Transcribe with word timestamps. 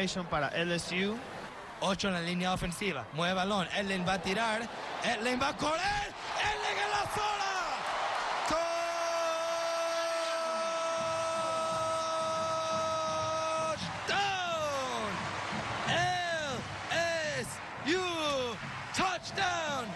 Formation 0.00 0.24
para 0.28 0.48
LSU. 0.64 1.14
8 1.80 2.08
en 2.08 2.14
la 2.14 2.20
línea 2.22 2.54
ofensiva. 2.54 3.06
Mueve 3.12 3.34
balón. 3.34 3.68
Ellen 3.76 4.06
va 4.08 4.14
a 4.14 4.22
tirar. 4.22 4.62
Ellen 5.04 5.38
va 5.38 5.48
a 5.48 5.56
correr. 5.58 6.14
Ellen 6.40 6.78
en 6.84 6.90
la 6.90 7.02
zona. 7.14 7.50
Touchdown. 18.96 19.86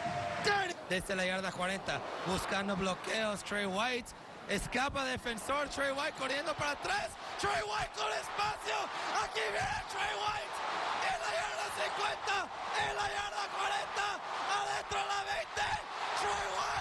Desde 0.90 1.16
la 1.16 1.24
yarda 1.24 1.50
40. 1.50 2.00
Buscando 2.26 2.76
bloqueos. 2.76 3.42
Trey 3.42 3.64
White. 3.64 4.12
Escapa 4.48 5.04
defensor. 5.06 5.68
Trey 5.74 5.90
White 5.92 6.14
corriendo 6.18 6.52
para 6.54 6.72
atrás. 6.72 7.08
Trey 7.40 7.62
White 7.64 7.92
con 7.96 8.12
espacio. 8.12 8.76
Aquí 9.24 9.40
viene 9.40 9.82
Trey 9.88 10.14
White. 10.20 10.54
En 11.08 11.18
la 11.24 11.30
yarda 11.32 11.66
50. 11.80 12.48
En 12.84 12.92
la 12.96 13.06
yarda 13.08 13.44
40. 13.56 14.20
Adentro 14.60 14.98
de 15.00 15.08
la 15.08 15.20
20. 15.24 15.64
Trey 16.20 16.46
White. 16.52 16.74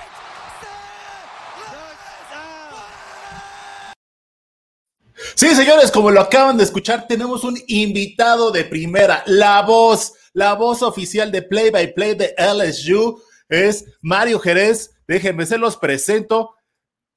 Sí, 5.35 5.55
señores, 5.55 5.89
como 5.89 6.11
lo 6.11 6.21
acaban 6.21 6.57
de 6.57 6.63
escuchar, 6.63 7.07
tenemos 7.07 7.43
un 7.43 7.57
invitado 7.67 8.51
de 8.51 8.65
primera, 8.65 9.23
la 9.25 9.61
voz, 9.63 10.13
la 10.33 10.53
voz 10.53 10.81
oficial 10.83 11.31
de 11.31 11.41
Play 11.41 11.69
by 11.69 11.93
Play 11.93 12.15
de 12.15 12.35
LSU 12.37 13.21
es 13.49 13.85
Mario 14.01 14.39
Jerez. 14.39 14.91
Déjenme, 15.07 15.45
se 15.45 15.57
los 15.57 15.77
presento. 15.77 16.55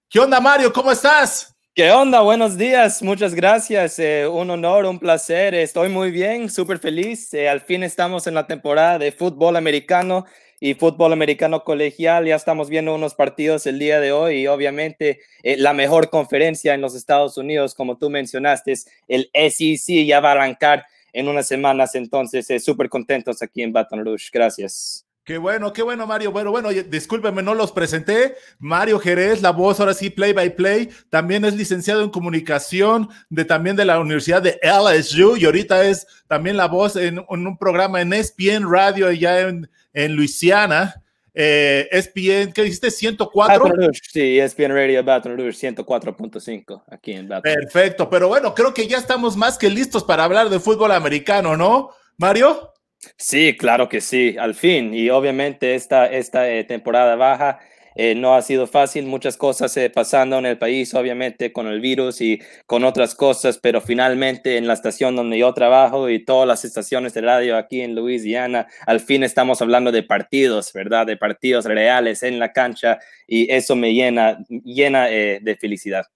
¿Qué 0.09 0.21
onda, 0.21 0.41
Mario? 0.41 0.73
¿Cómo 0.73 0.93
estás? 0.93 1.53
¿Qué 1.75 1.91
onda? 1.91 2.21
Buenos 2.21 2.57
días, 2.57 3.03
muchas 3.03 3.35
gracias. 3.35 3.99
Eh, 3.99 4.29
un 4.29 4.49
honor, 4.51 4.85
un 4.85 5.01
placer. 5.01 5.53
Estoy 5.53 5.89
muy 5.89 6.13
bien, 6.13 6.49
súper 6.49 6.79
feliz. 6.79 7.35
Eh, 7.35 7.49
al 7.49 7.61
fin 7.61 7.83
estamos 7.83 8.29
en 8.29 8.35
la 8.35 8.47
temporada 8.47 9.01
de 9.01 9.11
fútbol 9.11 9.57
americano 9.57 10.25
y 10.61 10.75
fútbol 10.75 11.13
americano 11.13 11.65
colegial. 11.65 12.25
Ya 12.25 12.37
estamos 12.37 12.71
viendo 12.71 12.95
unos 12.95 13.17
partidos 13.17 13.67
el 13.67 13.81
día 13.81 13.99
de 13.99 14.13
hoy 14.13 14.43
y 14.43 14.47
obviamente 14.47 15.19
eh, 15.43 15.57
la 15.57 15.73
mejor 15.73 16.09
conferencia 16.09 16.73
en 16.73 16.83
los 16.83 16.95
Estados 16.95 17.37
Unidos, 17.37 17.75
como 17.75 17.99
tú 17.99 18.09
mencionaste, 18.09 18.73
es 18.73 18.87
el 19.09 19.29
SEC. 19.35 20.07
Ya 20.07 20.21
va 20.21 20.29
a 20.29 20.33
arrancar 20.33 20.87
en 21.13 21.27
unas 21.27 21.49
semanas, 21.49 21.97
entonces 21.97 22.47
súper 22.65 22.89
contentos 22.89 23.43
aquí 23.43 23.61
en 23.65 23.73
Baton 23.73 24.05
Rouge. 24.05 24.31
Gracias. 24.33 25.06
Qué 25.27 25.39
bueno, 25.39 25.73
qué 25.73 25.83
bueno, 25.83 26.07
Mario. 26.07 26.31
Bueno, 26.31 26.53
bueno, 26.53 26.69
discúlpeme, 26.69 27.43
no 27.43 27.53
los 27.53 27.73
presenté. 27.73 28.37
Mario 28.61 29.01
Jerez, 29.01 29.43
la 29.43 29.51
voz, 29.51 29.81
ahora 29.81 29.93
sí, 29.93 30.09
play 30.09 30.33
by 30.33 30.55
play. 30.55 30.89
También 31.11 31.45
es 31.45 31.57
licenciado 31.57 32.05
en 32.05 32.11
comunicación 32.11 33.09
de 33.29 33.45
también 33.45 33.75
de 33.75 33.85
la 33.85 33.99
Universidad 33.99 34.41
de 34.41 34.61
LSU 34.63 35.37
y 35.37 35.47
ahorita 35.47 35.85
es 35.85 36.07
también 36.29 36.57
la 36.57 36.69
voz 36.69 36.95
en, 36.95 37.25
un 37.29 37.59
programa 37.59 38.01
en 38.01 38.13
ESPN 38.13 38.71
Radio 38.71 39.09
allá 39.09 39.41
en, 39.41 39.69
en 39.95 40.15
Luisiana. 40.15 41.03
Eh, 41.35 41.89
ESPN, 41.91 42.53
¿qué 42.53 42.63
dijiste? 42.63 42.93
104. 42.93 43.65
Baton 43.65 43.77
Rouge, 43.77 44.01
sí, 44.09 44.39
ESPN 44.39 44.71
Radio 44.71 45.03
Baton 45.03 45.37
Rouge 45.37 45.73
104.5 45.75 46.85
aquí 46.89 47.15
en 47.15 47.29
Baton 47.29 47.53
Perfecto, 47.53 48.09
pero 48.09 48.29
bueno, 48.29 48.55
creo 48.55 48.73
que 48.73 48.87
ya 48.87 48.99
estamos 48.99 49.37
más 49.37 49.59
que 49.59 49.71
listos 49.71 50.05
para 50.05 50.23
hablar 50.23 50.51
de 50.51 50.61
fútbol 50.61 50.93
americano, 50.93 51.57
¿no, 51.57 51.91
Mario? 52.17 52.75
Sí, 53.19 53.57
claro 53.57 53.89
que 53.89 54.01
sí, 54.01 54.37
al 54.39 54.55
fin. 54.55 54.95
Y 54.95 55.11
obviamente 55.11 55.75
esta, 55.75 56.07
esta 56.07 56.51
eh, 56.51 56.65
temporada 56.65 57.15
baja 57.17 57.61
eh, 57.95 58.15
no 58.15 58.35
ha 58.35 58.43
sido 58.43 58.67
fácil, 58.67 59.07
muchas 59.07 59.37
cosas 59.37 59.75
eh, 59.77 59.91
pasando 59.91 60.39
en 60.39 60.47
el 60.47 60.59
país, 60.59 60.93
obviamente 60.95 61.53
con 61.53 61.67
el 61.67 61.81
virus 61.81 62.21
y 62.21 62.41
con 62.67 62.85
otras 62.85 63.15
cosas, 63.15 63.59
pero 63.59 63.81
finalmente 63.81 64.57
en 64.59 64.67
la 64.67 64.75
estación 64.75 65.17
donde 65.17 65.39
yo 65.39 65.53
trabajo 65.55 66.11
y 66.11 66.25
todas 66.25 66.47
las 66.49 66.65
estaciones 66.65 67.15
de 67.15 67.21
radio 67.23 67.57
aquí 67.57 67.81
en 67.81 67.95
Luisiana, 67.95 68.67
al 68.87 69.01
fin 69.01 69.23
estamos 69.23 69.63
hablando 69.63 69.93
de 69.93 70.03
partidos, 70.03 70.73
¿verdad? 70.73 71.07
De 71.07 71.17
partidos 71.17 71.65
reales 71.65 72.23
en 72.23 72.39
la 72.39 72.53
cancha 72.53 72.99
y 73.27 73.51
eso 73.53 73.77
me 73.77 73.95
llena, 73.95 74.39
llena 74.49 75.07
de 75.07 75.57
felicidad. 75.61 76.07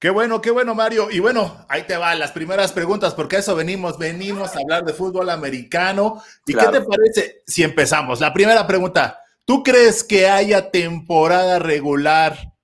Qué 0.00 0.08
bueno, 0.08 0.40
qué 0.40 0.50
bueno, 0.50 0.74
Mario. 0.74 1.10
Y 1.10 1.18
bueno, 1.18 1.66
ahí 1.68 1.82
te 1.82 1.94
van 1.98 2.18
las 2.18 2.32
primeras 2.32 2.72
preguntas, 2.72 3.12
porque 3.12 3.36
a 3.36 3.40
eso 3.40 3.54
venimos, 3.54 3.98
venimos 3.98 4.56
a 4.56 4.60
hablar 4.60 4.82
de 4.82 4.94
fútbol 4.94 5.28
americano. 5.28 6.22
¿Y 6.46 6.54
qué 6.54 6.66
te 6.68 6.80
parece 6.80 7.42
si 7.46 7.62
empezamos? 7.62 8.18
La 8.18 8.32
primera 8.32 8.66
pregunta, 8.66 9.20
¿tú 9.44 9.62
crees 9.62 10.02
que 10.02 10.26
haya 10.26 10.70
temporada 10.70 11.58
regular 11.58 12.54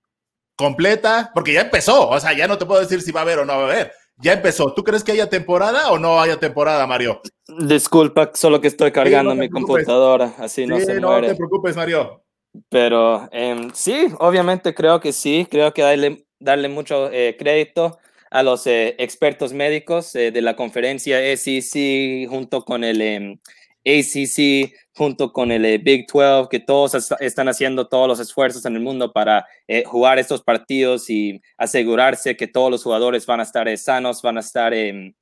completa? 0.56 1.30
Porque 1.34 1.52
ya 1.52 1.60
empezó, 1.60 2.08
o 2.08 2.19
sea, 2.19 2.32
ya 2.32 2.48
no 2.48 2.56
te 2.56 2.64
puedo 2.64 2.80
decir 2.80 3.02
si 3.02 3.12
va 3.12 3.20
a 3.20 3.25
haber 3.25 3.41
o 3.41 3.44
no 3.44 3.52
va 3.52 3.64
a 3.64 3.70
haber. 3.70 3.92
Ya 4.16 4.32
empezó. 4.32 4.72
¿Tú 4.72 4.82
crees 4.82 5.04
que 5.04 5.12
haya 5.12 5.28
temporada 5.28 5.91
o 5.91 5.98
no 5.98 6.19
haya 6.19 6.38
temporada, 6.38 6.86
Mario? 6.86 7.20
Disculpa, 7.46 8.30
solo 8.32 8.62
que 8.62 8.69
estoy 8.69 8.92
cargando 8.92 9.34
mi 9.34 9.50
computadora, 9.50 10.32
así 10.38 10.66
no 10.66 10.80
se 10.80 10.98
no 10.98 11.20
te 11.20 11.34
preocupes, 11.34 11.76
Mario. 11.76 12.25
Pero 12.70 13.28
em, 13.30 13.70
sí, 13.75 14.08
obviamente 14.20 14.75
creo 14.75 15.00
que 15.00 15.12
sí, 15.12 15.46
creo 15.50 15.75
que 15.75 15.84
hay 15.84 16.25
darle 16.38 16.69
mucho 16.69 17.10
eh, 17.10 17.36
crédito 17.38 17.98
a 18.30 18.42
los 18.42 18.66
eh, 18.66 18.94
expertos 18.98 19.52
médicos 19.52 20.14
eh, 20.14 20.30
de 20.30 20.42
la 20.42 20.56
conferencia 20.56 21.19
SEC 21.36 22.28
junto 22.28 22.64
con 22.64 22.84
el 22.84 23.00
em, 23.00 23.38
ACC, 23.84 24.72
junto 24.94 25.32
con 25.32 25.52
el 25.52 25.78
Big 25.78 26.06
12, 26.12 26.48
que 26.50 26.58
todos 26.58 27.12
están 27.20 27.48
haciendo 27.48 27.86
todos 27.86 28.08
los 28.08 28.19
esfuerzos 28.19 28.64
en 28.66 28.75
el 28.75 28.82
mundo 28.82 29.12
para 29.12 29.46
jugar 29.84 30.19
estos 30.19 30.42
partidos 30.42 31.08
y 31.08 31.41
asegurarse 31.56 32.36
que 32.36 32.48
todos 32.48 32.69
los 32.69 32.82
jugadores 32.82 33.26
van 33.26 33.38
a 33.38 33.44
estar 33.44 33.78
sanos, 33.78 34.22
van 34.22 34.38
a 34.38 34.41
estar, 34.41 34.75
em, 34.75 35.14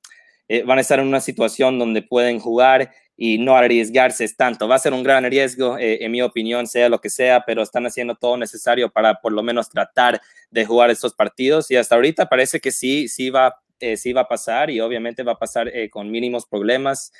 van 0.65 0.79
a 0.79 0.81
estar 0.81 0.97
en 0.97 1.07
una 1.07 1.21
situación 1.21 1.77
donde 1.77 2.01
pueden 2.01 2.39
jugar 2.39 2.91
y 3.17 3.37
no 3.37 3.55
arriesgarse 3.55 4.27
tanto. 4.35 4.67
Va 4.67 4.75
a 4.75 4.79
ser 4.79 4.93
un 4.93 5.03
gran 5.03 5.23
riesgo, 5.23 5.77
eh, 5.77 6.03
en 6.03 6.11
mi 6.11 6.21
opinión, 6.21 6.67
sea 6.67 6.89
lo 6.89 6.99
que 6.99 7.09
sea, 7.09 7.43
pero 7.45 7.61
están 7.61 7.85
haciendo 7.85 8.15
todo 8.15 8.37
necesario 8.37 8.89
para 8.89 9.21
por 9.21 9.31
lo 9.31 9.43
menos 9.43 9.69
tratar 9.69 10.21
de 10.51 10.65
jugar 10.65 10.89
estos 10.89 11.13
partidos 11.13 11.71
y 11.71 11.75
hasta 11.75 11.95
ahorita 11.95 12.27
parece 12.27 12.59
que 12.59 12.71
sí, 12.71 13.07
sí 13.07 13.29
va. 13.29 13.55
Eh, 13.81 13.97
sí 13.97 14.13
va 14.13 14.21
a 14.21 14.27
pasar 14.29 14.69
y 14.69 14.79
obviamente 14.79 15.21
va 15.21 15.33
a 15.33 15.37
pasar 15.37 15.67
eh, 15.67 15.89
con 15.89 16.09
mínimos 16.09 16.45
problemas. 16.45 17.11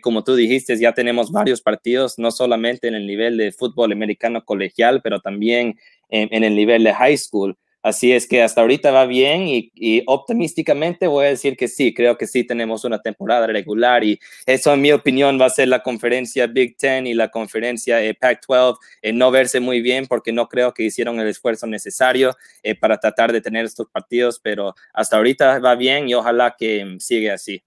como 0.00 0.22
tú 0.22 0.36
dijiste, 0.36 0.78
ya 0.78 0.92
tenemos 0.92 1.32
varios 1.32 1.60
partidos, 1.60 2.20
no 2.20 2.30
solamente 2.30 2.86
en 2.86 2.94
el 2.94 3.04
nivel 3.04 3.36
de 3.36 3.50
fútbol 3.50 3.90
americano 3.90 4.44
colegial, 4.44 5.02
pero 5.02 5.20
también 5.20 5.76
en 6.10 6.44
el 6.44 6.54
nivel 6.54 6.84
de 6.84 6.94
high 6.94 7.18
school. 7.18 7.58
Así 7.84 8.12
es 8.14 8.26
que 8.26 8.42
hasta 8.42 8.62
ahorita 8.62 8.92
va 8.92 9.04
bien 9.04 9.44
y, 9.46 10.02
optimísticamente 10.06 11.06
voy 11.06 11.26
a 11.26 11.28
decir 11.28 11.54
que 11.54 11.68
sí, 11.68 11.92
creo 11.92 12.16
que 12.16 12.26
sí 12.26 12.42
tenemos 12.42 12.82
una 12.84 13.02
temporada 13.02 13.46
regular 13.46 14.02
y 14.04 14.18
eso 14.46 14.72
en 14.72 14.80
mi 14.80 14.90
opinión 14.90 15.38
va 15.38 15.46
a 15.46 15.50
ser 15.50 15.68
la 15.68 15.82
conferencia 15.82 16.46
Big 16.46 16.78
Ten 16.78 17.06
y 17.06 17.12
la 17.12 17.28
conferencia 17.28 18.02
eh, 18.02 18.14
Pac-12 18.14 18.78
en 19.02 19.18
no 19.18 19.30
verse 19.30 19.60
muy 19.60 19.82
bien 19.82 20.06
porque 20.06 20.32
no 20.32 20.48
creo 20.48 20.72
que 20.72 20.84
hicieron 20.84 21.20
el 21.20 21.28
esfuerzo 21.28 21.66
necesario 21.66 22.34
eh, 22.62 22.74
para 22.74 22.96
tratar 22.96 23.32
de 23.32 23.42
tener 23.42 23.66
estos 23.66 23.86
partidos, 23.90 24.40
pero 24.42 24.74
hasta 24.94 25.18
ahorita 25.18 25.58
va 25.58 25.74
bien 25.74 26.08
y 26.08 26.14
ojalá 26.14 26.56
que 26.58 26.96
siga 27.00 27.34
así. 27.34 27.62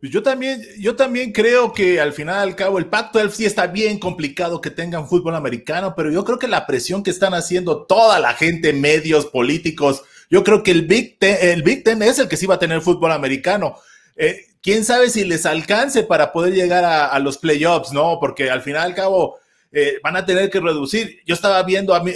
Yo 0.00 0.22
también, 0.22 0.62
yo 0.78 0.94
también 0.94 1.32
creo 1.32 1.72
que 1.72 2.00
al 2.00 2.12
final 2.12 2.36
al 2.36 2.54
cabo 2.54 2.78
el 2.78 2.86
Pacto 2.86 3.18
12 3.18 3.36
sí 3.36 3.44
está 3.44 3.66
bien 3.66 3.98
complicado 3.98 4.60
que 4.60 4.70
tengan 4.70 5.08
fútbol 5.08 5.34
americano, 5.34 5.94
pero 5.96 6.12
yo 6.12 6.24
creo 6.24 6.38
que 6.38 6.46
la 6.46 6.66
presión 6.66 7.02
que 7.02 7.10
están 7.10 7.34
haciendo 7.34 7.84
toda 7.84 8.20
la 8.20 8.34
gente, 8.34 8.72
medios, 8.72 9.26
políticos, 9.26 10.02
yo 10.30 10.44
creo 10.44 10.62
que 10.62 10.70
el 10.70 10.82
Big 10.86 11.18
Ten, 11.18 11.36
el 11.40 11.62
Big 11.64 11.82
es 11.86 12.18
el 12.20 12.28
que 12.28 12.36
sí 12.36 12.46
va 12.46 12.56
a 12.56 12.60
tener 12.60 12.80
fútbol 12.80 13.10
americano. 13.10 13.76
Eh, 14.14 14.46
quién 14.62 14.84
sabe 14.84 15.10
si 15.10 15.24
les 15.24 15.46
alcance 15.46 16.04
para 16.04 16.32
poder 16.32 16.54
llegar 16.54 16.84
a, 16.84 17.18
los 17.18 17.38
playoffs, 17.38 17.92
¿no? 17.92 18.18
Porque 18.20 18.50
al 18.50 18.62
final 18.62 18.86
al 18.86 18.94
cabo 18.94 19.38
eh, 19.72 19.94
van 20.02 20.16
a 20.16 20.24
tener 20.24 20.48
que 20.48 20.60
reducir. 20.60 21.22
Yo 21.26 21.34
estaba 21.34 21.60
viendo 21.64 21.92
al 21.92 22.06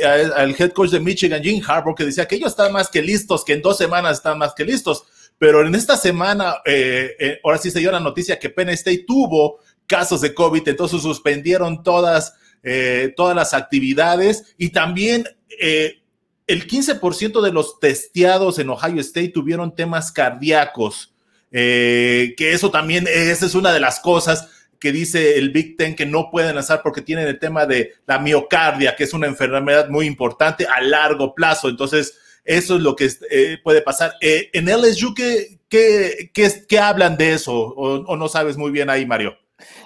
head 0.56 0.70
coach 0.70 0.90
de 0.90 1.00
Michigan, 1.00 1.42
Jim 1.42 1.60
Harbaugh, 1.66 1.96
que 1.96 2.04
decía 2.04 2.28
que 2.28 2.37
ellos 2.37 2.50
están 2.50 2.72
más 2.72 2.88
que 2.88 3.02
listos, 3.02 3.44
que 3.44 3.54
en 3.54 3.62
dos 3.62 3.76
semanas 3.76 4.19
están 4.19 4.38
más 4.38 4.54
que 4.54 4.64
listos 4.64 5.04
pero 5.42 5.66
en 5.66 5.74
esta 5.74 5.96
semana, 5.96 6.58
eh, 6.64 7.16
eh, 7.18 7.40
ahora 7.42 7.58
sí 7.58 7.68
se 7.72 7.80
dio 7.80 7.90
la 7.90 7.98
noticia 7.98 8.38
que 8.38 8.48
Penn 8.48 8.68
State 8.68 9.06
tuvo 9.08 9.58
casos 9.88 10.20
de 10.20 10.32
COVID, 10.32 10.68
entonces 10.68 11.02
suspendieron 11.02 11.82
todas, 11.82 12.34
eh, 12.62 13.12
todas 13.16 13.34
las 13.34 13.52
actividades 13.52 14.54
y 14.56 14.68
también 14.68 15.24
el 15.58 16.68
15% 16.68 17.40
de 17.40 17.50
los 17.50 17.80
testeados 17.80 18.60
en 18.60 18.70
Ohio 18.70 19.00
State 19.00 19.30
tuvieron 19.30 19.74
temas 19.74 20.12
cardíacos, 20.12 21.12
que 21.50 22.34
eso 22.38 22.70
también, 22.70 23.08
esa 23.12 23.44
es 23.44 23.56
una 23.56 23.72
de 23.72 23.80
las 23.80 23.98
cosas 23.98 24.48
que 24.78 24.92
dice 24.92 25.38
el 25.38 25.50
Big 25.50 25.76
Ten 25.76 25.96
que 25.96 26.06
no 26.06 26.30
pueden 26.30 26.56
hacer 26.56 26.82
porque 26.84 27.02
tienen 27.02 27.26
el 27.26 27.40
tema 27.40 27.66
de 27.66 27.94
la 28.06 28.20
miocardia, 28.20 28.94
que 28.94 29.02
es 29.02 29.12
una 29.12 29.26
enfermedad 29.26 29.88
muy 29.88 30.06
importante 30.06 30.68
a 30.68 30.80
largo 30.80 31.34
plazo. 31.34 31.68
Entonces, 31.68 32.16
eso 32.44 32.76
es 32.76 32.82
lo 32.82 32.96
que 32.96 33.08
eh, 33.30 33.58
puede 33.62 33.82
pasar. 33.82 34.14
Eh, 34.20 34.50
en 34.52 34.68
LSU, 34.68 35.14
¿qué, 35.14 35.58
qué, 35.68 36.30
qué, 36.32 36.50
qué 36.68 36.78
hablan 36.78 37.16
de 37.16 37.32
eso? 37.34 37.52
O, 37.54 38.16
no 38.16 38.28
sabes 38.28 38.56
muy 38.56 38.70
bien 38.70 38.90
ahí, 38.90 39.06
Mario? 39.06 39.36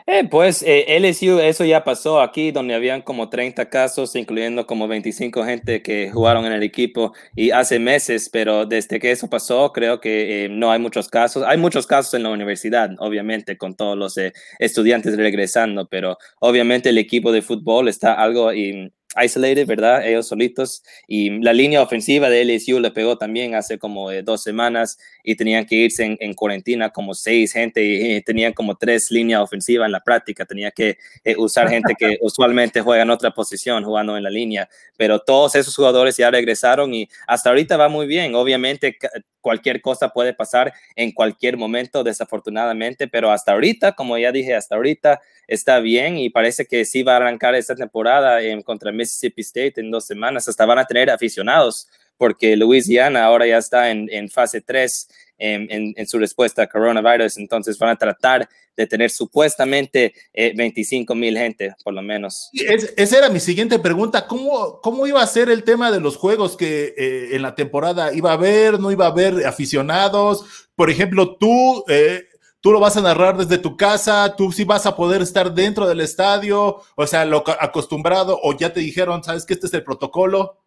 Eh, 0.07 0.27
pues 0.31 0.63
eh, 0.67 0.99
LSU, 0.99 1.39
eso 1.41 1.65
ya 1.65 1.85
pasó 1.85 2.21
aquí, 2.21 2.51
donde 2.51 2.75
habían 2.75 3.03
como 3.03 3.29
30 3.29 3.69
casos, 3.69 4.15
incluyendo 4.17 4.67
como 4.67 4.89
25 4.89 5.45
gente 5.45 5.83
que 5.83 6.11
jugaron 6.11 6.47
en 6.47 6.53
el 6.53 6.63
equipo 6.63 7.13
y 7.35 7.51
hace 7.51 7.79
meses, 7.79 8.31
pero 8.31 8.65
desde 8.65 8.99
que 8.99 9.11
eso 9.11 9.29
pasó, 9.29 9.73
creo 9.73 10.01
que 10.01 10.47
eh, 10.47 10.49
no 10.49 10.71
hay 10.71 10.79
muchos 10.79 11.09
casos. 11.09 11.43
Hay 11.47 11.59
muchos 11.59 11.87
casos 11.87 12.15
en 12.15 12.23
la 12.23 12.31
universidad, 12.31 12.91
obviamente, 12.99 13.59
con 13.59 13.75
todos 13.75 13.99
los 13.99 14.15
estudiantes 14.59 15.17
regresando, 15.17 15.87
pero 15.89 16.17
obviamente 16.41 16.89
el 16.89 16.99
equipo 16.99 17.33
de 17.33 17.43
fútbol 17.43 17.89
está 17.89 18.15
algo 18.15 18.51
isolated, 19.23 19.67
¿verdad? 19.67 20.07
Ellos 20.07 20.29
solitos. 20.29 20.83
Y 21.07 21.31
la 21.43 21.53
línea 21.53 21.83
ofensiva 21.83 22.29
de 22.29 22.45
LSU 22.45 22.81
le 22.81 22.91
pegó 22.91 23.19
también 23.19 23.55
hace 23.55 23.79
como 23.79 24.11
eh, 24.11 24.23
dos 24.23 24.43
semanas 24.43 24.99
y 25.23 25.37
tenían 25.37 25.67
que 25.67 25.77
irse 25.77 26.17
en, 26.19 26.35
cuarentena 26.35 26.91
como 26.91 27.15
seis 27.15 27.53
gente 27.53 27.85
y, 27.85 28.21
tenían 28.23 28.53
como 28.53 28.77
tres 28.77 29.11
líneas 29.11 29.41
ofensivas 29.41 29.87
en 29.87 29.93
la 29.93 30.01
práctica. 30.01 30.45
Tenía 30.45 30.71
que 30.71 30.99
eh, 31.25 31.35
usar 31.37 31.69
gente 31.69 31.95
que 31.99 32.19
usualmente 32.21 32.81
juega 32.81 33.03
en 33.03 33.11
otra 33.11 33.33
posición 33.33 33.85
jugando 33.85 34.17
en 34.17 34.23
la 34.23 34.31
línea. 34.31 34.69
Pero 34.97 35.21
todos 35.21 35.55
esos 35.55 35.75
jugadores 35.75 36.17
ya 36.17 36.31
regresaron 36.31 36.95
y 36.95 37.09
hasta 37.27 37.51
ahorita 37.51 37.77
va 37.77 37.89
muy 37.89 38.07
bien. 38.07 38.35
Obviamente 38.35 38.99
cualquier 39.47 39.81
cosa 39.81 40.09
puede 40.09 40.35
pasar 40.35 40.75
en 40.97 41.13
cualquier 41.13 41.57
momento, 41.57 42.03
desafortunadamente, 42.03 43.07
pero 43.07 43.31
hasta 43.31 43.53
ahorita, 43.53 43.93
como 43.93 44.19
ya 44.19 44.33
dije, 44.33 44.57
hasta 44.57 44.75
ahorita 44.75 45.21
está 45.47 45.79
bien 45.79 46.19
y 46.19 46.31
parece 46.31 46.67
que 46.67 46.85
sí 46.85 47.05
va 47.05 47.13
a 47.13 47.19
arrancar 47.19 47.55
esta 47.55 47.77
temporada 47.77 48.41
contra 48.65 48.91
Mississippi 48.91 49.43
State 49.43 49.75
en 49.77 49.93
dos 49.93 50.05
semanas. 50.05 50.49
Hasta 50.49 50.67
van 50.67 50.81
a 50.81 50.85
tener 50.85 51.11
aficionados 51.11 51.87
porque 52.17 52.57
Louisiana 52.57 53.25
ahora 53.25 53.47
ya 53.47 53.59
está 53.59 53.91
en, 53.91 54.09
en 54.11 54.29
fase 54.29 54.61
3 54.61 55.09
en, 55.39 55.95
en, 55.97 56.07
su 56.07 56.19
respuesta 56.19 56.63
a 56.63 56.67
coronavirus, 56.67 57.37
entonces 57.39 57.79
van 57.79 57.91
a 57.91 57.97
tratar 57.97 58.49
de 58.77 58.87
tener 58.87 59.11
supuestamente 59.11 60.15
25 60.35 61.13
eh, 61.13 61.17
mil 61.17 61.37
gente, 61.37 61.75
por 61.83 61.95
lo 61.95 62.03
menos. 62.03 62.51
esa 62.53 63.19
era 63.19 63.29
mi 63.29 63.41
siguiente 63.41 63.79
pregunta, 63.79 64.27
¿Cómo, 64.27 64.81
¿cómo 64.81 65.07
iba 65.07 65.23
a 65.23 65.27
ser 65.27 65.49
el 65.51 65.65
tema 65.65 65.91
de 65.91 66.01
los 66.01 66.17
juegos 66.17 66.57
que 66.57 66.95
eh, 66.97 67.29
en 67.33 67.43
la 67.43 67.55
temporada 67.55 68.15
iba 68.15 68.31
a 68.31 68.35
haber, 68.35 68.79
no 68.79 68.91
iba 68.91 69.07
a 69.07 69.11
haber 69.11 69.47
aficionados? 69.47 70.69
Por 70.75 70.91
ejemplo, 70.91 71.37
tú... 71.37 71.85
Eh, 71.89 72.25
tú 72.59 72.73
lo 72.73 72.81
vas 72.81 72.97
a 72.97 73.01
narrar 73.01 73.37
desde 73.37 73.59
tu 73.59 73.77
casa, 73.77 74.35
tú 74.37 74.51
sí 74.51 74.65
vas 74.65 74.87
a 74.87 74.97
poder 74.97 75.23
estar 75.23 75.55
dentro 75.55 75.87
del 75.87 76.01
estadio, 76.01 76.83
o 76.97 77.07
sea, 77.07 77.25
lo 77.25 77.45
acostumbrado, 77.61 78.41
o 78.43 78.57
ya 78.57 78.73
te 78.73 78.81
dijeron, 78.81 79.23
sabes 79.23 79.47
que 79.47 79.55
este 79.55 79.69
es 79.69 79.75
el 79.75 79.85
protocolo. 79.85 80.59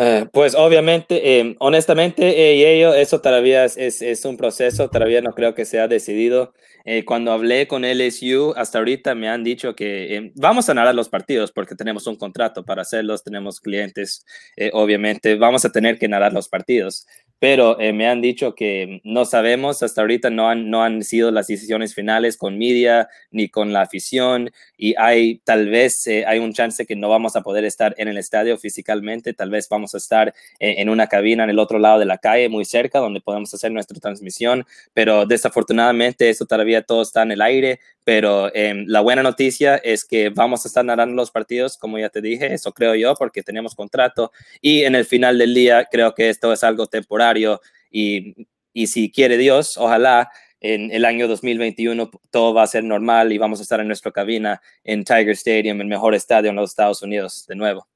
Eh, 0.00 0.26
pues 0.32 0.54
obviamente, 0.54 1.40
eh, 1.40 1.56
honestamente, 1.58 2.22
eh, 2.22 2.76
ello, 2.76 2.94
eso 2.94 3.20
todavía 3.20 3.64
es, 3.64 3.76
es, 3.76 4.24
un 4.24 4.36
proceso, 4.36 4.88
todavía 4.88 5.20
no 5.22 5.32
creo 5.32 5.54
que 5.56 5.64
se 5.64 5.80
ha 5.80 5.88
decidido. 5.88 6.54
Eh, 6.84 7.04
cuando 7.04 7.32
hablé 7.32 7.66
con 7.66 7.84
LSU, 7.84 8.54
hasta 8.56 8.78
ahorita 8.78 9.16
me 9.16 9.28
han 9.28 9.42
dicho 9.42 9.74
que 9.74 10.30
vamos 10.36 10.68
a 10.68 10.74
narrar 10.74 10.94
los 10.94 11.08
partidos 11.08 11.50
porque 11.50 11.74
tenemos 11.74 12.06
un 12.06 12.14
contrato 12.14 12.64
para 12.64 12.82
hacerlos, 12.82 13.24
tenemos 13.24 13.60
clientes, 13.60 14.24
obviamente, 14.72 15.34
vamos 15.34 15.64
a 15.64 15.72
tener 15.72 15.98
que 15.98 16.08
narrar 16.08 16.32
los 16.32 16.48
partidos 16.48 17.06
pero 17.38 17.78
eh, 17.80 17.92
me 17.92 18.08
han 18.08 18.20
dicho 18.20 18.54
que 18.54 19.00
no 19.04 19.24
sabemos, 19.24 19.82
hasta 19.82 20.00
ahorita 20.00 20.30
no 20.30 20.48
han, 20.48 20.70
no 20.70 20.82
han 20.82 21.02
sido 21.04 21.30
las 21.30 21.46
decisiones 21.46 21.94
finales 21.94 22.36
con 22.36 22.58
media 22.58 23.08
ni 23.30 23.48
con 23.48 23.72
la 23.72 23.82
afición 23.82 24.50
y 24.76 24.94
hay 24.98 25.38
tal 25.44 25.68
vez 25.68 26.06
eh, 26.06 26.24
hay 26.26 26.38
un 26.40 26.52
chance 26.52 26.86
que 26.86 26.96
no 26.96 27.08
vamos 27.08 27.36
a 27.36 27.42
poder 27.42 27.64
estar 27.64 27.94
en 27.98 28.08
el 28.08 28.18
estadio 28.18 28.58
físicamente, 28.58 29.34
tal 29.34 29.50
vez 29.50 29.68
vamos 29.68 29.94
a 29.94 29.98
estar 29.98 30.34
eh, 30.58 30.76
en 30.78 30.88
una 30.88 31.06
cabina 31.06 31.44
en 31.44 31.50
el 31.50 31.58
otro 31.58 31.78
lado 31.78 31.98
de 31.98 32.06
la 32.06 32.18
calle, 32.18 32.48
muy 32.48 32.64
cerca, 32.64 32.98
donde 32.98 33.20
podemos 33.20 33.52
hacer 33.54 33.70
nuestra 33.70 33.98
transmisión, 34.00 34.66
pero 34.92 35.26
desafortunadamente 35.26 36.28
eso 36.28 36.44
todavía 36.44 36.82
todo 36.82 37.02
está 37.02 37.22
en 37.22 37.32
el 37.32 37.42
aire, 37.42 37.80
pero 38.08 38.50
em, 38.54 38.86
la 38.86 39.02
buena 39.02 39.22
noticia 39.22 39.76
es 39.76 40.02
que 40.02 40.30
vamos 40.30 40.64
a 40.64 40.68
estar 40.68 40.82
narrando 40.82 41.14
los 41.14 41.30
partidos, 41.30 41.76
como 41.76 41.98
ya 41.98 42.08
te 42.08 42.22
dije, 42.22 42.54
eso 42.54 42.72
creo 42.72 42.94
yo, 42.94 43.14
porque 43.14 43.42
tenemos 43.42 43.74
contrato 43.74 44.32
y 44.62 44.84
en 44.84 44.94
el 44.94 45.04
final 45.04 45.36
del 45.36 45.52
día 45.52 45.86
creo 45.92 46.14
que 46.14 46.30
esto 46.30 46.50
es 46.50 46.64
algo 46.64 46.86
temporario 46.86 47.60
y, 47.90 48.46
y 48.72 48.86
si 48.86 49.12
quiere 49.12 49.36
Dios, 49.36 49.76
ojalá 49.76 50.30
en 50.58 50.90
el 50.90 51.04
año 51.04 51.28
2021 51.28 52.10
todo 52.30 52.54
va 52.54 52.62
a 52.62 52.66
ser 52.66 52.82
normal 52.82 53.30
y 53.30 53.36
vamos 53.36 53.58
a 53.58 53.62
estar 53.62 53.78
en 53.78 53.88
nuestra 53.88 54.10
cabina 54.10 54.62
en 54.84 55.04
Tiger 55.04 55.28
Stadium, 55.32 55.78
el 55.82 55.86
mejor 55.88 56.14
estadio 56.14 56.48
en 56.48 56.56
los 56.56 56.70
Estados 56.70 57.02
Unidos, 57.02 57.44
de 57.46 57.56
nuevo. 57.56 57.86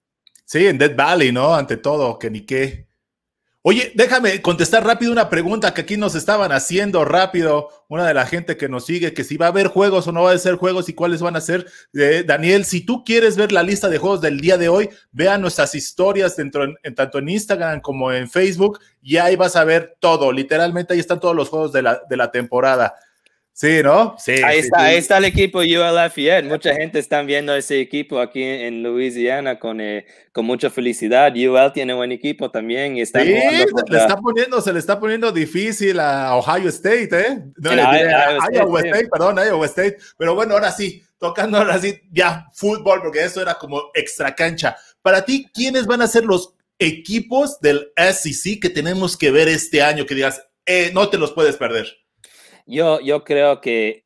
Sí, 0.44 0.66
en 0.66 0.76
Dead 0.76 0.94
Valley, 0.94 1.32
¿no? 1.32 1.54
Ante 1.54 1.78
todo, 1.78 2.18
que 2.18 2.28
ni 2.28 2.42
qué. 2.42 2.86
Oye, 3.64 3.92
déjame 3.94 4.42
contestar 4.42 4.84
rápido 4.84 5.12
una 5.12 5.30
pregunta 5.30 5.72
que 5.72 5.82
aquí 5.82 5.96
nos 5.96 6.16
estaban 6.16 6.50
haciendo 6.50 7.04
rápido, 7.04 7.68
una 7.88 8.04
de 8.08 8.12
la 8.12 8.26
gente 8.26 8.56
que 8.56 8.68
nos 8.68 8.86
sigue, 8.86 9.14
que 9.14 9.22
si 9.22 9.36
va 9.36 9.46
a 9.46 9.50
haber 9.50 9.68
juegos 9.68 10.08
o 10.08 10.12
no 10.12 10.24
va 10.24 10.32
a 10.32 10.38
ser 10.38 10.56
juegos 10.56 10.88
y 10.88 10.94
cuáles 10.94 11.22
van 11.22 11.36
a 11.36 11.40
ser. 11.40 11.66
Eh, 11.94 12.24
Daniel, 12.26 12.64
si 12.64 12.80
tú 12.80 13.04
quieres 13.04 13.36
ver 13.36 13.52
la 13.52 13.62
lista 13.62 13.88
de 13.88 13.98
juegos 13.98 14.20
del 14.20 14.40
día 14.40 14.58
de 14.58 14.68
hoy, 14.68 14.90
vea 15.12 15.38
nuestras 15.38 15.76
historias 15.76 16.34
dentro 16.34 16.64
en, 16.82 16.94
tanto 16.96 17.20
en 17.20 17.28
Instagram 17.28 17.80
como 17.80 18.10
en 18.10 18.28
Facebook 18.28 18.80
y 19.00 19.18
ahí 19.18 19.36
vas 19.36 19.54
a 19.54 19.62
ver 19.62 19.96
todo. 20.00 20.32
Literalmente 20.32 20.94
ahí 20.94 21.00
están 21.00 21.20
todos 21.20 21.36
los 21.36 21.48
juegos 21.48 21.72
de 21.72 21.82
la, 21.82 22.02
de 22.10 22.16
la 22.16 22.32
temporada. 22.32 22.96
Sí, 23.54 23.82
¿no? 23.82 24.16
Sí. 24.18 24.32
Ahí, 24.42 24.60
está, 24.60 24.82
ahí 24.82 24.96
está 24.96 25.18
el 25.18 25.26
equipo 25.26 25.58
ULFED. 25.58 26.44
Mucha 26.44 26.74
gente 26.74 26.98
está 26.98 27.20
viendo 27.22 27.54
ese 27.54 27.80
equipo 27.80 28.18
aquí 28.18 28.42
en 28.42 28.82
Louisiana 28.82 29.58
con, 29.58 29.80
eh, 29.80 30.06
con 30.32 30.46
mucha 30.46 30.70
felicidad. 30.70 31.32
UL 31.36 31.72
tiene 31.72 31.92
buen 31.92 32.12
equipo 32.12 32.50
también. 32.50 32.96
Y 32.96 33.02
está 33.02 33.20
sí, 33.20 33.28
se, 33.28 33.92
le 33.92 33.98
está 33.98 34.16
poniendo, 34.16 34.60
se 34.62 34.72
le 34.72 34.78
está 34.78 34.98
poniendo 34.98 35.30
difícil 35.32 36.00
a 36.00 36.34
Ohio 36.34 36.70
State, 36.70 37.10
¿eh? 37.12 37.42
No, 37.58 37.72
Iowa, 37.72 38.80
State, 38.80 39.08
perdón, 39.08 39.36
Iowa 39.36 39.66
State. 39.66 39.98
Pero 40.16 40.34
bueno, 40.34 40.54
ahora 40.54 40.72
sí, 40.72 41.02
tocando 41.18 41.58
ahora 41.58 41.78
sí 41.78 42.00
ya 42.10 42.48
fútbol, 42.54 43.02
porque 43.02 43.22
eso 43.22 43.42
era 43.42 43.54
como 43.54 43.90
extra 43.92 44.34
cancha. 44.34 44.76
Para 45.02 45.26
ti, 45.26 45.50
¿quiénes 45.52 45.86
van 45.86 46.00
a 46.00 46.06
ser 46.06 46.24
los 46.24 46.54
equipos 46.78 47.60
del 47.60 47.92
SEC 47.96 48.62
que 48.62 48.70
tenemos 48.70 49.18
que 49.18 49.30
ver 49.30 49.48
este 49.48 49.82
año? 49.82 50.06
Que 50.06 50.14
digas, 50.14 50.42
eh, 50.64 50.90
no 50.94 51.10
te 51.10 51.18
los 51.18 51.32
puedes 51.32 51.56
perder. 51.56 52.01
Yo, 52.66 53.00
yo 53.00 53.24
creo 53.24 53.60
que 53.60 54.04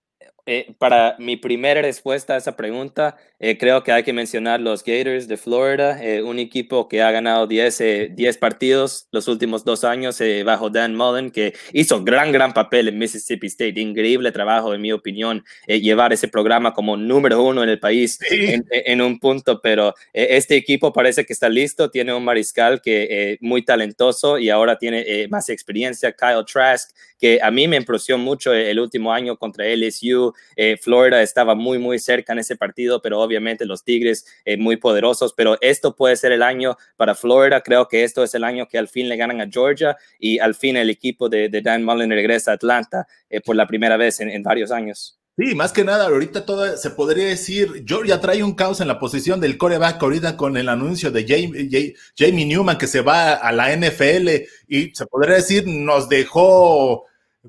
eh, 0.49 0.77
para 0.79 1.17
mi 1.19 1.37
primera 1.37 1.83
respuesta 1.83 2.35
a 2.35 2.37
esa 2.37 2.55
pregunta, 2.55 3.17
eh, 3.41 3.59
creo 3.59 3.83
que 3.83 3.91
hay 3.91 4.05
que 4.05 4.13
mencionar 4.13 4.61
los 4.61 4.85
Gators 4.85 5.27
de 5.27 5.37
Florida, 5.37 6.01
eh, 6.01 6.23
un 6.23 6.39
equipo 6.39 6.87
que 6.87 7.03
ha 7.03 7.11
ganado 7.11 7.49
10, 7.49 8.15
10 8.15 8.39
partidos 8.39 9.09
los 9.11 9.27
últimos 9.27 9.65
dos 9.65 9.83
años 9.83 10.23
bajo 10.45 10.71
Dan 10.71 10.95
Mullen, 10.95 11.33
que 11.33 11.53
hizo 11.73 12.05
gran, 12.05 12.31
gran 12.31 12.55
papel 12.55 12.87
en 12.87 12.97
Mississippi 12.97 13.49
State. 13.49 13.81
Increíble 13.81 14.31
trabajo, 14.31 14.73
en 14.73 14.83
mi 14.83 14.93
opinión, 14.93 15.45
llevar 15.67 16.13
ese 16.13 16.29
programa 16.29 16.73
como 16.73 16.97
número 16.97 17.43
uno 17.43 17.65
en 17.65 17.69
el 17.69 17.81
país 17.81 18.17
en, 18.31 18.65
en, 18.71 19.03
un 19.03 19.19
punto, 19.19 19.61
pero 19.61 19.95
este 20.13 20.55
equipo 20.55 20.93
parece 20.93 21.27
que 21.27 21.33
está 21.33 21.49
listo, 21.49 21.91
tiene 21.91 22.15
un 22.15 22.25
mariscal 22.25 22.81
que 22.81 23.33
es 23.33 23.39
muy 23.41 23.65
talentoso 23.65 24.39
y 24.39 24.51
ahora 24.51 24.79
tiene 24.79 25.27
más 25.29 25.49
experiencia, 25.49 26.13
Kyle 26.13 26.45
Trask, 26.47 26.91
que 27.19 27.41
a 27.43 27.51
mí 27.51 27.67
me 27.67 27.77
impresionó 27.77 28.23
mucho 28.23 28.53
el 28.53 28.79
último 28.79 29.13
año 29.13 29.37
contra 29.37 29.67
LSU. 29.67 30.35
Eh, 30.57 30.77
Florida 30.81 31.23
estaba 31.23 31.55
muy, 31.55 31.79
muy 31.79 31.99
cerca 31.99 32.33
en 32.33 32.41
ese 32.41 32.57
partido, 32.57 33.03
pero 33.03 33.21
obviamente 33.21 33.65
los 33.65 33.85
Tigres 33.85 34.27
eh, 34.45 34.57
muy 34.57 34.77
poderosos. 34.77 35.33
Pero 35.35 35.59
esto 35.61 35.95
puede 35.95 36.17
ser 36.17 36.33
el 36.33 36.43
año 36.43 36.77
para 36.97 37.15
Florida. 37.15 37.61
Creo 37.61 37.89
que 37.89 38.05
esto 38.05 38.23
es 38.25 38.35
el 38.35 38.45
año 38.45 38.67
que 38.69 38.79
al 38.79 38.89
fin 38.89 39.09
le 39.09 39.17
ganan 39.17 39.41
a 39.41 39.49
Georgia 39.51 39.97
y 40.19 40.39
al 40.39 40.55
fin 40.55 40.77
el 40.77 40.91
equipo 40.91 41.29
de, 41.29 41.49
Dan 41.49 41.85
Mullen 41.85 42.11
regresa 42.11 42.53
a 42.53 42.55
Atlanta 42.55 43.07
eh, 43.31 43.41
por 43.41 43.57
la 43.57 43.67
primera 43.67 43.97
vez 43.97 44.21
en, 44.21 44.43
varios 44.43 44.71
años. 44.71 45.19
Sí, 45.37 45.55
más 45.55 45.73
que 45.73 45.85
nada, 45.85 46.07
ahorita 46.07 46.47
todo 46.47 46.79
se 46.79 46.91
podría 46.91 47.27
decir, 47.27 47.85
Georgia 47.87 48.21
trae 48.23 48.43
un 48.43 48.55
caos 48.55 48.81
en 48.81 48.89
la 48.89 48.99
posición 48.99 49.39
del 49.39 49.59
coreback 49.59 50.03
ahorita 50.03 50.35
con 50.35 50.57
el 50.57 50.67
anuncio 50.71 51.11
de 51.11 51.27
Jamie, 51.29 51.95
Jamie 52.17 52.47
Newman 52.47 52.79
que 52.79 52.87
se 52.87 53.03
va 53.03 53.35
a 53.35 53.53
la 53.53 53.77
NFL 53.77 54.29
y 54.67 54.95
se 54.95 55.07
podría 55.07 55.35
decir 55.35 55.65
nos 55.67 56.09
dejó 56.09 57.05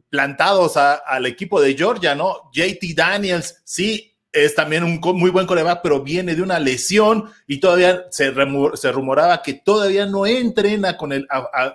plantados 0.09 0.77
al 0.77 1.25
equipo 1.25 1.61
de 1.61 1.75
Georgia, 1.75 2.15
¿no? 2.15 2.49
JT 2.53 2.93
Daniels, 2.95 3.61
sí, 3.63 4.13
es 4.31 4.55
también 4.55 4.83
un 4.83 4.99
muy 5.17 5.31
buen 5.31 5.47
coreback, 5.47 5.81
pero 5.81 6.03
viene 6.03 6.35
de 6.35 6.41
una 6.41 6.59
lesión 6.59 7.29
y 7.47 7.59
todavía 7.59 8.05
se, 8.11 8.33
se 8.75 8.91
rumoraba 8.91 9.41
que 9.41 9.53
todavía 9.53 10.05
no 10.05 10.25
entrena 10.25 10.97
con 10.97 11.11
el, 11.11 11.27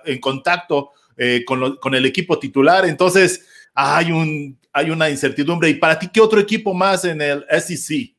en 0.05 0.19
contacto 0.19 0.91
eh, 1.17 1.43
con, 1.45 1.77
con, 1.77 1.93
el 1.95 2.05
equipo 2.05 2.39
titular. 2.39 2.85
Entonces, 2.85 3.45
hay, 3.73 4.11
un, 4.11 4.59
hay 4.71 4.89
una 4.89 5.09
incertidumbre. 5.09 5.69
¿Y 5.69 5.75
para 5.75 5.99
ti 5.99 6.09
qué 6.11 6.21
otro 6.21 6.39
equipo 6.39 6.73
más 6.73 7.05
en 7.05 7.21
el 7.21 7.45
SEC? 7.49 8.12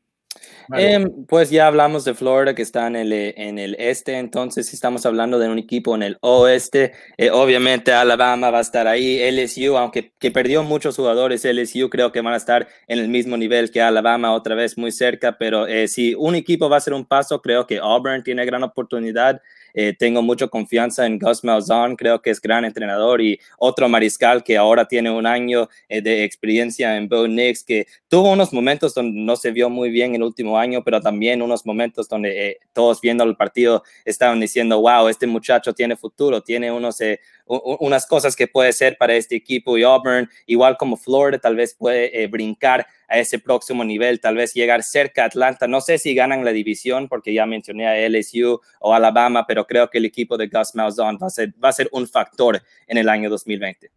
Em, 0.73 1.27
pues 1.27 1.51
ya 1.51 1.67
hablamos 1.67 2.05
de 2.05 2.15
Florida 2.15 2.55
que 2.55 2.63
está 2.63 2.87
en 2.87 2.97
el, 2.97 3.13
eh, 3.13 3.35
en 3.37 3.59
el 3.59 3.77
este, 3.79 4.19
entonces 4.19 4.73
estamos 4.73 5.05
hablando 5.05 5.39
de 5.39 5.49
un 5.49 5.59
equipo 5.59 5.95
en 5.95 6.03
el 6.03 6.19
oeste, 6.21 6.93
eh, 7.17 7.31
obviamente 7.31 7.93
Alabama 7.93 8.51
va 8.51 8.59
a 8.59 8.63
estar 8.63 8.87
ahí, 8.87 9.21
LSU, 9.21 9.77
aunque 9.77 10.13
que 10.19 10.31
perdió 10.31 10.63
muchos 10.63 10.97
jugadores, 10.97 11.45
LSU 11.45 11.91
creo 11.91 12.13
que 12.13 12.21
van 12.21 12.35
a 12.35 12.39
estar 12.39 12.67
en 12.87 12.99
el 12.99 13.09
mismo 13.09 13.37
nivel 13.37 13.71
que 13.71 13.83
Alabama, 13.83 14.33
otra 14.33 14.55
vez 14.55 14.79
muy 14.79 14.93
cerca, 14.93 15.37
pero 15.39 15.67
eh, 15.67 15.89
si 15.89 16.15
un 16.15 16.35
equipo 16.35 16.69
va 16.69 16.79
a 16.79 16.81
ser 16.81 16.95
un 16.95 17.05
paso, 17.05 17.43
creo 17.43 17.67
que 17.67 17.79
Auburn 17.79 18.23
tiene 18.23 18.45
gran 18.45 18.63
oportunidad 18.63 19.41
Eh, 19.75 19.93
tengo 19.99 20.23
mucha 20.23 20.47
confianza 20.47 21.05
en 21.05 21.19
Gus 21.19 21.43
Malzahn, 21.43 21.97
creo 21.97 22.23
que 22.23 22.31
es 22.31 22.41
gran 22.41 22.65
entrenador 22.65 23.21
y 23.21 23.41
otro 23.59 23.89
mariscal 23.89 24.45
que 24.45 24.57
ahora 24.57 24.87
tiene 24.87 25.11
un 25.11 25.27
año 25.27 25.69
eh, 25.89 26.01
de 26.01 26.23
experiencia 26.23 26.97
en 26.97 27.09
Bo 27.09 27.27
Nix, 27.27 27.65
que 27.65 27.87
tuvo 28.09 28.31
unos 28.33 28.53
momentos 28.53 28.95
donde 28.95 29.21
no 29.21 29.35
se 29.35 29.51
vio 29.51 29.69
muy 29.69 29.91
bien 29.91 30.15
el 30.15 30.23
último 30.23 30.57
año, 30.57 30.85
pero 30.85 31.01
también 31.01 31.43
unos 31.43 31.67
momentos 31.67 32.09
donde 32.09 32.51
eh, 32.51 32.59
todos 32.73 33.01
viendo 33.01 33.25
el 33.25 33.37
partido 33.37 33.83
estaban 34.05 34.39
diciendo, 34.39 34.81
wow, 34.81 35.09
este 35.09 35.27
muchacho 35.27 35.73
tiene 35.73 35.97
futuro, 35.97 36.41
tiene 36.41 36.71
unos, 36.71 37.01
unas 37.47 38.07
cosas 38.07 38.37
que 38.37 38.49
puede 38.49 38.73
ser 38.73 38.97
para 38.99 39.15
este 39.15 39.37
equipo 39.37 39.77
y 39.77 39.83
Auburn, 39.83 40.29
igual 40.47 40.77
como 40.77 40.97
Florida, 40.97 41.39
tal 41.39 41.57
vez 41.57 41.75
puede 41.75 42.27
brincar 42.27 42.87
a 43.09 43.19
ese 43.19 43.39
próximo 43.39 43.85
nivel, 43.85 44.21
tal 44.21 44.37
vez 44.37 44.55
llegar 44.55 44.83
cerca 44.83 45.23
a 45.23 45.27
Atlanta. 45.27 45.67
No 45.67 45.81
sé 45.81 45.99
si 45.99 46.15
ganan 46.15 46.45
la 46.45 46.53
división, 46.53 47.09
porque 47.09 47.35
ya 47.35 47.47
mencioné 47.47 47.87
a 47.87 48.09
LSU 48.09 48.61
o 48.81 48.95
Alabama, 48.95 49.47
pero 49.47 49.67
creo 49.67 49.91
que 49.91 49.99
el 49.99 50.05
equipo 50.05 50.37
de 50.37 50.49
Gus 50.49 50.75
Malzahn 50.75 51.19
va 51.23 51.27
a 51.27 51.31
ser, 51.31 51.53
va 51.63 51.69
a 51.69 51.73
ser 51.73 51.89
un 51.93 52.09
factor 52.09 52.63
en 52.87 52.99
el 52.99 53.09
año 53.09 53.31
2020. 53.31 53.91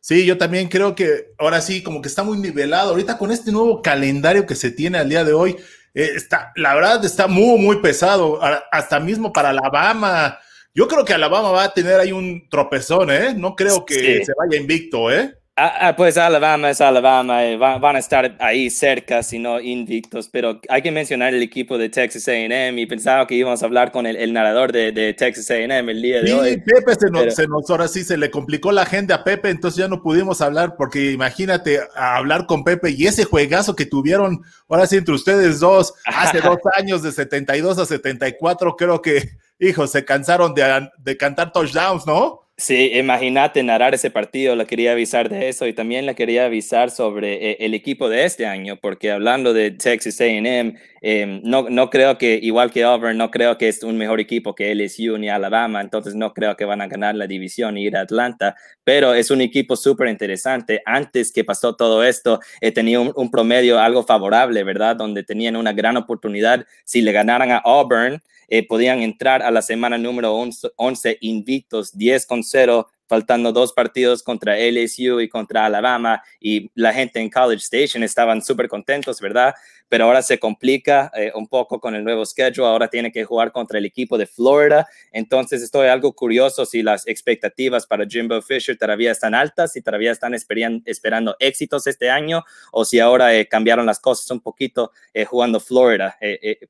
Sí, 0.00 0.24
yo 0.24 0.38
también 0.38 0.68
creo 0.68 0.94
que 0.94 1.32
ahora 1.38 1.60
sí, 1.60 1.82
como 1.82 2.00
que 2.00 2.08
está 2.08 2.22
muy 2.22 2.38
nivelado. 2.38 2.90
Ahorita 2.90 3.18
con 3.18 3.30
este 3.30 3.52
nuevo 3.52 3.82
calendario 3.82 4.46
que 4.46 4.54
se 4.54 4.70
tiene 4.70 4.98
al 4.98 5.08
día 5.08 5.24
de 5.24 5.32
hoy, 5.32 5.56
eh, 5.94 6.10
está, 6.14 6.52
la 6.56 6.74
verdad 6.74 7.04
está 7.04 7.26
muy, 7.26 7.58
muy 7.58 7.80
pesado, 7.80 8.40
hasta 8.70 9.00
mismo 9.00 9.32
para 9.32 9.50
Alabama. 9.50 10.38
Yo 10.76 10.86
creo 10.86 11.06
que 11.06 11.14
Alabama 11.14 11.52
va 11.52 11.64
a 11.64 11.72
tener 11.72 11.98
ahí 11.98 12.12
un 12.12 12.50
tropezón, 12.50 13.10
¿eh? 13.10 13.32
No 13.34 13.56
creo 13.56 13.86
que 13.86 14.22
se 14.26 14.32
vaya 14.36 14.60
invicto, 14.60 15.10
¿eh? 15.10 15.34
Ah, 15.58 15.88
ah, 15.88 15.96
pues 15.96 16.18
Alabama 16.18 16.68
es 16.68 16.82
Alabama, 16.82 17.42
eh, 17.46 17.56
van, 17.56 17.96
a 17.96 17.98
estar 17.98 18.36
ahí 18.40 18.68
cerca, 18.68 19.22
si 19.22 19.38
no 19.38 19.58
invictos, 19.58 20.28
pero 20.28 20.60
hay 20.68 20.82
que 20.82 20.90
mencionar 20.90 21.32
el 21.32 21.42
equipo 21.42 21.78
de 21.78 21.88
Texas 21.88 22.28
AM 22.28 22.78
y 22.78 22.84
pensaba 22.84 23.26
que 23.26 23.36
íbamos 23.36 23.62
a 23.62 23.64
hablar 23.64 23.90
con 23.90 24.04
el, 24.04 24.34
narrador 24.34 24.70
de, 24.70 25.14
Texas 25.14 25.50
AM 25.50 25.88
el 25.88 26.02
día 26.02 26.20
de 26.20 26.34
hoy. 26.34 26.50
Sí, 26.50 26.58
Pepe 26.58 26.94
se 26.96 27.10
nos, 27.10 27.34
se 27.34 27.46
nos, 27.48 27.70
ahora 27.70 27.88
sí 27.88 28.04
se 28.04 28.18
le 28.18 28.30
complicó 28.30 28.70
la 28.70 28.82
agenda 28.82 29.14
a 29.14 29.24
Pepe, 29.24 29.48
entonces 29.48 29.78
ya 29.78 29.88
no 29.88 30.02
pudimos 30.02 30.42
hablar, 30.42 30.76
porque 30.76 31.12
imagínate 31.12 31.80
hablar 31.94 32.44
con 32.44 32.62
Pepe 32.62 32.90
y 32.90 33.06
ese 33.06 33.24
juegazo 33.24 33.74
que 33.74 33.86
tuvieron 33.86 34.42
ahora 34.68 34.86
sí 34.86 34.98
entre 34.98 35.14
ustedes 35.14 35.58
dos 35.58 35.94
hace 36.04 36.40
dos 36.42 36.58
años, 36.76 37.02
de 37.02 37.12
72 37.12 37.78
a 37.78 37.86
74, 37.86 38.76
creo 38.76 39.00
que, 39.00 39.30
hijo, 39.58 39.86
se 39.86 40.04
cansaron 40.04 40.52
de, 40.52 40.90
de 40.98 41.16
cantar 41.16 41.50
touchdowns, 41.50 42.06
¿no? 42.06 42.45
Sí, 42.58 42.90
imagínate 42.94 43.62
narrar 43.62 43.94
ese 43.94 44.10
partido, 44.10 44.56
le 44.56 44.64
quería 44.66 44.92
avisar 44.92 45.28
de 45.28 45.50
eso 45.50 45.66
y 45.66 45.74
también 45.74 46.06
le 46.06 46.14
quería 46.14 46.46
avisar 46.46 46.90
sobre 46.90 47.50
eh, 47.50 47.56
el 47.60 47.74
equipo 47.74 48.08
de 48.08 48.24
este 48.24 48.46
año, 48.46 48.76
porque 48.80 49.10
hablando 49.10 49.52
de 49.52 49.72
Texas 49.72 50.18
AM, 50.22 50.74
em, 51.02 51.42
no, 51.44 51.68
no 51.68 51.90
creo 51.90 52.16
que, 52.16 52.38
igual 52.42 52.70
que 52.70 52.82
Auburn, 52.82 53.18
no 53.18 53.30
creo 53.30 53.58
que 53.58 53.68
es 53.68 53.82
un 53.82 53.98
mejor 53.98 54.20
equipo 54.20 54.54
que 54.54 54.70
LSU 54.74 55.18
ni 55.18 55.28
Alabama, 55.28 55.82
entonces 55.82 56.14
no 56.14 56.32
creo 56.32 56.56
que 56.56 56.64
van 56.64 56.80
a 56.80 56.86
ganar 56.86 57.14
la 57.14 57.26
división 57.26 57.76
y 57.76 57.84
ir 57.84 57.94
a 57.94 58.00
Atlanta, 58.00 58.56
pero 58.84 59.12
es 59.12 59.30
un 59.30 59.42
equipo 59.42 59.76
súper 59.76 60.08
interesante. 60.08 60.80
Antes 60.86 61.32
que 61.32 61.44
pasó 61.44 61.76
todo 61.76 62.02
esto, 62.04 62.40
eh, 62.62 62.72
tenía 62.72 63.00
un 63.00 63.30
promedio 63.30 63.78
algo 63.78 64.02
favorable, 64.02 64.64
¿verdad? 64.64 64.96
Donde 64.96 65.22
tenían 65.24 65.56
una 65.56 65.74
gran 65.74 65.98
oportunidad 65.98 66.64
si 66.86 67.02
le 67.02 67.12
ganaran 67.12 67.50
a 67.50 67.58
Auburn 67.58 68.22
eh, 68.48 68.66
podían 68.66 69.02
entrar 69.02 69.42
a 69.42 69.50
la 69.50 69.62
semana 69.62 69.98
número 69.98 70.32
11, 70.34 71.18
invictos, 71.20 71.96
10 71.96 72.26
con 72.26 72.42
0, 72.42 72.88
faltando 73.08 73.52
dos 73.52 73.72
partidos 73.72 74.22
contra 74.22 74.56
LSU 74.58 75.20
y 75.20 75.28
contra 75.28 75.64
Alabama, 75.64 76.22
y 76.40 76.70
la 76.74 76.92
gente 76.92 77.20
en 77.20 77.30
College 77.30 77.62
Station 77.62 78.02
estaban 78.02 78.42
súper 78.42 78.68
contentos, 78.68 79.20
¿verdad? 79.20 79.54
Pero 79.88 80.04
ahora 80.04 80.22
se 80.22 80.38
complica 80.38 81.10
eh, 81.14 81.32
un 81.34 81.46
poco 81.46 81.80
con 81.80 81.94
el 81.94 82.04
nuevo 82.04 82.24
schedule, 82.24 82.66
ahora 82.66 82.88
tiene 82.88 83.12
que 83.12 83.24
jugar 83.24 83.52
contra 83.52 83.78
el 83.78 83.84
equipo 83.84 84.18
de 84.18 84.26
Florida, 84.26 84.86
entonces 85.12 85.62
estoy 85.62 85.88
algo 85.88 86.12
curioso 86.12 86.66
si 86.66 86.82
las 86.82 87.06
expectativas 87.06 87.86
para 87.86 88.06
Jimbo 88.06 88.40
Fisher 88.42 88.76
todavía 88.76 89.12
están 89.12 89.34
altas, 89.34 89.72
si 89.72 89.82
todavía 89.82 90.12
están 90.12 90.34
esperando 90.34 91.36
éxitos 91.38 91.86
este 91.86 92.10
año, 92.10 92.44
o 92.72 92.84
si 92.84 92.98
ahora 92.98 93.34
eh, 93.34 93.46
cambiaron 93.48 93.86
las 93.86 94.00
cosas 94.00 94.30
un 94.30 94.40
poquito 94.40 94.92
eh, 95.14 95.24
jugando 95.24 95.60
Florida 95.60 96.16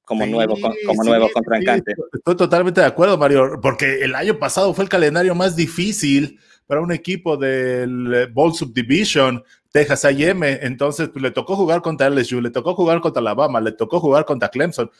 como 0.04 0.26
nuevo, 0.26 0.56
como 0.87 1.04
nuevo 1.04 1.30
contrincante. 1.32 1.94
estoy 2.12 2.37
totalmente 2.37 2.80
de 2.80 2.87
acuerdo, 2.87 3.16
Mario, 3.16 3.58
porque 3.62 4.02
el 4.02 4.14
año 4.14 4.38
pasado 4.38 4.75
fue 4.75 4.85
el 4.85 4.90
calendario 4.90 5.35
más 5.35 5.56
difícil 5.56 6.38
para 6.66 6.80
un 6.80 6.92
equipo 6.92 7.37
del 7.37 8.28
Bowl 8.32 8.54
Subdivision 8.54 9.42
Texas 9.76 10.06
A&M, 10.06 10.59
entonces 10.62 11.11
pues, 11.11 11.23
le 11.23 11.30
tocó 11.33 11.54
jugar 11.54 11.83
contra 11.83 12.09
LSU, 12.09 12.40
le 12.40 12.49
tocó 12.49 12.75
jugar 12.75 13.02
contra 13.02 13.21
Alabama, 13.21 13.61
le 13.61 13.73
tocó 13.73 14.00
jugar 14.00 14.25
contra 14.25 14.49
Clemson, 14.49 14.90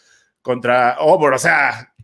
contra 0.43 0.91
Auburn, 0.91 1.33
o 1.33 1.39
sea, 1.39 1.95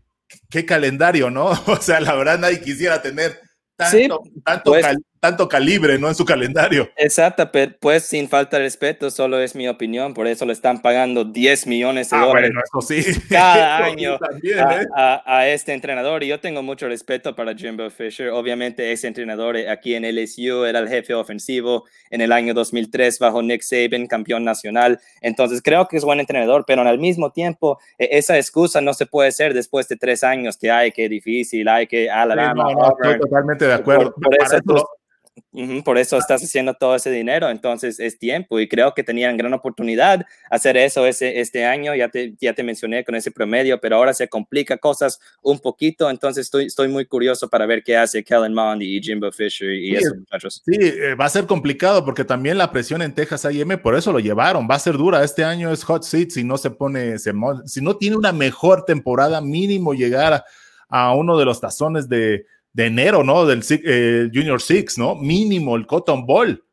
qué 0.48 0.64
calendario, 0.64 1.28
¿no? 1.28 1.50
O 1.66 1.76
sea, 1.76 2.00
la 2.00 2.14
verdad 2.14 2.38
nadie 2.38 2.62
quisiera 2.62 3.02
tener 3.02 3.38
tanto, 3.76 4.22
tanto, 4.42 4.70
pues 4.70 4.86
tanto 5.22 5.48
calibre, 5.48 6.00
¿no? 6.00 6.08
En 6.08 6.16
su 6.16 6.24
calendario. 6.24 6.90
Exacto, 6.96 7.48
pero 7.52 7.72
pues 7.78 8.02
sin 8.02 8.28
falta 8.28 8.56
de 8.56 8.64
respeto, 8.64 9.08
solo 9.08 9.38
es 9.38 9.54
mi 9.54 9.68
opinión, 9.68 10.14
por 10.14 10.26
eso 10.26 10.44
le 10.44 10.52
están 10.52 10.82
pagando 10.82 11.24
10 11.24 11.68
millones 11.68 12.10
de 12.10 12.16
ah, 12.16 12.24
dólares 12.24 12.50
cada 13.30 13.76
año 13.84 14.14
¿eh? 14.42 14.86
a, 14.96 15.46
este 15.46 15.74
entrenador. 15.74 16.24
Y 16.24 16.26
yo 16.26 16.40
tengo 16.40 16.64
mucho 16.64 16.88
respeto 16.88 17.36
para 17.36 17.54
Jimbo 17.54 17.88
Fisher. 17.88 18.30
Obviamente 18.30 18.90
ese 18.90 19.06
entrenador 19.06 19.56
aquí 19.68 19.94
en 19.94 20.02
LSU 20.04 20.64
era 20.64 20.80
el 20.80 20.88
jefe 20.88 21.14
ofensivo 21.14 21.84
en 22.10 22.20
el 22.20 22.32
año 22.32 22.52
2003 22.52 23.20
bajo 23.20 23.42
Nick 23.42 23.62
Saban, 23.62 24.08
campeón 24.08 24.42
nacional. 24.42 24.98
Entonces 25.20 25.62
creo 25.62 25.86
que 25.86 25.98
es 25.98 26.04
buen 26.04 26.18
entrenador, 26.18 26.64
pero 26.66 26.82
al 26.82 26.98
mismo 26.98 27.30
tiempo 27.30 27.78
e, 27.96 28.08
esa 28.10 28.36
excusa 28.36 28.80
no 28.80 28.92
se 28.92 29.06
puede 29.06 29.28
hacer 29.28 29.54
después 29.54 29.86
de 29.86 29.94
tres 29.94 30.24
años 30.24 30.56
que 30.56 30.72
hay, 30.72 30.90
que 30.90 31.08
difícil, 31.08 31.68
hay 31.68 31.86
que 31.86 32.10
Alabama. 32.10 32.64
no, 32.64 32.72
no, 32.72 32.96
estoy 33.00 33.20
totalmente 33.20 33.66
de 33.66 33.74
acuerdo. 33.74 34.12
Por, 34.14 34.34
eso, 34.34 34.58
por 35.84 35.96
eso 35.98 36.18
estás 36.18 36.42
haciendo 36.42 36.74
todo 36.74 36.94
ese 36.94 37.10
dinero, 37.10 37.48
entonces 37.48 37.98
es 38.00 38.18
tiempo 38.18 38.60
y 38.60 38.68
creo 38.68 38.92
que 38.92 39.02
tenían 39.02 39.36
gran 39.36 39.54
oportunidad 39.54 40.26
hacer 40.50 40.76
eso 40.76 41.06
ese, 41.06 41.40
este 41.40 41.64
año, 41.64 41.94
ya 41.94 42.08
te, 42.08 42.34
ya 42.38 42.52
te 42.54 42.62
mencioné 42.62 43.04
con 43.04 43.14
ese 43.14 43.30
promedio, 43.30 43.80
pero 43.80 43.96
ahora 43.96 44.12
se 44.12 44.28
complica 44.28 44.76
cosas 44.76 45.20
un 45.40 45.58
poquito, 45.58 46.10
entonces 46.10 46.46
estoy, 46.46 46.66
estoy 46.66 46.88
muy 46.88 47.06
curioso 47.06 47.48
para 47.48 47.64
ver 47.64 47.82
qué 47.82 47.96
hace 47.96 48.22
Kellen 48.22 48.52
Mond 48.52 48.82
y 48.82 49.00
Jimbo 49.00 49.32
Fisher 49.32 49.72
y 49.72 49.96
esos 49.96 50.16
muchachos. 50.18 50.62
Sí, 50.66 50.76
eh, 50.78 51.14
va 51.14 51.24
a 51.24 51.30
ser 51.30 51.46
complicado 51.46 52.04
porque 52.04 52.24
también 52.24 52.58
la 52.58 52.70
presión 52.70 53.00
en 53.00 53.14
Texas 53.14 53.44
A&M, 53.46 53.78
por 53.78 53.96
eso 53.96 54.12
lo 54.12 54.20
llevaron, 54.20 54.68
va 54.70 54.74
a 54.74 54.80
ser 54.80 54.96
dura, 54.96 55.24
este 55.24 55.44
año 55.44 55.72
es 55.72 55.84
hot 55.84 56.02
seat 56.02 56.30
si 56.30 56.44
no 56.44 56.58
se 56.58 56.70
pone, 56.70 57.16
si 57.18 57.80
no 57.80 57.96
tiene 57.96 58.16
una 58.16 58.32
mejor 58.32 58.84
temporada, 58.84 59.40
mínimo 59.40 59.94
llegar 59.94 60.44
a 60.88 61.14
uno 61.14 61.38
de 61.38 61.46
los 61.46 61.58
tazones 61.58 62.08
de 62.08 62.44
de 62.72 62.86
enero, 62.86 63.24
¿no? 63.24 63.46
Del 63.46 63.62
eh, 63.70 64.28
Junior 64.32 64.60
Six, 64.60 64.98
¿no? 64.98 65.14
Mínimo 65.14 65.76
el 65.76 65.86
Cotton 65.86 66.26
Bowl. 66.26 66.64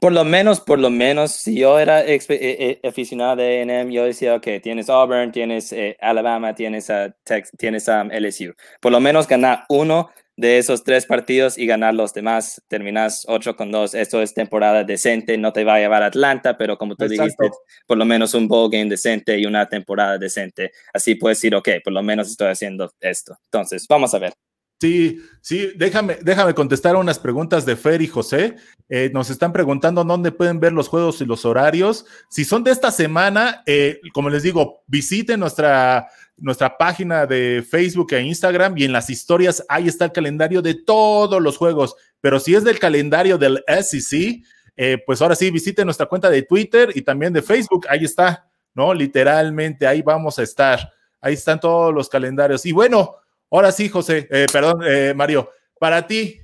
Por 0.00 0.12
lo 0.12 0.24
menos, 0.24 0.60
por 0.60 0.78
lo 0.78 0.90
menos, 0.90 1.32
si 1.32 1.58
yo 1.58 1.78
era 1.78 2.04
eh, 2.04 2.20
eh, 2.28 2.80
aficionado 2.86 3.36
de 3.36 3.60
A&M, 3.60 3.92
yo 3.92 4.04
decía, 4.04 4.34
ok, 4.34 4.46
tienes 4.62 4.90
Auburn, 4.90 5.32
tienes 5.32 5.74
Alabama, 6.00 6.54
tienes, 6.54 6.90
a 6.90 7.14
tienes 7.56 7.88
a 7.88 8.04
LSU. 8.04 8.54
Por 8.80 8.92
lo 8.92 9.00
menos 9.00 9.26
ganar 9.26 9.64
uno 9.70 10.10
de 10.38 10.58
esos 10.58 10.84
tres 10.84 11.04
partidos 11.04 11.58
y 11.58 11.66
ganar 11.66 11.94
los 11.94 12.14
demás. 12.14 12.62
Terminas 12.68 13.24
8 13.26 13.56
con 13.56 13.72
2. 13.72 13.94
Esto 13.94 14.22
es 14.22 14.34
temporada 14.34 14.84
decente. 14.84 15.36
No 15.36 15.52
te 15.52 15.64
va 15.64 15.74
a 15.74 15.78
llevar 15.80 16.04
a 16.04 16.06
Atlanta, 16.06 16.56
pero 16.56 16.78
como 16.78 16.94
tú 16.94 17.08
dijiste, 17.08 17.50
por 17.86 17.98
lo 17.98 18.04
menos 18.04 18.34
un 18.34 18.46
bowl 18.46 18.70
game 18.70 18.88
decente 18.88 19.36
y 19.36 19.46
una 19.46 19.68
temporada 19.68 20.16
decente. 20.16 20.70
Así 20.94 21.16
puedes 21.16 21.38
decir, 21.38 21.56
ok, 21.56 21.68
por 21.82 21.92
lo 21.92 22.04
menos 22.04 22.30
estoy 22.30 22.48
haciendo 22.48 22.92
esto. 23.00 23.36
Entonces, 23.46 23.86
vamos 23.88 24.14
a 24.14 24.20
ver. 24.20 24.32
Sí, 24.80 25.20
sí, 25.40 25.72
déjame, 25.74 26.18
déjame 26.22 26.54
contestar 26.54 26.94
unas 26.94 27.18
preguntas 27.18 27.66
de 27.66 27.74
Fer 27.74 28.00
y 28.00 28.06
José. 28.06 28.54
Eh, 28.88 29.10
nos 29.12 29.28
están 29.28 29.52
preguntando 29.52 30.04
dónde 30.04 30.30
pueden 30.30 30.60
ver 30.60 30.72
los 30.72 30.86
juegos 30.86 31.20
y 31.20 31.24
los 31.24 31.44
horarios. 31.44 32.06
Si 32.28 32.44
son 32.44 32.62
de 32.62 32.70
esta 32.70 32.92
semana, 32.92 33.64
eh, 33.66 34.00
como 34.12 34.30
les 34.30 34.44
digo, 34.44 34.84
visiten 34.86 35.40
nuestra, 35.40 36.08
nuestra 36.36 36.78
página 36.78 37.26
de 37.26 37.64
Facebook 37.68 38.12
e 38.12 38.22
Instagram 38.22 38.78
y 38.78 38.84
en 38.84 38.92
las 38.92 39.10
historias 39.10 39.64
ahí 39.68 39.88
está 39.88 40.04
el 40.04 40.12
calendario 40.12 40.62
de 40.62 40.74
todos 40.74 41.42
los 41.42 41.56
juegos. 41.56 41.96
Pero 42.20 42.38
si 42.38 42.54
es 42.54 42.62
del 42.62 42.78
calendario 42.78 43.36
del 43.36 43.64
SEC, 43.66 44.44
eh, 44.76 45.02
pues 45.04 45.20
ahora 45.20 45.34
sí, 45.34 45.50
visiten 45.50 45.86
nuestra 45.86 46.06
cuenta 46.06 46.30
de 46.30 46.42
Twitter 46.42 46.92
y 46.94 47.02
también 47.02 47.32
de 47.32 47.42
Facebook. 47.42 47.86
Ahí 47.90 48.04
está, 48.04 48.48
¿no? 48.74 48.94
Literalmente, 48.94 49.88
ahí 49.88 50.02
vamos 50.02 50.38
a 50.38 50.44
estar. 50.44 50.92
Ahí 51.20 51.34
están 51.34 51.58
todos 51.58 51.92
los 51.92 52.08
calendarios. 52.08 52.64
Y 52.64 52.70
bueno, 52.70 53.16
Ahora 53.50 53.72
sí, 53.72 53.88
José, 53.88 54.28
eh, 54.30 54.46
perdón, 54.52 54.80
eh, 54.86 55.14
Mario, 55.14 55.50
para 55.80 56.06
ti, 56.06 56.38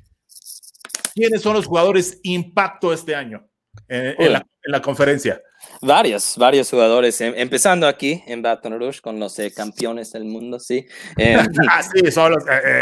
¿quiénes 1.14 1.42
son 1.42 1.54
los 1.54 1.66
jugadores 1.66 2.18
impacto 2.22 2.92
este 2.92 3.14
año 3.14 3.46
eh, 3.88 4.14
en, 4.18 4.32
la, 4.32 4.80
conferencia? 4.80 5.40
Varios, 5.82 6.36
varios 6.38 6.70
jugadores, 6.70 7.20
em, 7.20 7.34
empezando 7.36 7.86
aquí 7.86 8.22
en 8.26 8.40
Baton 8.40 8.78
Rouge 8.78 9.02
con 9.02 9.20
los 9.20 9.36
campeones 9.54 10.12
del 10.12 10.24
mundo, 10.24 10.58
sí. 10.58 10.86
ah, 11.70 11.82
sí, 11.82 12.10
solo, 12.10 12.38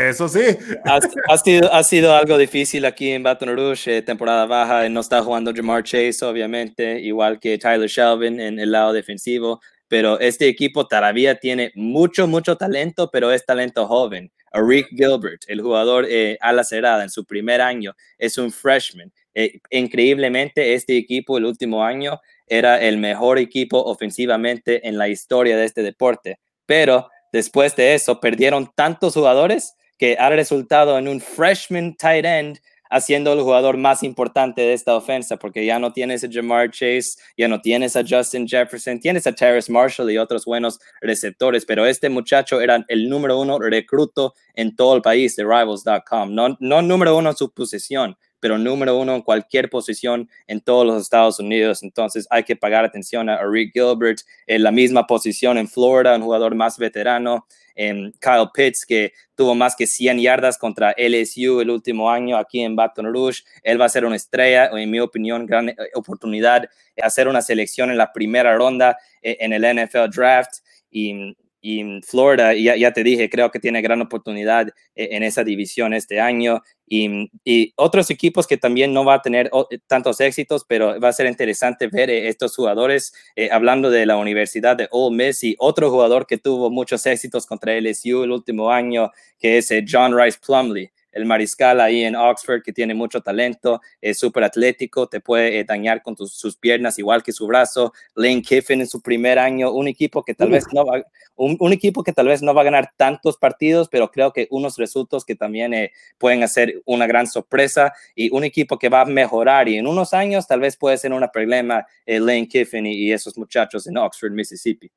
eso 0.09 0.29
sí. 0.29 0.57
Ha, 0.85 1.38
sido, 1.38 1.73
ha 1.73 1.83
sido 1.83 2.14
algo 2.14 2.38
difícil 2.38 2.85
aquí 2.85 3.11
en 3.11 3.25
Baton 3.25 3.57
Rouge, 3.57 4.02
temporada 4.02 4.47
baja, 4.47 4.88
no 4.88 5.00
está 5.00 5.21
jugando 5.21 5.52
Jamar 5.52 5.83
Chase, 5.83 6.25
obviamente, 6.25 7.00
igual 7.00 7.41
que 7.41 7.59
Tyler 7.59 7.88
Shelvin 7.88 8.38
en 8.38 8.61
el 8.61 8.71
lado 8.71 8.93
defensivo, 8.93 9.61
pero 9.93 10.19
este 10.21 10.49
equipo 10.49 10.87
todavía 10.87 11.35
tiene 11.35 11.71
mucho, 11.75 12.27
mucho 12.27 12.57
talento, 12.57 13.11
pero 13.11 13.31
es 13.31 13.45
talento 13.45 13.87
joven. 13.87 14.33
Rick 14.55 14.89
Gilbert, 14.89 15.43
el 15.49 15.61
jugador 15.61 16.07
eh, 16.09 16.39
a 16.41 16.55
la 16.55 16.65
cerrada 16.65 17.03
en 17.03 17.11
su 17.11 17.27
primer 17.27 17.61
año, 17.61 17.95
es 18.17 18.39
un 18.39 18.51
freshman. 18.51 19.13
Eh, 19.35 19.61
increíblemente, 19.69 20.73
este 20.73 20.97
equipo 20.97 21.37
el 21.37 21.45
último 21.45 21.85
año 21.85 22.19
era 22.47 22.81
el 22.81 22.97
mejor 22.97 23.37
equipo 23.39 23.85
ofensivamente 23.85 24.89
en 24.89 24.97
la 24.97 25.09
historia 25.09 25.59
de 25.59 25.67
este 25.67 25.83
deporte. 25.83 26.39
Pero 26.65 27.11
después 27.31 27.77
de 27.77 27.93
eso, 27.93 28.19
perdieron 28.19 28.73
tantos 28.75 29.13
jugadores 29.13 29.75
que 29.99 30.17
ha 30.19 30.31
resultado 30.31 30.97
en 30.97 31.07
un 31.07 31.21
freshman 31.21 31.97
tight 31.97 32.25
end 32.25 32.59
haciendo 32.93 33.33
el 33.33 33.41
jugador 33.41 33.79
más 33.79 34.03
importante 34.03 34.61
de 34.61 34.75
esta 34.75 34.95
ofensa, 34.95 35.39
porque 35.39 35.65
ya 35.65 35.79
no 35.79 35.93
tienes 35.93 36.23
a 36.23 36.29
Jamar 36.31 36.71
Chase, 36.71 37.15
ya 37.39 37.49
no 37.49 37.61
tienes 37.61 37.97
a 37.97 38.05
Justin 38.07 38.47
Jefferson, 38.47 39.01
tienes 39.01 39.27
a 39.27 39.33
Terrace 39.33 39.73
Marshall 39.73 40.11
y 40.11 40.19
otros 40.19 40.45
buenos 40.45 40.79
receptores, 41.01 41.65
pero 41.65 41.87
este 41.87 42.11
muchacho 42.11 42.61
era 42.61 42.85
el 42.89 43.09
número 43.09 43.41
uno 43.41 43.59
recruto 43.59 44.35
en 44.55 44.77
todo 44.77 44.95
el 44.95 45.01
país 45.01 45.35
de 45.37 45.43
Rivals.com, 45.43 46.35
no, 46.35 46.57
no 46.61 46.83
número 46.83 47.17
uno 47.17 47.31
en 47.31 47.37
su 47.37 47.51
posición, 47.51 48.15
pero 48.43 48.59
número 48.59 48.99
uno 48.99 49.15
en 49.15 49.23
cualquier 49.23 49.71
posición 49.71 50.29
en 50.49 50.61
todos 50.61 50.85
los 50.85 51.01
Estados 51.01 51.39
Unidos. 51.39 51.85
Entonces 51.85 52.27
hay 52.29 52.43
que 52.43 52.57
pagar 52.57 52.85
atención 52.85 53.29
a 53.29 53.39
Rick 53.47 53.71
Gilbert 53.73 54.19
en 54.49 54.65
la 54.65 54.73
misma 54.73 55.07
posición 55.07 55.59
en 55.59 55.69
Florida, 55.69 56.17
un 56.17 56.23
jugador 56.23 56.57
más 56.57 56.77
veterano. 56.77 57.47
En 57.77 58.13
Kyle 58.21 58.51
Pitts, 58.53 58.85
que 58.85 59.13
tuvo 59.35 59.55
más 59.55 59.75
que 59.75 59.87
100 59.87 60.19
yardas 60.19 60.59
contra 60.59 60.95
LSU 60.99 61.61
el 61.61 61.71
último 61.71 62.11
año 62.11 62.37
aquí 62.37 62.61
en 62.61 62.77
Baton 62.77 63.07
Rouge. 63.07 63.45
Él 63.63 63.81
va 63.81 63.87
a 63.87 63.89
ser 63.89 64.05
una 64.05 64.17
estrella, 64.17 64.67
en 64.67 64.91
mi 64.91 65.01
opinión, 65.01 65.47
gran 65.47 65.71
eh, 65.71 65.77
oportunidad 65.95 66.69
hacer 67.01 67.29
una 67.29 67.41
selección 67.41 67.91
en 67.91 67.97
la 67.97 68.13
primera 68.13 68.55
ronda 68.57 68.99
eh, 69.23 69.39
en 69.41 69.53
el 69.53 69.63
NFL 69.63 70.11
Draft. 70.15 70.57
Y 70.91 71.35
y 71.62 72.02
Florida, 72.02 72.54
ya, 72.54 72.76
ya 72.76 72.92
te 72.92 73.04
dije, 73.04 73.31
creo 73.31 73.52
que 73.52 73.61
tiene 73.61 73.81
gran 73.81 74.02
oportunidad 74.02 74.69
eh, 74.97 75.11
en 75.12 75.23
esa 75.23 75.45
división 75.45 75.95
este 75.95 76.21
año. 76.21 76.61
Y, 76.88 77.31
y, 77.45 77.73
otros 77.76 78.11
equipos 78.11 78.47
que 78.49 78.57
también 78.57 78.92
no 78.92 79.04
va 79.04 79.14
a 79.14 79.23
tener 79.23 79.49
eh, 79.71 79.78
tantos 79.87 80.21
éxitos, 80.21 80.64
pero 80.66 81.00
va 81.00 81.09
a 81.09 81.12
ser 81.12 81.26
interesante 81.26 81.87
ver 81.87 82.11
eh, 82.11 82.28
estos 82.28 82.57
jugadores, 82.57 83.14
hablando 83.50 83.90
de 83.90 84.04
la 84.04 84.16
Universidad 84.16 84.76
de 84.76 84.88
Ole 84.90 85.16
Miss 85.16 85.45
y 85.45 85.54
otro 85.59 85.88
jugador 85.90 86.26
que 86.26 86.37
tuvo 86.37 86.69
muchos 86.69 87.07
éxitos 87.07 87.47
contra 87.47 87.78
LSU 87.81 88.25
el 88.25 88.33
último 88.33 88.71
año, 88.71 89.12
que 89.38 89.59
es 89.59 89.73
John 89.88 90.19
Rice 90.19 90.38
Plumley 90.45 90.90
el 91.12 91.25
mariscal 91.25 91.81
ahí 91.81 92.04
en 92.04 92.16
Oxford 92.16 92.62
que 92.62 92.73
tiene 92.73 92.95
mucho 92.95 93.21
talento, 93.21 93.81
es 94.00 94.19
súper 94.19 94.45
atlético, 94.45 95.09
te 95.09 95.21
puede 95.21 95.61
eh, 95.61 95.64
dañar 95.64 96.02
con 96.02 96.16
sus 96.16 96.57
piernas 96.57 96.99
igual 96.99 97.23
que 97.23 97.33
su 97.33 97.47
brazo. 97.47 97.92
Lane 98.14 98.42
Kiffin 98.42 98.81
en 98.81 98.87
su 98.87 99.00
primer 99.00 99.38
año, 99.38 99.73
un 99.73 99.88
equipo 99.88 100.25
que 100.25 100.35
tal 100.35 100.50
vez 100.50 100.64
no 100.73 100.85
va, 100.85 101.02
un, 101.37 101.73
equipo 101.73 102.02
que 102.02 102.12
tal 102.12 102.28
vez 102.28 102.42
no 102.42 102.54
va 102.54 102.62
a 102.62 102.64
ganar 102.64 102.92
tantos 102.97 103.37
partidos, 103.37 103.88
pero 103.88 104.11
creo 104.11 104.33
que 104.33 104.49
unos 104.50 104.76
resultados 104.76 105.25
que 105.25 105.35
también 105.35 105.75
eh, 105.75 105.92
pueden 106.19 106.42
hacer 106.42 106.83
una 106.85 107.07
gran 107.07 107.26
sorpresa 107.26 107.92
y 108.14 108.31
un 108.31 108.45
equipo 108.45 108.78
que 108.78 108.88
va 108.88 109.02
a 109.02 109.04
mejorar 109.07 109.69
y 109.69 109.76
en 109.76 109.87
unos 109.87 110.14
años 110.14 110.47
tal 110.47 110.61
vez 110.61 110.76
puede 110.76 110.99
ser 110.99 111.12
un 111.12 111.23
problema 111.33 111.87
eh, 112.07 112.21
Lane 112.21 112.49
Kiffin 112.49 112.87
y 112.87 113.12
esos 113.12 113.38
muchachos 113.38 113.87
en 113.87 113.97
Oxford, 113.97 114.33
Mississippi. 114.33 114.90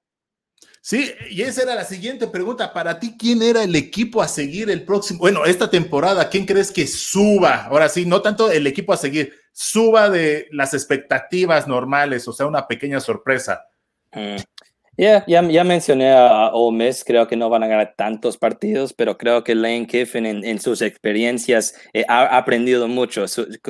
Sí, 0.88 1.15
y 1.32 1.42
esa 1.42 1.63
era 1.63 1.74
la 1.74 1.84
siguiente 1.84 2.27
pregunta. 2.27 2.72
Para 2.72 3.00
ti, 3.00 3.15
¿quién 3.18 3.42
era 3.42 3.63
el 3.63 3.75
equipo 3.75 4.22
a 4.22 4.27
seguir 4.27 4.70
el 4.70 4.84
próximo? 4.84 5.18
Bueno, 5.18 5.44
esta 5.44 5.68
temporada, 5.68 6.30
¿quién 6.30 6.46
crees 6.46 6.72
que 6.72 6.86
suba? 6.86 7.65
Ahora 7.65 7.89
sí, 7.89 8.06
no 8.06 8.22
tanto 8.22 8.51
el 8.51 8.68
equipo 8.68 8.94
a 8.94 8.98
seguir, 8.98 9.34
suba 9.51 10.12
de 10.12 10.48
las 10.51 10.75
expectativas 10.75 11.68
normales, 11.68 12.27
o 12.27 12.34
sea, 12.34 12.46
una 12.46 12.68
pequeña 12.68 13.00
sorpresa. 13.00 13.65
Mm. 14.13 14.36
Yeah, 14.98 15.25
ya, 15.28 15.42
ya 15.50 15.66
mencioné 15.66 16.10
a 16.14 16.52
Ole 16.54 16.86
Miss, 16.86 17.04
creo 17.04 17.28
que 17.28 17.36
no 17.36 17.50
van 17.50 17.64
a 17.64 17.68
ganar 17.68 17.96
tantos 17.98 18.38
partidos, 18.38 18.94
pero 18.94 19.18
creo 19.18 19.44
que 19.44 19.54
Lane 19.54 19.88
Kiffin 19.88 20.25
en, 20.25 20.60
sus 20.62 20.82
experiencias 20.82 21.75
eh, 21.92 22.06
ha 22.08 22.38
aprendido 22.38 22.88
mucho. 22.88 23.26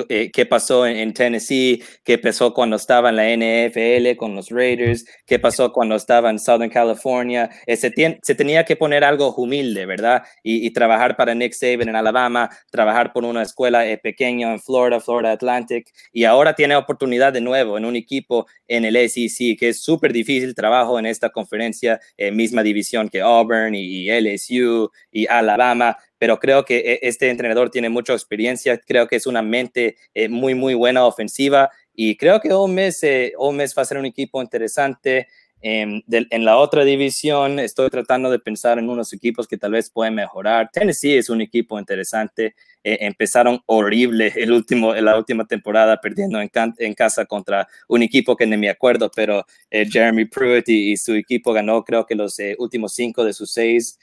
Eh, 0.08 0.30
qué 0.32 0.46
pasó 0.46 0.86
en, 0.86 1.12
Tennessee, 1.14 1.82
qué 2.04 2.18
pasó 2.18 2.54
cuando 2.54 2.76
estaba 2.76 3.08
en 3.08 3.16
la 3.16 3.24
NFL 3.34 4.16
con 4.16 4.36
los 4.36 4.50
Raiders, 4.50 5.04
qué 5.26 5.40
pasó 5.40 5.72
cuando 5.72 5.96
estaba 5.96 6.30
en 6.30 6.38
Southern 6.38 6.70
California. 6.70 7.50
Eh, 7.66 7.76
se, 7.76 7.92
se, 8.22 8.34
tenía 8.36 8.64
que 8.64 8.76
poner 8.76 9.02
algo 9.02 9.34
humilde, 9.34 9.84
¿verdad? 9.84 10.22
Y, 10.44 10.70
trabajar 10.70 11.16
para 11.16 11.34
Nick 11.34 11.54
Saban 11.54 11.88
en 11.88 11.96
Alabama, 11.96 12.50
trabajar 12.70 13.12
por 13.12 13.24
una 13.24 13.42
escuela 13.42 13.82
pequeña 14.00 14.52
en 14.52 14.60
Florida, 14.60 15.00
Florida 15.00 15.32
Atlantic, 15.32 15.88
y 16.12 16.22
ahora 16.22 16.54
tiene 16.54 16.76
oportunidad 16.76 17.32
de 17.32 17.40
nuevo 17.40 17.78
en 17.78 17.84
un 17.84 17.96
equipo 17.96 18.46
en 18.68 18.84
el 18.84 18.96
SEC, 19.08 19.58
que 19.58 19.70
es 19.70 19.82
súper 19.82 20.12
difícil 20.12 20.54
trabajo 20.54 20.98
en 20.98 21.15
esta 21.16 21.30
conferencia, 21.30 22.00
eh, 22.16 22.30
misma 22.30 22.62
división 22.62 23.08
que 23.08 23.20
Auburn 23.20 23.74
y, 23.74 24.08
LSU 24.08 24.90
y 25.10 25.26
Alabama, 25.26 25.96
pero 26.18 26.38
creo 26.38 26.64
que 26.64 26.78
eh, 26.78 26.98
este 27.02 27.28
entrenador 27.30 27.70
tiene 27.70 27.88
mucha 27.88 28.12
experiencia, 28.12 28.78
creo 28.78 29.06
que 29.08 29.16
es 29.16 29.26
una 29.26 29.42
mente 29.42 29.96
eh, 30.14 30.28
muy, 30.28 30.54
muy 30.54 30.74
buena 30.74 31.04
ofensiva 31.04 31.70
y 31.94 32.16
creo 32.16 32.40
que 32.40 32.52
Ole 32.52 32.72
Miss, 32.72 33.74
va 33.76 33.82
a 33.82 33.84
ser 33.84 33.98
un 33.98 34.06
equipo 34.06 34.42
interesante. 34.42 35.28
Em, 35.68 36.00
en 36.08 36.44
la 36.44 36.58
otra 36.58 36.84
división 36.84 37.58
estoy 37.58 37.90
tratando 37.90 38.30
de 38.30 38.38
pensar 38.38 38.78
en 38.78 38.88
unos 38.88 39.12
equipos 39.12 39.48
que 39.48 39.58
tal 39.58 39.72
vez 39.72 39.90
pueden 39.90 40.14
mejorar. 40.14 40.70
Tennessee 40.72 41.16
es 41.16 41.28
un 41.28 41.40
equipo 41.40 41.76
interesante. 41.76 42.54
Eh, 42.84 42.98
empezaron 43.00 43.60
horrible 43.66 44.32
el 44.36 44.52
último, 44.52 44.94
en 44.94 45.04
la 45.04 45.18
última 45.18 45.44
temporada, 45.44 46.00
perdiendo 46.00 46.40
en, 46.40 46.48
en, 46.78 46.94
casa 46.94 47.24
contra 47.26 47.66
un 47.88 48.04
equipo 48.04 48.36
que 48.36 48.46
ni 48.46 48.56
me 48.56 48.70
acuerdo, 48.70 49.10
pero 49.12 49.44
eh, 49.68 49.84
Jeremy 49.90 50.26
Pruitt 50.26 50.68
y, 50.68 50.96
su 50.96 51.14
equipo 51.14 51.52
ganó 51.52 51.84
creo 51.84 52.06
que 52.06 52.14
los 52.14 52.38
eh, 52.38 52.54
últimos 52.60 52.94
cinco 52.94 53.24
de 53.24 53.32
sus 53.32 53.50
seis 53.50 53.98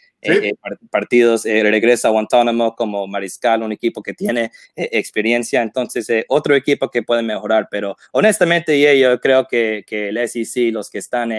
partidos. 0.90 1.44
regresa 1.46 2.08
a 2.08 2.12
Guantánamo 2.12 2.76
como 2.76 3.08
mariscal, 3.08 3.64
un 3.64 3.72
equipo 3.72 4.02
que 4.02 4.14
tiene 4.14 4.52
experiencia. 4.76 5.62
Entonces, 5.62 6.08
otro 6.28 6.56
equipo 6.56 6.90
que 6.90 7.04
puede 7.04 7.24
mejorar, 7.24 7.68
pero 7.70 7.96
honestamente, 8.12 9.00
yo 9.00 9.20
creo 9.20 9.48
que, 9.48 9.84
que 9.88 10.10
el 10.10 10.28
SEC, 10.28 10.74
los 10.74 10.90
que 10.90 10.98
están 10.98 11.32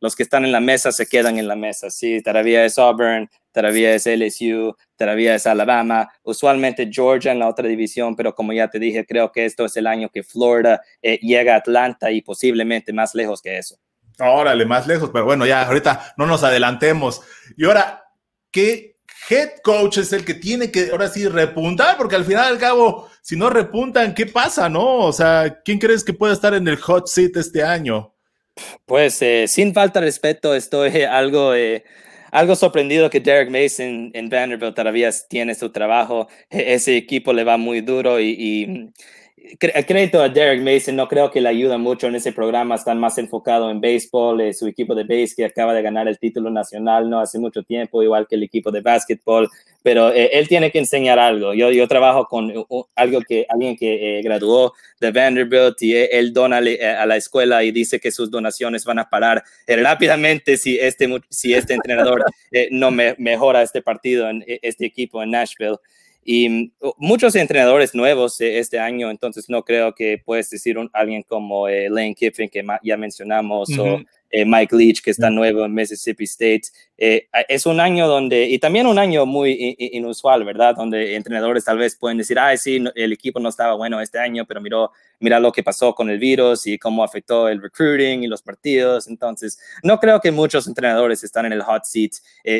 los 0.00 0.14
que 0.14 0.22
están 0.22 0.44
en 0.44 0.52
la 0.52 0.60
mesa 0.60 0.92
se 0.92 1.06
quedan 1.06 1.38
en 1.38 1.48
la 1.48 1.56
mesa. 1.56 1.90
Sí, 1.90 2.22
todavía 2.22 2.64
es 2.64 2.78
Auburn, 2.78 3.30
todavía 3.52 3.94
es 3.94 4.06
LSU, 4.06 4.76
todavía 4.96 5.34
es 5.34 5.46
Alabama, 5.46 6.08
usualmente 6.22 6.88
Georgia 6.92 7.32
en 7.32 7.38
la 7.38 7.48
otra 7.48 7.66
división, 7.68 8.14
pero 8.14 8.34
como 8.34 8.52
ya 8.52 8.68
te 8.68 8.78
dije, 8.78 9.06
creo 9.06 9.32
que 9.32 9.44
esto 9.44 9.64
es 9.64 9.76
el 9.76 9.86
año 9.86 10.10
que 10.10 10.22
Florida 10.22 10.82
eh, 11.02 11.18
llega 11.22 11.54
a 11.54 11.58
Atlanta 11.58 12.10
y 12.10 12.22
posiblemente 12.22 12.92
más 12.92 13.14
lejos 13.14 13.40
que 13.40 13.58
eso. 13.58 13.78
Órale, 14.18 14.64
más 14.64 14.86
lejos, 14.86 15.10
pero 15.12 15.26
bueno, 15.26 15.46
ya 15.46 15.62
ahorita 15.66 16.14
no 16.16 16.26
nos 16.26 16.42
adelantemos. 16.42 17.20
Y 17.56 17.66
ahora, 17.66 18.05
¿qué 18.50 18.96
head 19.28 19.50
coach 19.62 19.98
es 19.98 20.12
el 20.12 20.24
que 20.24 20.34
tiene 20.34 20.70
que 20.70 20.90
ahora 20.90 21.08
sí 21.08 21.26
repuntar? 21.26 21.96
Porque 21.96 22.16
al 22.16 22.24
final 22.24 22.44
al 22.46 22.58
cabo, 22.58 23.08
si 23.22 23.36
no 23.36 23.50
repuntan, 23.50 24.14
¿qué 24.14 24.26
pasa, 24.26 24.68
no? 24.68 24.98
O 24.98 25.12
sea, 25.12 25.60
¿quién 25.64 25.78
crees 25.78 26.04
que 26.04 26.12
puede 26.12 26.32
estar 26.32 26.54
en 26.54 26.66
el 26.68 26.76
hot 26.76 27.06
seat 27.08 27.36
este 27.36 27.62
año? 27.62 28.14
Pues 28.86 29.20
eh, 29.22 29.46
sin 29.48 29.74
falta 29.74 30.00
de 30.00 30.06
respeto, 30.06 30.54
estoy 30.54 31.02
algo, 31.02 31.54
eh, 31.54 31.84
algo 32.30 32.56
sorprendido 32.56 33.10
que 33.10 33.20
Derek 33.20 33.50
Mason 33.50 34.10
en 34.14 34.28
Vanderbilt 34.28 34.74
todavía 34.74 35.10
tiene 35.28 35.54
su 35.54 35.70
trabajo. 35.70 36.28
E-, 36.50 36.74
ese 36.74 36.96
equipo 36.96 37.32
le 37.32 37.44
va 37.44 37.56
muy 37.56 37.80
duro 37.80 38.20
y 38.20 38.92
crédito 39.58 40.22
a 40.22 40.28
Derek 40.28 40.62
Mason, 40.62 40.96
no 40.96 41.08
creo 41.08 41.30
que 41.30 41.40
le 41.40 41.48
ayuda 41.48 41.78
mucho 41.78 42.06
en 42.06 42.14
ese 42.14 42.32
programa, 42.32 42.74
están 42.74 42.98
más 42.98 43.18
enfocado 43.18 43.70
en 43.70 43.80
béisbol, 43.80 44.40
eh, 44.40 44.54
su 44.54 44.66
equipo 44.66 44.94
de 44.94 45.04
base 45.04 45.34
que 45.36 45.44
acaba 45.44 45.74
de 45.74 45.82
ganar 45.82 46.08
el 46.08 46.18
título 46.18 46.50
nacional 46.50 47.08
no 47.08 47.20
hace 47.20 47.38
mucho 47.38 47.62
tiempo, 47.62 48.02
igual 48.02 48.26
que 48.26 48.36
el 48.36 48.42
equipo 48.42 48.70
de 48.70 48.80
básquetbol, 48.80 49.48
pero 49.82 50.12
eh, 50.12 50.30
él 50.32 50.48
tiene 50.48 50.70
que 50.70 50.78
enseñar 50.78 51.18
algo. 51.18 51.54
Yo, 51.54 51.70
yo 51.70 51.86
trabajo 51.86 52.26
con 52.26 52.52
algo 52.94 53.20
que 53.20 53.46
alguien 53.48 53.76
que 53.76 54.18
eh, 54.18 54.22
graduó 54.22 54.72
de 55.00 55.12
Vanderbilt 55.12 55.80
y 55.82 55.94
él 55.94 56.32
dona 56.32 56.56
a 56.56 57.06
la 57.06 57.16
escuela 57.16 57.62
y 57.62 57.70
dice 57.70 58.00
que 58.00 58.10
sus 58.10 58.30
donaciones 58.30 58.84
van 58.84 58.98
a 58.98 59.08
parar 59.08 59.44
rápidamente 59.66 60.56
si 60.56 60.78
este, 60.78 61.08
si 61.28 61.54
este 61.54 61.74
entrenador 61.74 62.24
no 62.70 62.90
me, 62.90 63.14
mejora 63.18 63.62
este 63.62 63.82
partido 63.82 64.28
en 64.28 64.42
este 64.46 64.86
equipo 64.86 65.22
en 65.22 65.32
Nashville. 65.32 65.76
Y 66.28 66.48
mm, 66.48 66.72
muchos 66.98 67.36
entrenadores 67.36 67.94
nuevos 67.94 68.40
eh, 68.40 68.58
este 68.58 68.80
año, 68.80 69.10
entonces 69.12 69.48
no 69.48 69.64
creo 69.64 69.94
que 69.94 70.20
puedes 70.22 70.50
decir 70.50 70.76
un, 70.76 70.90
alguien 70.92 71.22
como 71.22 71.68
eh, 71.68 71.88
Lane 71.88 72.16
Kiffin, 72.16 72.50
que 72.50 72.66
ya 72.82 72.96
mencionamos, 72.96 73.70
o 73.78 74.00
eh, 74.30 74.44
Mike 74.44 74.74
Leach, 74.74 75.02
que 75.02 75.12
está 75.12 75.30
nuevo 75.30 75.64
en 75.64 75.72
Mississippi 75.72 76.24
State. 76.24 76.62
es 76.96 77.64
un 77.64 77.78
año 77.78 78.08
donde, 78.08 78.44
y 78.48 78.58
también 78.58 78.88
un 78.88 78.98
año 78.98 79.24
muy 79.24 79.76
inusual, 79.78 80.42
¿verdad? 80.44 80.74
Donde 80.74 81.14
entrenadores 81.14 81.64
tal 81.64 81.78
vez 81.78 81.94
pueden 81.94 82.18
decir, 82.18 82.40
ah, 82.40 82.56
sí, 82.56 82.82
el 82.96 83.12
equipo 83.12 83.38
no 83.38 83.48
estaba 83.48 83.74
bueno 83.74 84.00
este 84.00 84.18
año, 84.18 84.44
pero 84.46 84.60
miró, 84.60 84.90
mira 85.20 85.38
lo 85.38 85.52
que 85.52 85.62
pasó 85.62 85.94
con 85.94 86.10
el 86.10 86.18
virus 86.18 86.66
y 86.66 86.76
cómo 86.76 87.04
afectó 87.04 87.48
el 87.48 87.62
recruiting 87.62 88.24
y 88.24 88.26
los 88.26 88.42
partidos. 88.42 89.06
Entonces, 89.06 89.60
no 89.84 90.00
creo 90.00 90.20
que 90.20 90.32
muchos 90.32 90.66
entrenadores 90.66 91.22
están 91.22 91.46
en 91.46 91.52
el 91.52 91.62
hot 91.62 91.84
seat 91.84 92.14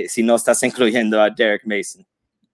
si 0.07 0.23
no 0.23 0.37
estás 0.37 0.63
incluyendo 0.63 1.21
a 1.21 1.31
Derek 1.31 1.63
Mason. 1.65 2.07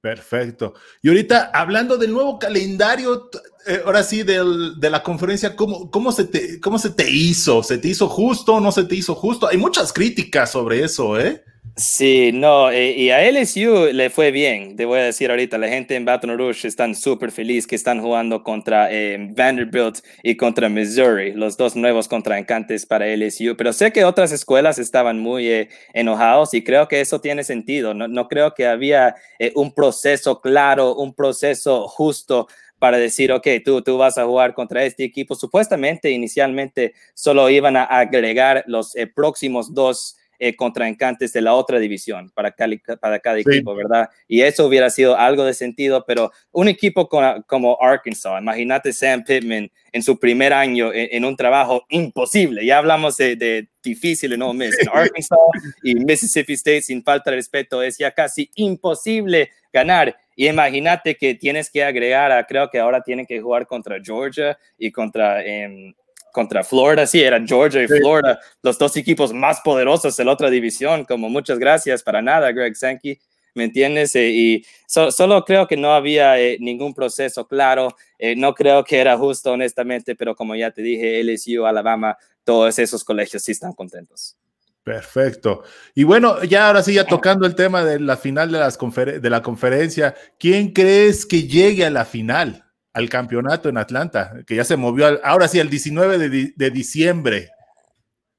Perfecto. 0.02 0.74
Y 1.00 1.08
ahorita, 1.08 1.52
hablando 1.54 1.96
del 1.96 2.12
nuevo 2.12 2.36
calendario, 2.36 3.30
eh, 3.64 3.82
ahora 3.86 4.02
sí, 4.02 4.24
de 4.24 4.90
la 4.90 5.00
conferencia, 5.00 5.54
¿cómo, 5.54 5.92
cómo, 5.92 6.10
se 6.10 6.24
te, 6.24 6.60
¿cómo 6.60 6.76
se 6.80 6.90
te 6.90 7.08
hizo? 7.08 7.62
¿Se 7.62 7.78
te 7.78 7.86
hizo 7.86 8.08
justo? 8.08 8.58
¿No 8.58 8.72
se 8.72 8.82
te 8.82 8.96
hizo 8.96 9.14
justo? 9.14 9.46
Hay 9.46 9.58
muchas 9.58 9.92
críticas 9.92 10.50
sobre 10.50 10.82
eso, 10.82 11.20
¿eh? 11.20 11.44
Sí, 11.74 12.32
no, 12.34 12.70
eh, 12.70 12.90
y 12.92 13.08
a 13.08 13.26
LSU 13.30 13.92
le 13.94 14.10
fue 14.10 14.30
bien, 14.30 14.76
te 14.76 14.84
voy 14.84 14.98
a 14.98 15.04
decir 15.04 15.30
ahorita, 15.30 15.56
la 15.56 15.68
gente 15.68 15.96
en 15.96 16.04
Baton 16.04 16.36
Rouge 16.36 16.68
están 16.68 16.94
súper 16.94 17.32
feliz 17.32 17.66
que 17.66 17.76
están 17.76 18.02
jugando 18.02 18.42
contra 18.42 18.92
eh, 18.92 19.16
Vanderbilt 19.34 20.00
y 20.22 20.36
contra 20.36 20.68
Missouri, 20.68 21.32
los 21.32 21.56
dos 21.56 21.74
nuevos 21.74 22.08
contraencantes 22.08 22.84
para 22.84 23.06
LSU, 23.06 23.56
pero 23.56 23.72
sé 23.72 23.90
que 23.90 24.04
otras 24.04 24.32
escuelas 24.32 24.78
estaban 24.78 25.18
muy 25.18 25.48
eh, 25.48 25.70
enojados 25.94 26.52
y 26.52 26.62
creo 26.62 26.88
que 26.88 27.00
eso 27.00 27.22
tiene 27.22 27.42
sentido, 27.42 27.94
no, 27.94 28.06
no 28.06 28.28
creo 28.28 28.52
que 28.52 28.66
había 28.66 29.14
un 29.54 29.72
proceso 29.72 30.42
claro, 30.42 30.94
un 30.94 31.14
proceso 31.14 31.88
justo 31.88 32.48
para 32.78 32.98
decir, 32.98 33.32
ok, 33.32 33.46
tú, 33.64 33.80
tú 33.80 33.96
vas 33.96 34.18
a 34.18 34.26
jugar 34.26 34.54
contra 34.54 34.84
este 34.84 35.04
equipo. 35.04 35.36
Supuestamente, 35.36 36.10
inicialmente, 36.10 36.94
solo 37.14 37.48
iban 37.48 37.76
a 37.76 37.84
agregar 37.84 38.64
los 38.66 38.94
próximos 39.14 39.72
dos 39.72 40.16
eh, 40.44 40.56
contraencantes 40.56 41.32
de 41.32 41.40
la 41.40 41.54
otra 41.54 41.78
división 41.78 42.28
para, 42.34 42.52
para 43.00 43.20
cada 43.20 43.38
equipo, 43.38 43.76
¿verdad? 43.76 44.10
Y 44.26 44.40
eso 44.40 44.66
hubiera 44.66 44.90
sido 44.90 45.16
algo 45.16 45.44
de 45.44 45.54
sentido, 45.54 46.04
pero 46.04 46.32
un 46.50 46.66
equipo 46.66 47.08
como 47.08 47.78
Arkansas, 47.80 48.42
imagínate 48.42 48.92
Sam 48.92 49.22
Pittman 49.22 49.70
en 49.92 50.02
su 50.02 50.18
primer 50.18 50.52
año 50.52 50.90
en, 50.92 51.24
un 51.24 51.36
trabajo 51.36 51.84
imposible, 51.90 52.66
ya 52.66 52.78
hablamos 52.78 53.18
de, 53.18 53.68
difícil 53.84 54.32
en 54.32 54.42
Ole 54.42 54.66
en 54.66 54.88
Arkansas 54.92 55.38
y 55.80 55.94
Mississippi 55.94 56.54
State, 56.54 56.82
sin 56.82 57.04
falta 57.04 57.30
de 57.30 57.36
respeto, 57.36 57.80
es 57.80 57.96
ya 57.96 58.10
casi 58.10 58.50
imposible 58.56 59.48
ganar. 59.72 60.16
Y 60.34 60.48
imagínate 60.48 61.14
que 61.14 61.36
tienes 61.36 61.70
que 61.70 61.84
agregar 61.84 62.32
a, 62.32 62.44
creo 62.48 62.68
que 62.68 62.80
ahora 62.80 63.00
tienen 63.00 63.26
que 63.26 63.40
jugar 63.40 63.68
contra 63.68 64.00
Georgia 64.02 64.58
y 64.76 64.90
contra 64.90 65.44
em, 65.44 65.94
contra 66.32 66.64
Florida, 66.64 67.06
sí, 67.06 67.22
eran 67.22 67.46
Georgia 67.46 67.82
y 67.82 67.86
Florida, 67.86 68.40
los 68.62 68.78
dos 68.78 68.96
equipos 68.96 69.32
más 69.32 69.60
poderosos 69.60 70.16
de 70.16 70.24
la 70.24 70.32
otra 70.32 70.50
división, 70.50 71.04
como 71.04 71.28
muchas 71.28 71.58
gracias 71.58 72.02
para 72.02 72.22
nada, 72.22 72.50
Greg 72.50 72.74
Sankey, 72.74 73.20
¿me 73.54 73.64
entiendes? 73.64 74.16
Eh, 74.16 74.30
y 74.30 74.66
solo 74.86 75.44
creo 75.44 75.66
que 75.66 75.76
no 75.76 75.92
había 75.92 76.40
eh, 76.40 76.56
ningún 76.58 76.94
proceso 76.94 77.46
claro, 77.46 77.94
eh, 78.18 78.34
no 78.34 78.54
creo 78.54 78.82
que 78.82 78.98
era 78.98 79.16
justo, 79.16 79.52
honestamente, 79.52 80.16
pero 80.16 80.34
como 80.34 80.54
ya 80.56 80.70
te 80.70 80.82
dije, 80.82 81.22
LSU, 81.22 81.66
Alabama, 81.66 82.16
todos 82.44 82.78
esos 82.78 83.04
colegios 83.04 83.42
sí 83.42 83.52
están 83.52 83.74
contentos. 83.74 84.36
Perfecto. 84.82 85.62
Y 85.94 86.02
bueno, 86.02 86.42
ya 86.42 86.66
ahora 86.66 86.82
sí, 86.82 86.94
ya 86.94 87.04
tocando 87.04 87.46
el 87.46 87.54
tema 87.54 87.84
de 87.84 88.00
la 88.00 88.16
final 88.16 88.50
de, 88.50 88.58
las 88.58 88.76
de 88.76 89.30
la 89.30 89.42
conferencia, 89.42 90.14
¿quién 90.40 90.72
crees 90.72 91.24
que 91.24 91.44
llegue 91.44 91.84
a 91.84 91.90
la 91.90 92.04
final? 92.04 92.64
Al 92.92 93.08
campeonato 93.08 93.68
en 93.68 93.78
Atlanta, 93.78 94.34
que 94.46 94.56
ya 94.56 94.64
se 94.64 94.76
movió 94.76 95.20
ahora 95.24 95.48
sí, 95.48 95.58
el 95.58 95.70
19 95.70 96.18
de, 96.18 96.52
de 96.54 96.70
diciembre. 96.70 97.50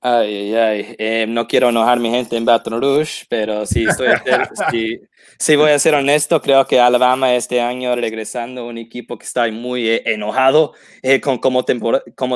Ay, 0.02 0.54
ay, 0.54 0.56
ay. 0.56 0.96
Eh, 1.00 1.26
no 1.28 1.48
quiero 1.48 1.70
enojar 1.70 2.00
mi 2.00 2.10
gente 2.10 2.36
en 2.36 2.46
Baton 2.46 2.82
Rouge, 2.82 3.26
pero 3.30 3.66
sí, 3.66 3.86
estoy, 3.88 4.08
sí, 4.72 5.00
sí, 5.38 5.56
voy 5.56 5.72
a 5.72 5.80
ser 5.80 5.96
honesto. 5.96 6.42
Creo 6.42 6.66
que 6.66 6.80
Alabama 6.80 7.34
este 7.36 7.62
año 7.62 7.96
regresando 7.96 8.66
un 8.66 8.78
equipo 8.78 9.18
que 9.18 9.26
está 9.26 9.50
muy 9.52 9.90
eh, 9.90 10.04
enojado 10.06 10.74
eh, 11.02 11.22
con 11.22 11.40
cómo, 11.40 11.64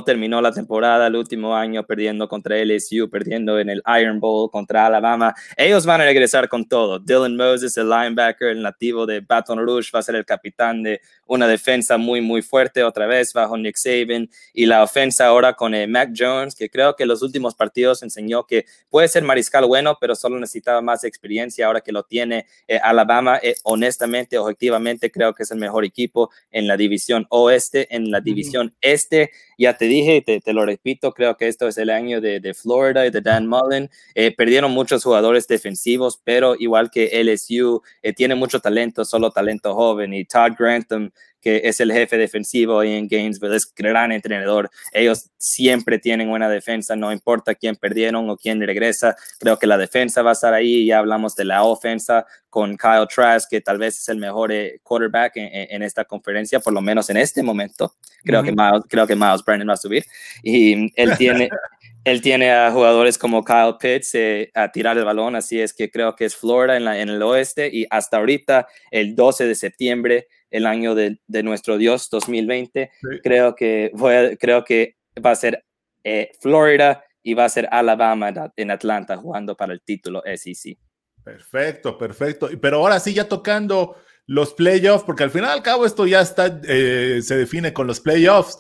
terminó 0.04 0.42
la 0.42 0.52
temporada 0.52 1.08
el 1.08 1.16
último 1.16 1.56
año, 1.56 1.86
perdiendo 1.86 2.28
contra 2.28 2.58
LSU, 2.58 3.10
perdiendo 3.10 3.60
en 3.60 3.70
el 3.70 3.84
Iron 4.00 4.20
Bowl 4.20 4.50
contra 4.52 4.86
Alabama. 4.86 5.34
Ellos 5.56 5.86
van 5.86 6.02
a 6.02 6.06
regresar 6.06 6.50
con 6.50 6.68
todo. 6.68 7.00
Dylan 7.00 7.36
Moses, 7.36 7.78
el 7.78 7.90
linebacker, 7.90 8.50
el 8.50 8.62
nativo 8.62 9.06
de 9.06 9.22
Baton 9.22 9.60
Rouge, 9.60 9.90
va 9.94 10.00
a 10.00 10.04
ser 10.04 10.16
el 10.16 10.26
capitán 10.26 10.84
de 10.84 11.02
una 11.26 11.48
defensa 11.48 11.98
muy, 11.98 12.22
muy 12.22 12.42
fuerte 12.42 12.84
otra 12.84 13.08
vez 13.08 13.34
bajo 13.34 13.58
Nick 13.58 13.78
Saban. 13.78 14.30
Y 14.54 14.66
la 14.66 14.84
ofensa 14.84 15.28
ahora 15.28 15.54
con 15.54 15.74
Mac 15.90 16.12
Jones, 16.18 16.56
que 16.56 16.70
creo 16.70 16.96
que 16.96 17.06
los 17.06 17.22
últimos 17.22 17.56
partidos 17.56 18.04
enseñó 18.04 18.46
que 18.46 18.66
puede 18.90 19.08
ser 19.08 19.24
mariscal 19.24 19.66
bueno, 19.66 19.98
pero 20.00 20.16
solo 20.16 20.40
necesitaba 20.40 20.82
más 20.82 21.04
experiencia 21.04 21.68
ahora 21.68 21.82
que 21.82 21.92
lo 21.92 22.04
tiene 22.04 22.46
eh, 22.78 22.82
Alabama. 22.84 23.40
Eh, 23.42 23.56
honestamente, 23.64 24.38
objetivamente, 24.38 25.12
creo 25.12 25.34
que 25.34 25.44
es 25.44 25.52
el 25.52 25.60
mejor 25.60 25.86
equipo 25.86 26.30
en 26.52 26.68
la 26.68 26.78
división 26.78 27.26
oeste, 27.30 27.94
en 27.96 28.12
la 28.12 28.22
división 28.22 28.76
este. 28.82 29.32
Ya 29.58 29.76
te 29.76 29.86
dije, 29.86 30.22
te, 30.22 30.40
te, 30.40 30.54
lo 30.54 30.66
repito, 30.66 31.14
creo 31.14 31.36
que 31.36 31.48
esto 31.48 31.68
es 31.68 31.78
el 31.78 31.90
año 31.90 32.22
de, 32.22 32.40
de 32.40 32.54
Florida 32.54 33.06
y 33.06 33.10
de 33.10 33.22
Dan 33.22 33.48
Mullen. 33.48 33.90
Eh, 34.16 34.36
perdieron 34.36 34.72
muchos 34.72 35.04
jugadores 35.04 35.48
defensivos, 35.48 36.22
pero 36.24 36.56
igual 36.58 36.92
que 36.92 37.24
LSU, 37.24 37.82
tiene 38.16 38.36
mucho 38.36 38.60
talento, 38.60 39.04
solo 39.06 39.32
talento 39.32 39.74
joven. 39.74 40.14
Y 40.14 40.26
Todd 40.26 40.54
Grantham 40.58 41.12
que 41.42 41.62
es 41.64 41.80
el 41.80 41.92
jefe 41.92 42.18
defensivo 42.18 42.80
ahí 42.80 42.94
en 42.94 43.08
Gainesville, 43.08 43.56
es 43.56 43.74
gran 43.74 44.12
entrenador. 44.12 44.70
Ellos 44.92 45.30
siempre 45.38 46.00
tienen 46.00 46.30
buena 46.30 46.50
defensa, 46.50 46.96
no 46.96 47.12
importa 47.12 47.56
quién 47.56 47.76
perdieron 47.76 48.30
o 48.30 48.38
quién 48.38 48.60
regresa. 48.62 49.16
Creo 49.40 49.58
que 49.58 49.68
la 49.68 49.78
defensa 49.78 50.22
va 50.22 50.32
a 50.32 50.34
estar 50.34 50.54
ahí. 50.54 50.86
Ya 50.86 51.00
hablamos 51.00 51.36
de 51.36 51.46
la 51.46 51.64
ofensa 51.64 52.26
con 52.50 52.76
Kyle 52.76 53.08
Trask, 53.14 53.50
que 53.50 53.62
tal 53.62 53.78
vez 53.78 53.98
es 53.98 54.10
el 54.10 54.18
mejor 54.18 54.52
eh, 54.52 54.80
quarterback 54.84 55.34
en, 55.36 55.84
esta 55.84 56.06
conferencia, 56.06 56.60
por 56.60 56.74
lo 56.74 56.82
menos 56.82 57.10
en 57.10 57.18
este 57.18 57.44
momento. 57.44 57.94
Creo, 58.24 58.42
que, 58.42 58.52
Miles, 58.52 58.82
creo 58.90 59.06
que 59.06 59.16
Miles 59.16 59.44
Brandon 59.46 59.70
va 59.70 59.74
a 59.74 59.78
subir. 59.78 60.06
Y 60.44 60.92
él 61.00 61.18
tiene... 61.18 61.50
él 62.08 62.22
tiene 62.22 62.54
a 62.54 62.72
jugadores 62.72 63.18
como 63.18 63.44
Kyle 63.44 63.76
Pitts 63.78 64.16
eh, 64.16 64.50
a 64.54 64.72
tirar 64.72 64.98
el 64.98 65.04
balón, 65.04 65.36
así 65.36 65.60
es 65.60 65.74
que 65.74 65.92
creo 65.92 66.16
que 66.16 66.24
es 66.24 66.38
Florida 66.38 66.78
en, 66.78 66.86
la, 66.86 66.98
en, 67.02 67.10
el 67.10 67.22
oeste 67.22 67.70
y 67.70 67.86
hasta 67.90 68.16
ahorita, 68.16 68.66
el 68.92 69.14
12 69.14 69.46
de 69.46 69.56
septiembre, 69.56 70.28
el 70.52 70.66
año 70.66 70.96
de, 70.96 71.20
nuestro 71.44 71.78
Dios 71.78 72.10
2020. 72.10 72.92
Creo, 73.24 73.56
que 73.56 73.92
voy 73.94 74.38
creo 74.38 74.64
que 74.64 74.96
va 75.24 75.32
a 75.32 75.36
ser 75.36 75.64
eh, 76.04 76.32
Florida 76.40 77.04
y 77.24 77.34
va 77.34 77.46
a 77.46 77.50
ser 77.50 77.68
Alabama 77.72 78.32
en 78.56 78.72
Atlanta 78.72 79.18
jugando 79.18 79.56
para 79.56 79.74
el 79.74 79.82
título 79.82 80.24
SEC. 80.26 80.78
Perfecto, 81.24 81.98
perfecto. 81.98 82.50
Pero 82.62 82.78
ahora 82.78 83.00
sí, 83.00 83.14
ya 83.14 83.28
tocando 83.28 83.98
los 84.26 84.54
playoffs, 84.54 85.04
porque 85.04 85.24
al 85.24 85.32
final 85.32 85.52
al 85.52 85.64
cabo 85.64 85.86
esto 85.86 86.06
ya 86.06 86.22
está, 86.22 86.62
eh, 86.64 87.20
se 87.22 87.36
define 87.38 87.74
con 87.74 87.88
los 87.88 88.00
playoffs. 88.00 88.58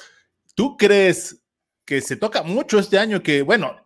¿Tú 0.56 0.76
crees 0.76 1.43
que 1.86 2.02
se 2.02 2.17
toca 2.17 2.43
mucho 2.43 2.80
este 2.80 3.00
año, 3.00 3.23
que 3.23 3.41
bueno, 3.41 3.78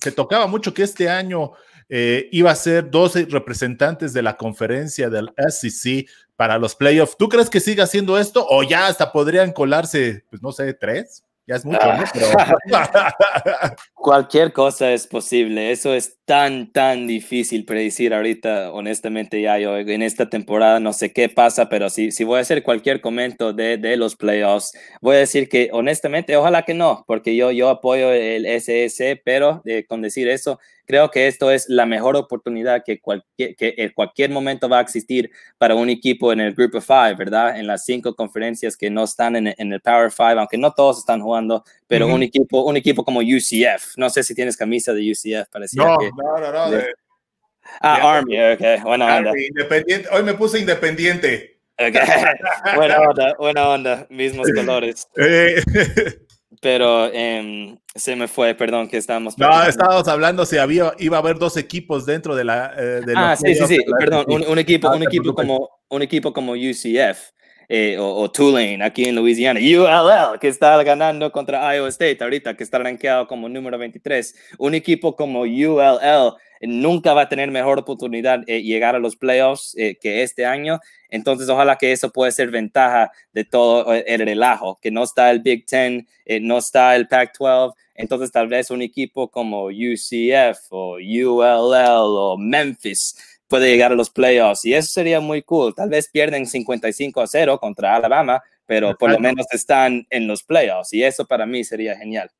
se 0.00 0.12
tocaba 0.12 0.46
mucho 0.46 0.72
que 0.72 0.84
este 0.84 1.08
año 1.08 1.52
eh, 1.88 2.28
iba 2.30 2.50
a 2.50 2.56
ser 2.56 2.90
12 2.90 3.26
representantes 3.28 4.12
de 4.12 4.22
la 4.22 4.36
conferencia 4.36 5.10
del 5.10 5.30
SEC 5.48 6.06
para 6.42 6.58
los 6.58 6.74
playoffs. 6.74 7.16
¿Tú 7.16 7.28
crees 7.28 7.48
que 7.48 7.60
siga 7.60 7.84
haciendo 7.84 8.18
esto 8.18 8.44
o 8.50 8.64
ya 8.64 8.88
hasta 8.88 9.12
podrían 9.12 9.52
colarse, 9.52 10.24
pues 10.28 10.42
no 10.42 10.50
sé, 10.50 10.74
tres? 10.74 11.22
Ya 11.46 11.54
es 11.54 11.64
mucho, 11.64 11.78
¿no? 11.86 12.02
Cualquier 13.94 14.52
cosa 14.52 14.90
es 14.90 15.06
posible. 15.06 15.70
Eso 15.70 15.94
es 15.94 16.18
tan, 16.32 16.72
tan 16.72 17.06
difícil 17.06 17.66
predecir 17.66 18.14
ahorita, 18.14 18.72
honestamente, 18.72 19.42
ya 19.42 19.58
yo 19.58 19.76
en 19.76 20.00
esta 20.00 20.30
temporada 20.30 20.80
no 20.80 20.94
sé 20.94 21.12
qué 21.12 21.28
pasa, 21.28 21.68
pero 21.68 21.90
si, 21.90 22.10
si 22.10 22.24
voy 22.24 22.38
a 22.38 22.40
hacer 22.40 22.62
cualquier 22.62 23.02
comentario 23.02 23.52
de, 23.52 23.76
de 23.76 23.98
los 23.98 24.16
playoffs, 24.16 24.72
voy 25.02 25.16
a 25.16 25.18
decir 25.18 25.50
que 25.50 25.68
honestamente, 25.74 26.34
ojalá 26.34 26.62
que 26.62 26.72
no, 26.72 27.04
porque 27.06 27.36
yo, 27.36 27.50
yo 27.50 27.68
apoyo 27.68 28.10
el 28.12 28.46
SS, 28.46 29.20
pero 29.22 29.60
eh, 29.66 29.84
con 29.86 30.00
decir 30.00 30.26
eso, 30.26 30.58
creo 30.86 31.10
que 31.10 31.26
esto 31.26 31.50
es 31.50 31.68
la 31.68 31.86
mejor 31.86 32.16
oportunidad 32.16 32.82
que, 32.84 33.00
cualquier, 33.00 33.54
que 33.56 33.74
en 33.76 33.90
cualquier 33.90 34.30
momento 34.30 34.68
va 34.68 34.78
a 34.78 34.82
existir 34.82 35.30
para 35.58 35.74
un 35.74 35.88
equipo 35.88 36.32
en 36.32 36.40
el 36.40 36.54
Group 36.54 36.76
of 36.76 36.86
Five, 36.86 37.14
¿verdad? 37.14 37.58
En 37.58 37.66
las 37.66 37.84
cinco 37.84 38.14
conferencias 38.14 38.76
que 38.76 38.90
no 38.90 39.04
están 39.04 39.36
en, 39.36 39.54
en 39.56 39.72
el 39.72 39.80
Power 39.80 40.10
Five, 40.10 40.38
aunque 40.38 40.58
no 40.58 40.72
todos 40.72 40.98
están 40.98 41.20
jugando, 41.20 41.64
pero 41.86 42.06
un, 42.06 42.22
equipo, 42.22 42.64
un 42.64 42.76
equipo 42.76 43.04
como 43.04 43.20
UCF, 43.20 43.96
no 43.96 44.08
sé 44.08 44.22
si 44.22 44.34
tienes 44.34 44.56
camisa 44.56 44.92
de 44.92 45.10
UCF, 45.10 45.48
parecía 45.50 45.84
no, 45.84 45.98
que... 45.98 46.10
No, 46.22 46.38
no, 46.38 46.52
no, 46.70 46.78
ah, 47.80 48.16
Army, 48.16 48.40
ok, 48.40 48.82
buena 48.84 49.16
onda. 49.16 49.32
Independiente. 49.36 50.08
Hoy 50.12 50.22
me 50.22 50.34
puse 50.34 50.60
independiente. 50.60 51.60
Okay. 51.74 51.92
buena 52.76 53.00
onda, 53.00 53.34
buena 53.38 53.68
onda, 53.68 54.06
mismos 54.10 54.48
colores. 54.54 55.08
Eh. 55.16 55.62
Pero 56.60 57.10
eh, 57.12 57.76
se 57.94 58.14
me 58.14 58.28
fue, 58.28 58.54
perdón, 58.54 58.86
que 58.86 58.96
estábamos. 58.96 59.36
No, 59.36 59.64
estábamos 59.64 60.06
hablando 60.06 60.46
si 60.46 60.58
había, 60.58 60.92
iba 60.98 61.16
a 61.16 61.20
haber 61.20 61.36
dos 61.36 61.56
equipos 61.56 62.06
dentro 62.06 62.36
de 62.36 62.44
la. 62.44 62.72
Eh, 62.78 63.00
ah, 63.16 63.34
sí, 63.34 63.54
sí, 63.56 63.66
sí, 63.66 63.78
perdón, 63.98 64.26
un, 64.28 64.58
equipo, 64.58 64.88
un 64.90 65.02
equipo 65.02 65.34
como, 65.34 65.68
un 65.88 66.02
equipo 66.02 66.32
como 66.32 66.52
UCF. 66.52 67.32
Eh, 67.68 67.96
o, 67.98 68.30
Tulane 68.30 68.84
aquí 68.84 69.04
en 69.04 69.14
Louisiana, 69.14 69.60
ULL, 69.60 70.38
que 70.38 70.48
está 70.48 70.82
ganando 70.82 71.30
contra 71.32 71.74
Iowa 71.74 71.88
State 71.88 72.18
ahorita, 72.22 72.56
que 72.56 72.64
está 72.64 72.78
rankeado 72.78 73.26
como 73.26 73.48
número 73.48 73.78
23. 73.78 74.34
Un 74.58 74.74
equipo 74.74 75.16
como 75.16 75.42
ULL 75.42 76.34
nunca 76.62 77.12
va 77.14 77.22
a 77.22 77.28
tener 77.28 77.50
mejor 77.50 77.78
oportunidad 77.78 78.40
de 78.40 78.62
llegar 78.62 78.94
a 78.94 78.98
los 78.98 79.16
playoffs 79.16 79.74
que 79.74 80.22
este 80.22 80.46
año. 80.46 80.80
Entonces, 81.12 81.46
ojalá 81.50 81.76
que 81.76 81.92
eso 81.92 82.10
pueda 82.10 82.32
ser 82.32 82.50
ventaja 82.50 83.12
de 83.34 83.44
todo 83.44 83.92
el 83.92 84.20
relajo, 84.20 84.78
que 84.80 84.90
no 84.90 85.02
está 85.04 85.30
el 85.30 85.40
Big 85.40 85.66
Ten, 85.66 86.08
eh, 86.24 86.40
no 86.40 86.56
está 86.56 86.96
el 86.96 87.06
Pac-12. 87.06 87.74
Entonces, 87.94 88.32
tal 88.32 88.48
vez 88.48 88.70
un 88.70 88.80
equipo 88.80 89.30
como 89.30 89.66
UCF 89.66 90.58
o 90.70 90.94
ULL 90.94 91.74
o 91.84 92.38
Memphis 92.38 93.14
puede 93.52 93.68
llegar 93.68 93.92
a 93.92 93.94
los 93.94 94.08
playoffs 94.08 94.64
y 94.64 94.72
eso 94.72 94.88
sería 94.88 95.20
muy 95.20 95.42
cool. 95.42 95.74
Tal 95.74 95.90
vez 95.90 96.08
pierden 96.10 96.46
55 96.46 97.20
a 97.20 97.26
0 97.26 97.58
contra 97.60 97.94
Alabama, 97.94 98.42
pero 98.64 98.96
por 98.96 99.10
lo 99.10 99.18
menos 99.18 99.44
están 99.50 100.06
en 100.08 100.26
los 100.26 100.42
playoffs 100.42 100.94
y 100.94 101.04
eso 101.04 101.26
para 101.26 101.44
mí 101.44 101.62
sería 101.62 101.94
genial. 101.94 102.30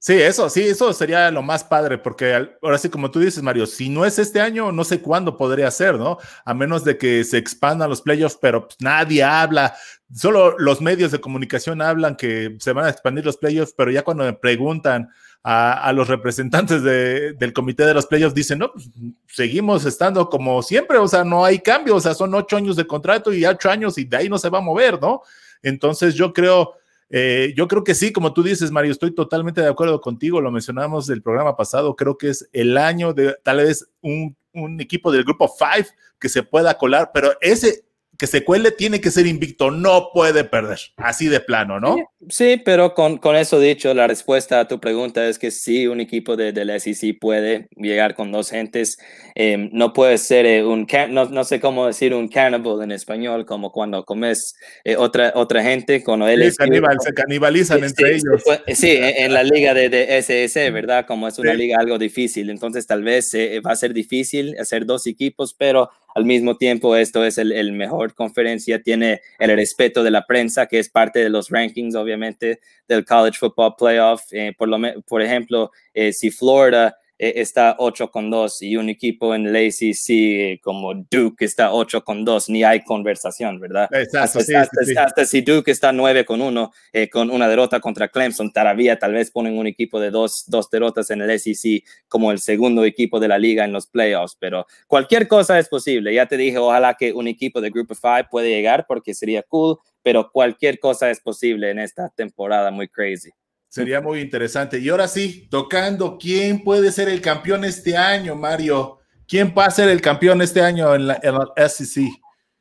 Sí, 0.00 0.14
eso, 0.14 0.50
sí, 0.50 0.62
eso 0.62 0.92
sería 0.92 1.30
lo 1.30 1.40
más 1.40 1.62
padre, 1.62 1.98
porque 1.98 2.48
ahora 2.60 2.78
sí, 2.78 2.88
como 2.88 3.12
tú 3.12 3.20
dices, 3.20 3.44
Mario, 3.44 3.64
si 3.64 3.88
no 3.88 4.04
es 4.04 4.18
este 4.18 4.40
año, 4.40 4.72
no 4.72 4.82
sé 4.82 5.00
cuándo 5.00 5.36
podría 5.36 5.70
ser, 5.70 5.94
¿no? 5.94 6.18
A 6.44 6.52
menos 6.52 6.82
de 6.82 6.98
que 6.98 7.22
se 7.22 7.38
expandan 7.38 7.88
los 7.88 8.02
playoffs, 8.02 8.36
pero 8.40 8.66
pues, 8.66 8.76
nadie 8.80 9.22
habla, 9.22 9.76
solo 10.12 10.58
los 10.58 10.80
medios 10.80 11.12
de 11.12 11.20
comunicación 11.20 11.80
hablan 11.80 12.16
que 12.16 12.56
se 12.58 12.72
van 12.72 12.86
a 12.86 12.90
expandir 12.90 13.24
los 13.24 13.36
playoffs, 13.36 13.72
pero 13.76 13.92
ya 13.92 14.02
cuando 14.02 14.24
me 14.24 14.32
preguntan 14.32 15.10
a, 15.48 15.92
los 15.92 16.08
representantes 16.08 16.82
del 16.82 17.52
comité 17.52 17.86
de 17.86 17.94
los 17.94 18.06
playoffs, 18.06 18.34
dicen, 18.34 18.58
no, 18.58 18.72
pues, 18.72 18.90
seguimos 19.28 19.84
estando 19.84 20.28
como 20.28 20.60
siempre, 20.60 20.98
o 20.98 21.06
sea, 21.06 21.22
no 21.22 21.44
hay 21.44 21.60
cambio, 21.60 21.94
o 21.94 22.00
sea, 22.00 22.14
son 22.14 22.34
ocho 22.34 22.56
años 22.56 22.74
de 22.74 22.84
contrato 22.84 23.32
y 23.32 23.46
ocho 23.46 23.70
años 23.70 23.96
y 23.96 24.04
de 24.04 24.16
ahí 24.16 24.28
no 24.28 24.38
se 24.38 24.50
va 24.50 24.58
a 24.58 24.62
mover, 24.62 25.00
¿no? 25.00 25.22
Entonces 25.62 26.16
yo 26.16 26.32
creo 26.32 26.74
eh, 27.10 27.54
yo 27.56 27.68
creo 27.68 27.84
que 27.84 27.94
sí, 27.94 28.12
como 28.12 28.32
tú 28.32 28.42
dices, 28.42 28.72
Mario, 28.72 28.90
estoy 28.90 29.14
totalmente 29.14 29.60
de 29.60 29.68
acuerdo 29.68 30.00
contigo, 30.00 30.40
lo 30.40 30.50
mencionamos 30.50 31.06
del 31.06 31.22
programa 31.22 31.56
pasado, 31.56 31.94
creo 31.94 32.18
que 32.18 32.30
es 32.30 32.48
el 32.52 32.76
año 32.76 33.12
de 33.12 33.36
tal 33.44 33.58
vez 33.58 33.88
un, 34.00 34.36
un 34.52 34.80
equipo 34.80 35.12
del 35.12 35.22
grupo 35.22 35.46
Five 35.46 35.86
que 36.18 36.28
se 36.28 36.42
pueda 36.42 36.76
colar, 36.76 37.12
pero 37.14 37.34
ese 37.40 37.84
que 38.18 38.26
se 38.26 38.44
cuele 38.44 38.70
tiene 38.70 39.00
que 39.00 39.10
ser 39.10 39.26
invicto, 39.26 39.70
no 39.70 40.10
puede 40.12 40.44
perder, 40.44 40.78
así 40.96 41.28
de 41.28 41.40
plano, 41.40 41.80
¿no? 41.80 41.96
Sí, 42.28 42.60
pero 42.64 42.94
con, 42.94 43.18
con, 43.18 43.36
eso 43.36 43.60
dicho, 43.60 43.94
la 43.94 44.06
respuesta 44.06 44.60
a 44.60 44.68
tu 44.68 44.80
pregunta 44.80 45.26
es 45.28 45.38
que 45.38 45.50
sí, 45.50 45.86
un 45.86 46.00
equipo 46.00 46.36
de, 46.36 46.52
del 46.52 46.80
SEC 46.80 47.18
puede 47.20 47.68
llegar 47.76 48.14
con 48.14 48.32
dos 48.32 48.50
gentes, 48.50 48.98
em, 49.34 49.70
no 49.72 49.92
puede 49.92 50.18
ser 50.18 50.46
eh, 50.46 50.64
un, 50.64 50.86
no, 51.10 51.26
no, 51.26 51.44
sé 51.44 51.60
cómo 51.60 51.86
decir 51.86 52.14
un 52.14 52.28
cannibal 52.28 52.82
en 52.82 52.92
español, 52.92 53.46
como 53.46 53.70
cuando 53.70 54.04
comes 54.04 54.56
eh, 54.84 54.96
otra, 54.96 55.32
otra 55.34 55.62
gente, 55.62 56.02
con 56.02 56.22
él 56.22 56.50
se 56.50 57.12
canibalizan 57.14 57.84
entre 57.84 58.16
ellos. 58.16 58.42
Sí, 58.74 58.96
en, 58.98 59.32
la 59.32 59.42
liga 59.42 59.74
de, 59.74 59.88
de, 59.88 60.18
SS, 60.18 60.70
¿verdad? 60.70 61.06
Como 61.06 61.28
es 61.28 61.38
una 61.38 61.54
liga 61.54 61.78
algo 61.78 61.98
difícil, 61.98 62.50
entonces 62.50 62.86
tal 62.86 63.02
vez 63.02 63.32
eh, 63.34 63.60
va 63.60 63.72
a 63.72 63.76
ser 63.76 63.92
difícil 63.92 64.56
hacer 64.58 64.86
dos 64.86 65.06
equipos, 65.06 65.54
pero 65.54 65.90
al 66.16 66.24
mismo 66.24 66.56
tiempo 66.56 66.96
esto 66.96 67.26
es 67.26 67.36
el, 67.36 67.52
el 67.52 67.72
mejor 67.72 68.14
conferencia, 68.14 68.82
tiene 68.82 69.20
el 69.38 69.54
respeto 69.54 70.02
de 70.02 70.10
la 70.10 70.24
prensa, 70.24 70.64
que 70.64 70.78
es 70.78 70.88
parte 70.88 71.18
de 71.18 71.28
los 71.28 71.50
rankings, 71.50 71.94
obviamente, 71.94 72.60
del 72.88 73.04
College 73.04 73.36
Football 73.38 73.74
Playoff. 73.76 74.22
Eh, 74.30 74.54
por, 74.56 74.66
lo, 74.66 74.78
por 75.06 75.20
ejemplo, 75.20 75.70
eh, 75.92 76.14
si 76.14 76.30
Florida 76.30 76.96
eh, 77.18 77.34
está 77.36 77.76
8 77.78 78.10
con 78.10 78.30
2 78.30 78.62
y 78.62 78.76
un 78.76 78.88
equipo 78.88 79.34
en 79.34 79.46
el 79.46 79.56
ACC 79.56 80.60
como 80.60 80.94
Duke 80.94 81.44
está 81.44 81.72
8 81.72 82.04
con 82.04 82.24
2, 82.24 82.50
ni 82.50 82.62
hay 82.62 82.84
conversación, 82.84 83.58
¿verdad? 83.58 83.88
Exacto, 83.92 84.38
hasta, 84.38 85.24
si 85.24 85.40
Duke 85.40 85.70
está 85.70 85.92
9 85.92 86.24
con 86.24 86.42
1, 86.42 86.72
eh, 86.92 87.08
con 87.08 87.30
una 87.30 87.48
derrota 87.48 87.80
contra 87.80 88.08
Clemson, 88.08 88.52
todavía 88.52 88.98
tal 88.98 89.14
vez 89.14 89.30
ponen 89.30 89.58
un 89.58 89.66
equipo 89.66 90.00
de 90.00 90.10
dos, 90.10 90.44
dos 90.46 90.68
derrotas 90.70 91.10
en 91.10 91.22
el 91.22 91.38
SEC 91.38 91.82
como 92.08 92.32
el 92.32 92.38
segundo 92.38 92.84
equipo 92.84 93.18
de 93.18 93.28
la 93.28 93.38
liga 93.38 93.64
en 93.64 93.72
los 93.72 93.86
playoffs, 93.86 94.36
pero 94.38 94.66
cualquier 94.86 95.28
cosa 95.28 95.58
es 95.58 95.68
posible. 95.68 96.12
Ya 96.12 96.26
te 96.26 96.36
dije, 96.36 96.58
ojalá 96.58 96.94
que 96.94 97.12
un 97.12 97.28
equipo 97.28 97.60
de 97.60 97.70
Group 97.70 97.92
of 97.92 98.00
Five 98.00 98.28
puede 98.30 98.50
llegar 98.50 98.86
porque 98.86 99.14
sería 99.14 99.42
cool, 99.42 99.78
pero 100.02 100.30
cualquier 100.30 100.78
cosa 100.78 101.10
es 101.10 101.20
posible 101.20 101.70
en 101.70 101.78
esta 101.78 102.10
temporada 102.10 102.70
muy 102.70 102.88
crazy. 102.88 103.30
Sería 103.76 104.00
muy 104.00 104.20
interesante. 104.20 104.78
Y 104.78 104.88
ahora 104.88 105.06
sí, 105.06 105.48
tocando, 105.50 106.16
¿quién 106.18 106.64
puede 106.64 106.90
ser 106.90 107.10
el 107.10 107.20
campeón 107.20 107.62
este 107.62 107.94
año, 107.94 108.34
Mario? 108.34 109.00
¿Quién 109.28 109.52
va 109.56 109.66
a 109.66 109.70
ser 109.70 109.90
el 109.90 110.00
campeón 110.00 110.40
este 110.40 110.62
año 110.62 110.94
en 110.94 111.08
la, 111.08 111.20
SEC? 111.68 112.08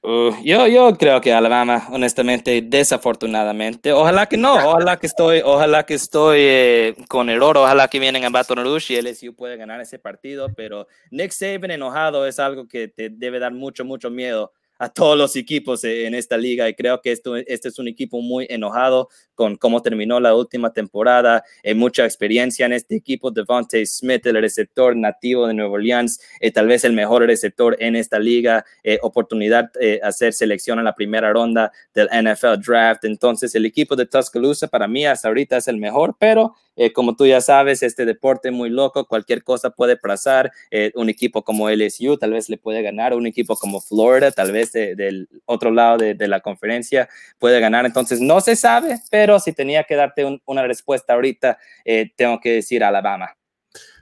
Uh, 0.02 0.36
yo, 0.44 0.68
yo 0.68 0.94
creo 0.98 1.22
que 1.22 1.32
Alabama, 1.32 1.88
honestamente, 1.90 2.62
desafortunadamente. 2.62 3.94
Ojalá 3.94 4.26
que 4.26 4.36
no, 4.36 4.56
ojalá 4.56 4.98
que 4.98 5.08
estoy, 5.08 5.42
ojalá 5.42 5.86
que 5.86 5.94
estoy 5.94 6.40
eh, 6.42 6.96
con 7.08 7.30
error, 7.30 7.58
ojalá 7.60 7.88
que 7.88 7.98
vienen 7.98 8.26
a 8.26 8.30
Baton 8.30 8.62
Rouge 8.62 8.96
y 8.96 9.02
LSU 9.02 9.34
puede 9.34 9.56
ganar 9.56 9.80
ese 9.80 9.98
partido, 9.98 10.50
pero 10.54 10.86
Nick 11.12 11.32
Saban 11.32 11.72
enojado 11.72 12.28
es 12.28 12.40
algo 12.40 12.68
que 12.68 12.90
te 12.90 13.10
debe 13.10 13.40
dar 13.40 13.54
mucho, 13.54 13.86
mucho 13.86 14.10
miedo 14.10 14.52
a 14.78 14.90
todos 14.90 15.18
los 15.18 15.36
equipos 15.36 15.84
en 15.84 16.16
esta 16.16 16.38
liga 16.38 16.68
y 16.68 16.74
creo 16.74 17.02
que 17.02 17.12
esto, 17.12 17.36
este 17.36 17.70
es 17.70 17.80
un 17.80 17.88
equipo 17.88 18.22
muy 18.22 18.46
enojado 18.50 19.10
con 19.36 19.58
cómo 19.58 19.82
terminó 19.82 20.20
la 20.20 20.34
última 20.34 20.74
temporada, 20.74 21.44
hay 21.64 21.76
mucha 21.76 22.06
experiencia 22.06 22.66
en 22.66 22.74
este 22.74 22.96
equipo, 22.96 23.32
Devontae 23.32 23.86
Smith, 23.86 24.26
el 24.26 24.42
receptor 24.42 24.96
nativo 24.96 25.46
de 25.46 25.54
Nueva 25.54 25.74
Orleans, 25.74 26.20
eh, 26.40 26.52
tal 26.52 26.68
vez 26.68 26.86
el 26.86 26.94
mejor 26.94 27.26
receptor 27.26 27.76
en 27.80 27.96
esta 27.96 28.18
liga, 28.18 28.66
eh, 28.84 28.98
oportunidad 29.02 29.72
de 29.74 29.96
eh, 29.96 30.00
hacer 30.02 30.34
selección 30.34 30.80
en 30.80 30.86
la 30.86 30.96
primera 30.96 31.32
ronda 31.32 31.72
del 31.94 32.08
NFL 32.08 32.62
Draft, 32.66 33.06
entonces 33.06 33.54
el 33.56 33.66
equipo 33.66 33.96
de 33.96 34.06
Tuscaloosa 34.06 34.68
para 34.68 34.88
mí 34.88 35.06
hasta 35.06 35.28
ahorita 35.28 35.58
es 35.58 35.68
el 35.68 35.78
mejor, 35.78 36.16
pero 36.18 36.56
como 36.94 37.16
tú 37.16 37.26
ya 37.26 37.40
sabes, 37.40 37.82
este 37.84 38.04
deporte 38.04 38.52
muy 38.52 38.70
loco, 38.70 39.06
cualquier 39.06 39.46
cosa 39.46 39.70
puede 39.70 39.96
pasar, 39.96 40.52
un 40.96 41.10
equipo 41.10 41.42
como 41.42 41.70
LSU 41.70 42.18
tal 42.18 42.34
vez 42.34 42.50
le 42.50 42.58
puede 42.58 42.82
ganar, 42.82 43.14
un 43.14 43.26
equipo 43.26 43.56
como 43.56 43.80
Florida 43.80 44.30
tal 44.32 44.52
vez 44.52 44.65
del 44.72 45.28
otro 45.46 45.72
lado 45.72 45.98
de, 45.98 46.28
la 46.28 46.40
conferencia 46.40 47.08
puede 47.40 47.60
ganar. 47.60 47.86
Entonces, 47.86 48.22
no 48.22 48.42
se 48.42 48.56
sabe, 48.56 49.00
pero 49.10 49.40
si 49.40 49.54
tenía 49.54 49.84
que 49.84 49.96
darte 49.96 50.40
una 50.46 50.66
respuesta 50.66 51.14
ahorita, 51.14 51.58
eh, 51.84 52.12
tengo 52.16 52.40
que 52.40 52.54
decir 52.54 52.84
Alabama. 52.84 53.36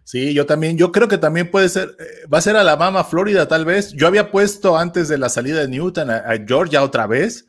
Sí, 0.06 0.34
yo 0.34 0.46
también, 0.46 0.78
yo 0.78 0.92
creo 0.92 1.08
que 1.08 1.18
también 1.18 1.50
puede 1.50 1.70
ser, 1.70 1.96
eh, 2.00 2.28
va 2.32 2.40
a 2.40 2.42
ser 2.42 2.58
Alabama, 2.58 3.04
Florida 3.04 3.48
tal 3.48 3.64
vez. 3.64 3.94
Yo 3.94 4.08
había 4.08 4.32
puesto 4.32 4.78
antes 4.78 5.08
de 5.08 5.18
la 5.18 5.30
salida 5.30 5.62
de 5.62 5.70
Newton 5.70 6.10
a, 6.10 6.34
Georgia 6.46 6.84
otra 6.84 7.08
vez, 7.08 7.48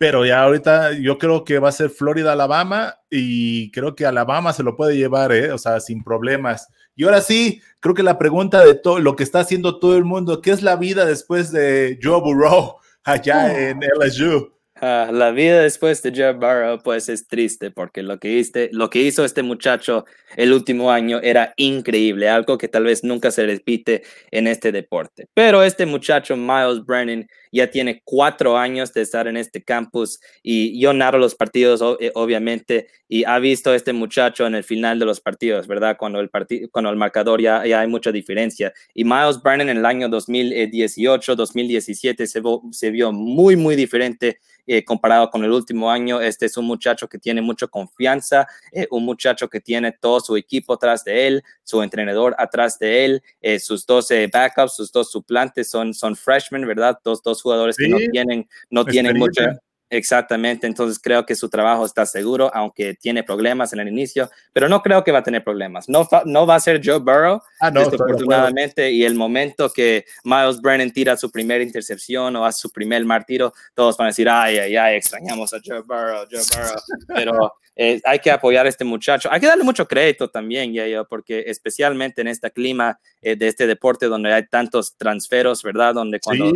pero 0.00 0.24
ya 0.24 0.44
ahorita 0.44 0.92
yo 0.94 1.18
creo 1.18 1.44
que 1.44 1.58
va 1.58 1.68
a 1.68 1.72
ser 1.72 1.90
Florida, 1.90 2.32
Alabama 2.32 2.96
y 3.10 3.70
creo 3.70 3.94
que 3.94 4.06
Alabama 4.06 4.54
se 4.54 4.62
lo 4.62 4.74
puede 4.74 4.96
llevar, 4.96 5.30
¿eh? 5.30 5.52
o 5.52 5.58
sea, 5.58 5.78
sin 5.78 6.02
problemas. 6.02 6.68
Y 6.96 7.04
ahora 7.04 7.20
sí, 7.20 7.60
creo 7.80 7.94
que 7.94 8.02
la 8.02 8.16
pregunta 8.16 8.64
de 8.64 8.74
todo 8.74 8.98
lo 8.98 9.14
que 9.14 9.24
está 9.24 9.40
haciendo 9.40 9.78
todo 9.78 9.98
el 9.98 10.06
mundo, 10.06 10.40
¿qué 10.40 10.52
es 10.52 10.62
la 10.62 10.76
vida 10.76 11.04
después 11.04 11.52
de 11.52 11.98
Joe 12.02 12.18
Burrow 12.18 12.76
allá 13.04 13.68
en 13.68 13.80
LSU? 13.80 14.50
Ah, 14.82 15.10
la 15.12 15.32
vida 15.32 15.60
después 15.60 16.02
de 16.02 16.10
Joe 16.16 16.32
Burrow 16.32 16.78
pues 16.82 17.10
es 17.10 17.28
triste 17.28 17.70
porque 17.70 18.02
lo 18.02 18.18
que, 18.18 18.42
lo 18.72 18.88
que 18.88 19.02
hizo 19.02 19.26
este 19.26 19.42
muchacho 19.42 20.06
el 20.36 20.54
último 20.54 20.90
año 20.90 21.20
era 21.22 21.52
increíble, 21.58 22.30
algo 22.30 22.56
que 22.56 22.68
tal 22.68 22.84
vez 22.84 23.04
nunca 23.04 23.30
se 23.30 23.44
repite 23.44 24.02
en 24.30 24.46
este 24.46 24.72
deporte. 24.72 25.26
Pero 25.34 25.62
este 25.62 25.84
muchacho 25.84 26.34
Miles 26.34 26.86
Brennan 26.86 27.28
ya 27.52 27.70
tiene 27.70 28.02
cuatro 28.04 28.56
años 28.56 28.92
de 28.92 29.02
estar 29.02 29.26
en 29.26 29.36
este 29.36 29.62
campus 29.62 30.20
y 30.42 30.80
yo 30.80 30.92
narro 30.92 31.18
los 31.18 31.34
partidos 31.34 31.82
eh, 32.00 32.12
obviamente 32.14 32.88
y 33.08 33.24
ha 33.24 33.38
visto 33.38 33.70
a 33.70 33.76
este 33.76 33.92
muchacho 33.92 34.46
en 34.46 34.54
el 34.54 34.64
final 34.64 34.98
de 34.98 35.04
los 35.04 35.20
partidos, 35.20 35.66
¿verdad? 35.66 35.96
Cuando 35.98 36.20
el, 36.20 36.30
cuando 36.70 36.90
el 36.90 36.96
marcador 36.96 37.40
ya, 37.40 37.66
ya 37.66 37.80
hay 37.80 37.88
mucha 37.88 38.12
diferencia. 38.12 38.72
Y 38.94 39.02
Miles 39.04 39.42
Brennan 39.42 39.68
en 39.68 39.78
el 39.78 39.86
año 39.86 40.08
2018, 40.08 41.34
2017 41.34 42.26
se, 42.26 42.42
se 42.70 42.90
vio 42.90 43.10
muy, 43.12 43.56
muy 43.56 43.74
diferente 43.74 44.38
eh, 44.72 44.84
comparado 44.84 45.28
con 45.30 45.42
el 45.42 45.50
último 45.50 45.90
año. 45.90 46.20
Este 46.20 46.46
es 46.46 46.56
un 46.56 46.64
muchacho 46.66 47.08
que 47.08 47.18
tiene 47.18 47.42
mucha 47.42 47.66
confianza, 47.66 48.46
eh, 48.70 48.86
un 48.92 49.04
muchacho 49.04 49.48
que 49.48 49.60
tiene 49.60 49.90
todo 49.90 50.20
su 50.20 50.36
equipo 50.36 50.74
atrás 50.74 51.02
de 51.02 51.26
él, 51.26 51.42
su 51.64 51.82
entrenador 51.82 52.36
atrás 52.38 52.78
de 52.78 53.04
él, 53.04 53.22
eh, 53.40 53.58
sus 53.58 53.84
dos 53.84 54.08
backups, 54.32 54.76
sus 54.76 54.92
dos 54.92 55.10
suplantes 55.10 55.68
son, 55.68 55.92
son 55.92 56.14
freshmen, 56.14 56.64
¿verdad? 56.68 57.00
Dos, 57.02 57.20
dos 57.20 57.39
jugadores 57.42 57.76
que 57.76 57.88
no 57.88 57.98
tienen, 58.12 58.48
no 58.70 58.84
tienen 58.84 59.18
mucha 59.18 59.60
Exactamente, 59.92 60.68
entonces 60.68 61.00
creo 61.02 61.26
que 61.26 61.34
su 61.34 61.48
trabajo 61.48 61.84
está 61.84 62.06
seguro, 62.06 62.48
aunque 62.54 62.94
tiene 62.94 63.24
problemas 63.24 63.72
en 63.72 63.80
el 63.80 63.88
inicio, 63.88 64.30
pero 64.52 64.68
no 64.68 64.82
creo 64.82 65.02
que 65.02 65.10
va 65.10 65.18
a 65.18 65.24
tener 65.24 65.42
problemas. 65.42 65.88
No, 65.88 66.08
no 66.26 66.46
va 66.46 66.54
a 66.54 66.60
ser 66.60 66.80
Joe 66.82 67.00
Burrow, 67.00 67.42
ah, 67.60 67.72
desafortunadamente, 67.72 68.92
y 68.92 69.04
el 69.04 69.16
momento 69.16 69.68
que 69.68 70.04
Miles 70.22 70.60
Brennan 70.60 70.92
tira 70.92 71.16
su 71.16 71.28
primera 71.28 71.64
intercepción 71.64 72.36
o 72.36 72.44
hace 72.44 72.60
su 72.60 72.70
primer 72.70 73.04
martiro, 73.04 73.52
todos 73.74 73.96
van 73.96 74.06
a 74.06 74.10
decir, 74.10 74.28
ay, 74.28 74.58
ay, 74.58 74.76
ay, 74.76 74.96
extrañamos 74.96 75.52
a 75.52 75.58
Joe 75.64 75.80
Burrow, 75.80 76.24
Joe 76.30 76.42
Burrow, 76.54 76.80
pero 77.08 77.54
eh, 77.82 77.98
hay 78.04 78.18
que 78.18 78.30
apoyar 78.30 78.66
a 78.66 78.68
este 78.68 78.84
muchacho. 78.84 79.30
Hay 79.32 79.40
que 79.40 79.46
darle 79.46 79.64
mucho 79.64 79.88
crédito 79.88 80.28
también, 80.28 80.74
ya, 80.74 80.86
ya 80.86 81.02
porque 81.04 81.44
especialmente 81.46 82.20
en 82.20 82.28
este 82.28 82.50
clima 82.50 83.00
eh, 83.22 83.36
de 83.36 83.48
este 83.48 83.66
deporte 83.66 84.04
donde 84.04 84.30
hay 84.34 84.46
tantos 84.48 84.98
transferos, 84.98 85.62
¿verdad? 85.62 85.94
Donde 85.94 86.20
cuando 86.20 86.52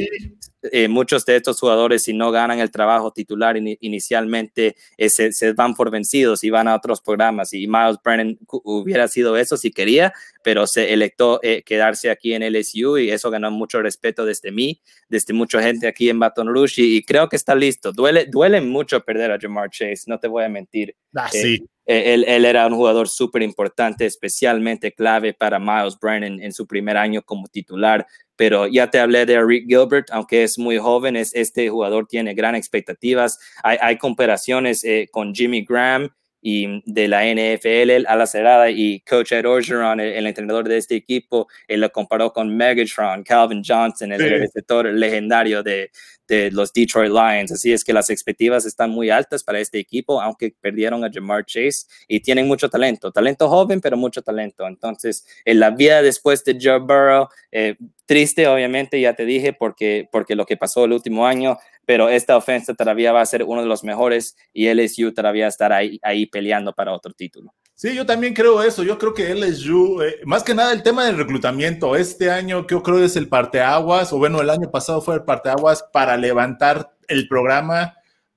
eh, 0.70 0.87
muchos 0.87 1.24
de 1.24 1.37
estos 1.37 1.58
jugadores, 1.58 2.02
si 2.02 2.12
no 2.12 2.30
ganan 2.30 2.58
el 2.58 2.70
trabajo 2.70 3.10
titular 3.10 3.56
inicialmente, 3.56 4.76
se, 4.98 5.32
se, 5.32 5.54
van 5.54 5.74
por 5.74 5.90
vencidos 5.90 6.44
y 6.44 6.50
van 6.50 6.68
a 6.68 6.74
otros 6.74 7.00
programas. 7.00 7.54
Y 7.54 7.66
Miles 7.68 7.96
Brennan 8.04 8.38
hubiera 8.46 9.08
sido 9.08 9.38
eso 9.38 9.56
si 9.56 9.70
quería, 9.70 10.12
pero 10.44 10.66
se 10.66 10.92
electó 10.92 11.40
quedarse 11.64 12.11
aquí 12.11 12.35
en 12.35 12.42
LSU 12.42 12.98
y 12.98 13.11
eso 13.11 13.30
ganó 13.30 13.50
mucho 13.50 13.83
respeto 13.83 14.24
desde 14.24 14.52
mí, 14.52 14.80
desde 15.09 15.33
mucha 15.33 15.61
gente 15.62 15.88
aquí 15.88 16.11
en 16.11 16.20
Baton 16.20 16.46
Rouge 16.46 16.83
y, 16.83 16.96
y 16.98 17.02
creo 17.02 17.28
que 17.28 17.37
está 17.37 17.54
listo. 17.54 17.90
Duele, 17.92 18.26
duele 18.26 18.61
mucho 18.61 19.00
perder 19.00 19.33
a 19.33 19.38
Jamar 19.40 19.70
Chase, 19.70 20.04
no 20.07 20.18
te 20.18 20.28
voy 20.28 20.44
a 20.44 20.48
mentir. 20.48 20.94
Ah, 21.14 21.30
eh, 21.33 21.59
eh, 21.87 22.14
él, 22.14 22.24
él, 22.26 22.44
era 22.44 22.66
un 22.66 22.74
jugador 22.74 23.09
súper 23.09 23.42
importante, 23.42 24.07
especialmente 24.07 24.92
clave 24.92 25.35
para 25.35 25.59
Miles 25.59 25.98
Brennan 26.00 26.40
en 26.42 26.52
su 26.52 26.66
primer 26.66 26.96
año 26.96 27.22
como 27.22 27.46
titular. 27.48 28.07
Pero 28.37 28.66
ya 28.66 28.90
te 28.90 28.98
hablé 28.98 29.26
de 29.26 29.42
Rick 29.44 29.66
Gilbert, 29.68 30.09
aunque 30.11 30.42
es 30.42 30.59
muy 30.59 30.78
joven, 30.78 31.14
es, 31.14 31.35
este 31.35 31.68
jugador 31.68 32.07
tiene 32.07 32.35
gran 32.35 32.54
expectativas. 32.54 33.38
Hay, 33.62 33.78
hay 33.80 33.98
comparaciones 33.98 34.83
eh, 34.85 35.09
con 35.11 35.35
Jimmy 35.35 35.64
Graham 35.64 36.11
y 36.46 36.83
de 36.85 37.09
la 37.09 37.24
NFL 37.24 38.04
a 38.07 38.16
la 38.16 38.26
cerrada 38.26 38.68
y 38.68 39.00
coach 39.00 39.33
Ed 39.33 39.48
Orgeron, 39.48 39.98
el, 39.98 40.26
entrenador 40.26 40.68
de 40.68 40.76
este 40.76 40.94
equipo, 40.94 41.48
él 41.66 41.80
lo 41.80 41.90
comparó 41.90 42.35
con 42.35 42.54
Megatron, 42.54 43.22
Calvin 43.22 43.62
Johnson, 43.66 44.12
el 44.12 44.20
receptor 44.20 44.85
legendario 44.92 45.62
de, 45.62 45.90
de 46.28 46.50
los 46.50 46.72
Detroit 46.72 47.11
Lions. 47.11 47.52
Así 47.52 47.72
es 47.72 47.85
que 47.85 47.92
las 47.92 48.11
expectativas 48.11 48.64
están 48.66 48.90
muy 48.90 49.11
altas 49.11 49.42
para 49.42 49.59
este 49.59 49.78
equipo, 49.78 50.20
aunque 50.20 50.54
perdieron 50.61 51.04
a 51.04 51.11
Jamar 51.12 51.44
Chase 51.44 51.87
y 52.09 52.20
tienen 52.20 52.46
mucho 52.46 52.68
talento, 52.68 53.11
talento 53.11 53.48
joven, 53.48 53.80
pero 53.80 53.96
mucho 53.96 54.22
talento. 54.22 54.66
Entonces, 54.66 55.26
en 55.44 55.61
la 55.61 55.70
vida 55.70 56.02
después 56.02 56.44
de 56.44 56.59
Joe 56.61 56.78
Burrow, 56.78 57.28
eh, 57.52 57.76
triste, 58.07 58.46
obviamente, 58.46 59.00
ya 59.00 59.14
te 59.14 59.24
dije, 59.24 59.52
porque, 59.52 60.09
porque 60.11 60.35
lo 60.35 60.46
que 60.46 60.57
pasó 60.57 60.85
el 60.85 60.92
último 60.92 61.26
año, 61.26 61.59
pero 61.86 62.08
esta 62.08 62.36
ofensa 62.36 62.74
todavía 62.74 63.12
va 63.12 63.20
a 63.20 63.26
ser 63.26 63.42
uno 63.42 63.62
de 63.62 63.68
los 63.68 63.84
mejores 63.84 64.36
y 64.52 64.72
LSU 64.72 65.12
todavía 65.12 65.46
estará 65.46 65.76
ahí, 65.76 65.98
ahí 66.02 66.26
peleando 66.26 66.72
para 66.72 66.92
otro 66.92 67.12
título. 67.12 67.52
Sí, 67.76 67.94
yo 67.94 68.06
también 68.06 68.34
creo 68.34 68.62
eso. 68.62 68.84
Yo 68.84 68.98
creo 68.98 69.14
que 69.14 69.34
LSU, 69.34 70.00
eh, 70.02 70.20
más 70.24 70.44
que 70.44 70.54
nada 70.54 70.72
el 70.72 70.82
tema 70.82 71.06
del 71.06 71.16
reclutamiento, 71.16 71.96
este 71.96 72.30
año 72.30 72.64
yo 72.68 72.82
creo 72.82 73.02
es 73.02 73.16
el 73.16 73.28
parteaguas, 73.28 74.12
o 74.12 74.18
bueno, 74.18 74.40
el 74.40 74.50
año 74.50 74.70
pasado 74.70 75.00
fue 75.00 75.16
el 75.16 75.24
parteaguas 75.24 75.84
para 75.92 76.16
levantar 76.16 76.94
el 77.08 77.26
programa. 77.26 77.94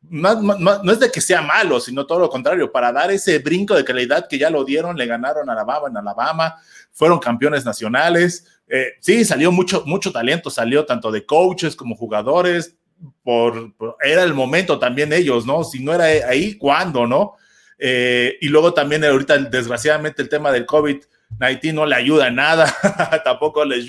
no 0.09 0.91
es 0.91 0.99
de 0.99 1.11
que 1.11 1.21
sea 1.21 1.41
malo, 1.41 1.79
sino 1.79 2.07
todo 2.07 2.19
lo 2.19 2.29
contrario, 2.29 2.71
para 2.71 2.91
dar 2.91 3.11
ese 3.11 3.39
brinco 3.39 3.75
de 3.75 3.83
calidad 3.83 4.27
que 4.27 4.39
ya 4.39 4.49
lo 4.49 4.63
dieron, 4.63 4.97
le 4.97 5.05
ganaron 5.05 5.49
a 5.49 5.53
Alabama 5.53 5.87
en 5.89 5.97
Alabama, 5.97 6.55
fueron 6.91 7.19
campeones 7.19 7.63
nacionales. 7.63 8.45
Eh, 8.67 8.93
sí, 9.01 9.23
salió 9.23 9.51
mucho, 9.51 9.83
mucho 9.85 10.11
talento, 10.11 10.49
salió 10.49 10.85
tanto 10.85 11.11
de 11.11 11.25
coaches 11.25 11.75
como 11.75 11.95
jugadores, 11.95 12.75
por, 13.23 13.73
era 14.03 14.23
el 14.23 14.33
momento 14.33 14.79
también 14.79 15.13
ellos, 15.13 15.45
¿no? 15.45 15.63
Si 15.63 15.83
no 15.83 15.93
era 15.93 16.05
ahí, 16.27 16.55
¿cuándo, 16.55 17.05
no? 17.05 17.35
Eh, 17.77 18.37
y 18.41 18.47
luego 18.47 18.73
también 18.73 19.03
ahorita, 19.03 19.37
desgraciadamente, 19.37 20.21
el 20.21 20.29
tema 20.29 20.51
del 20.51 20.65
COVID-19 20.65 21.73
no 21.73 21.85
le 21.85 21.95
ayuda 21.95 22.27
en 22.27 22.35
nada, 22.35 22.73
tampoco 23.23 23.63
les 23.65 23.87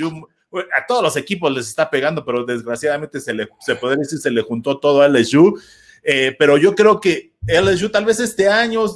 a 0.75 0.87
todos 0.87 1.03
los 1.03 1.17
equipos 1.17 1.53
les 1.53 1.69
está 1.69 1.91
pegando, 1.91 2.25
pero 2.25 2.45
desgraciadamente 2.45 3.21
se 3.21 3.35
le 3.35 3.49
se 3.61 3.75
puede 3.75 3.97
decir 3.97 4.19
se 4.19 4.31
le 4.31 4.43
juntó 4.43 4.79
todo 4.79 5.03
a 5.03 5.09
LSU. 5.09 5.61
Eh, 6.03 6.35
pero 6.39 6.57
yo 6.57 6.75
creo 6.75 7.01
que 7.01 7.35
LSU 7.47 7.91
tal 7.91 8.05
vez 8.05 8.21
este 8.21 8.49
año 8.49 8.87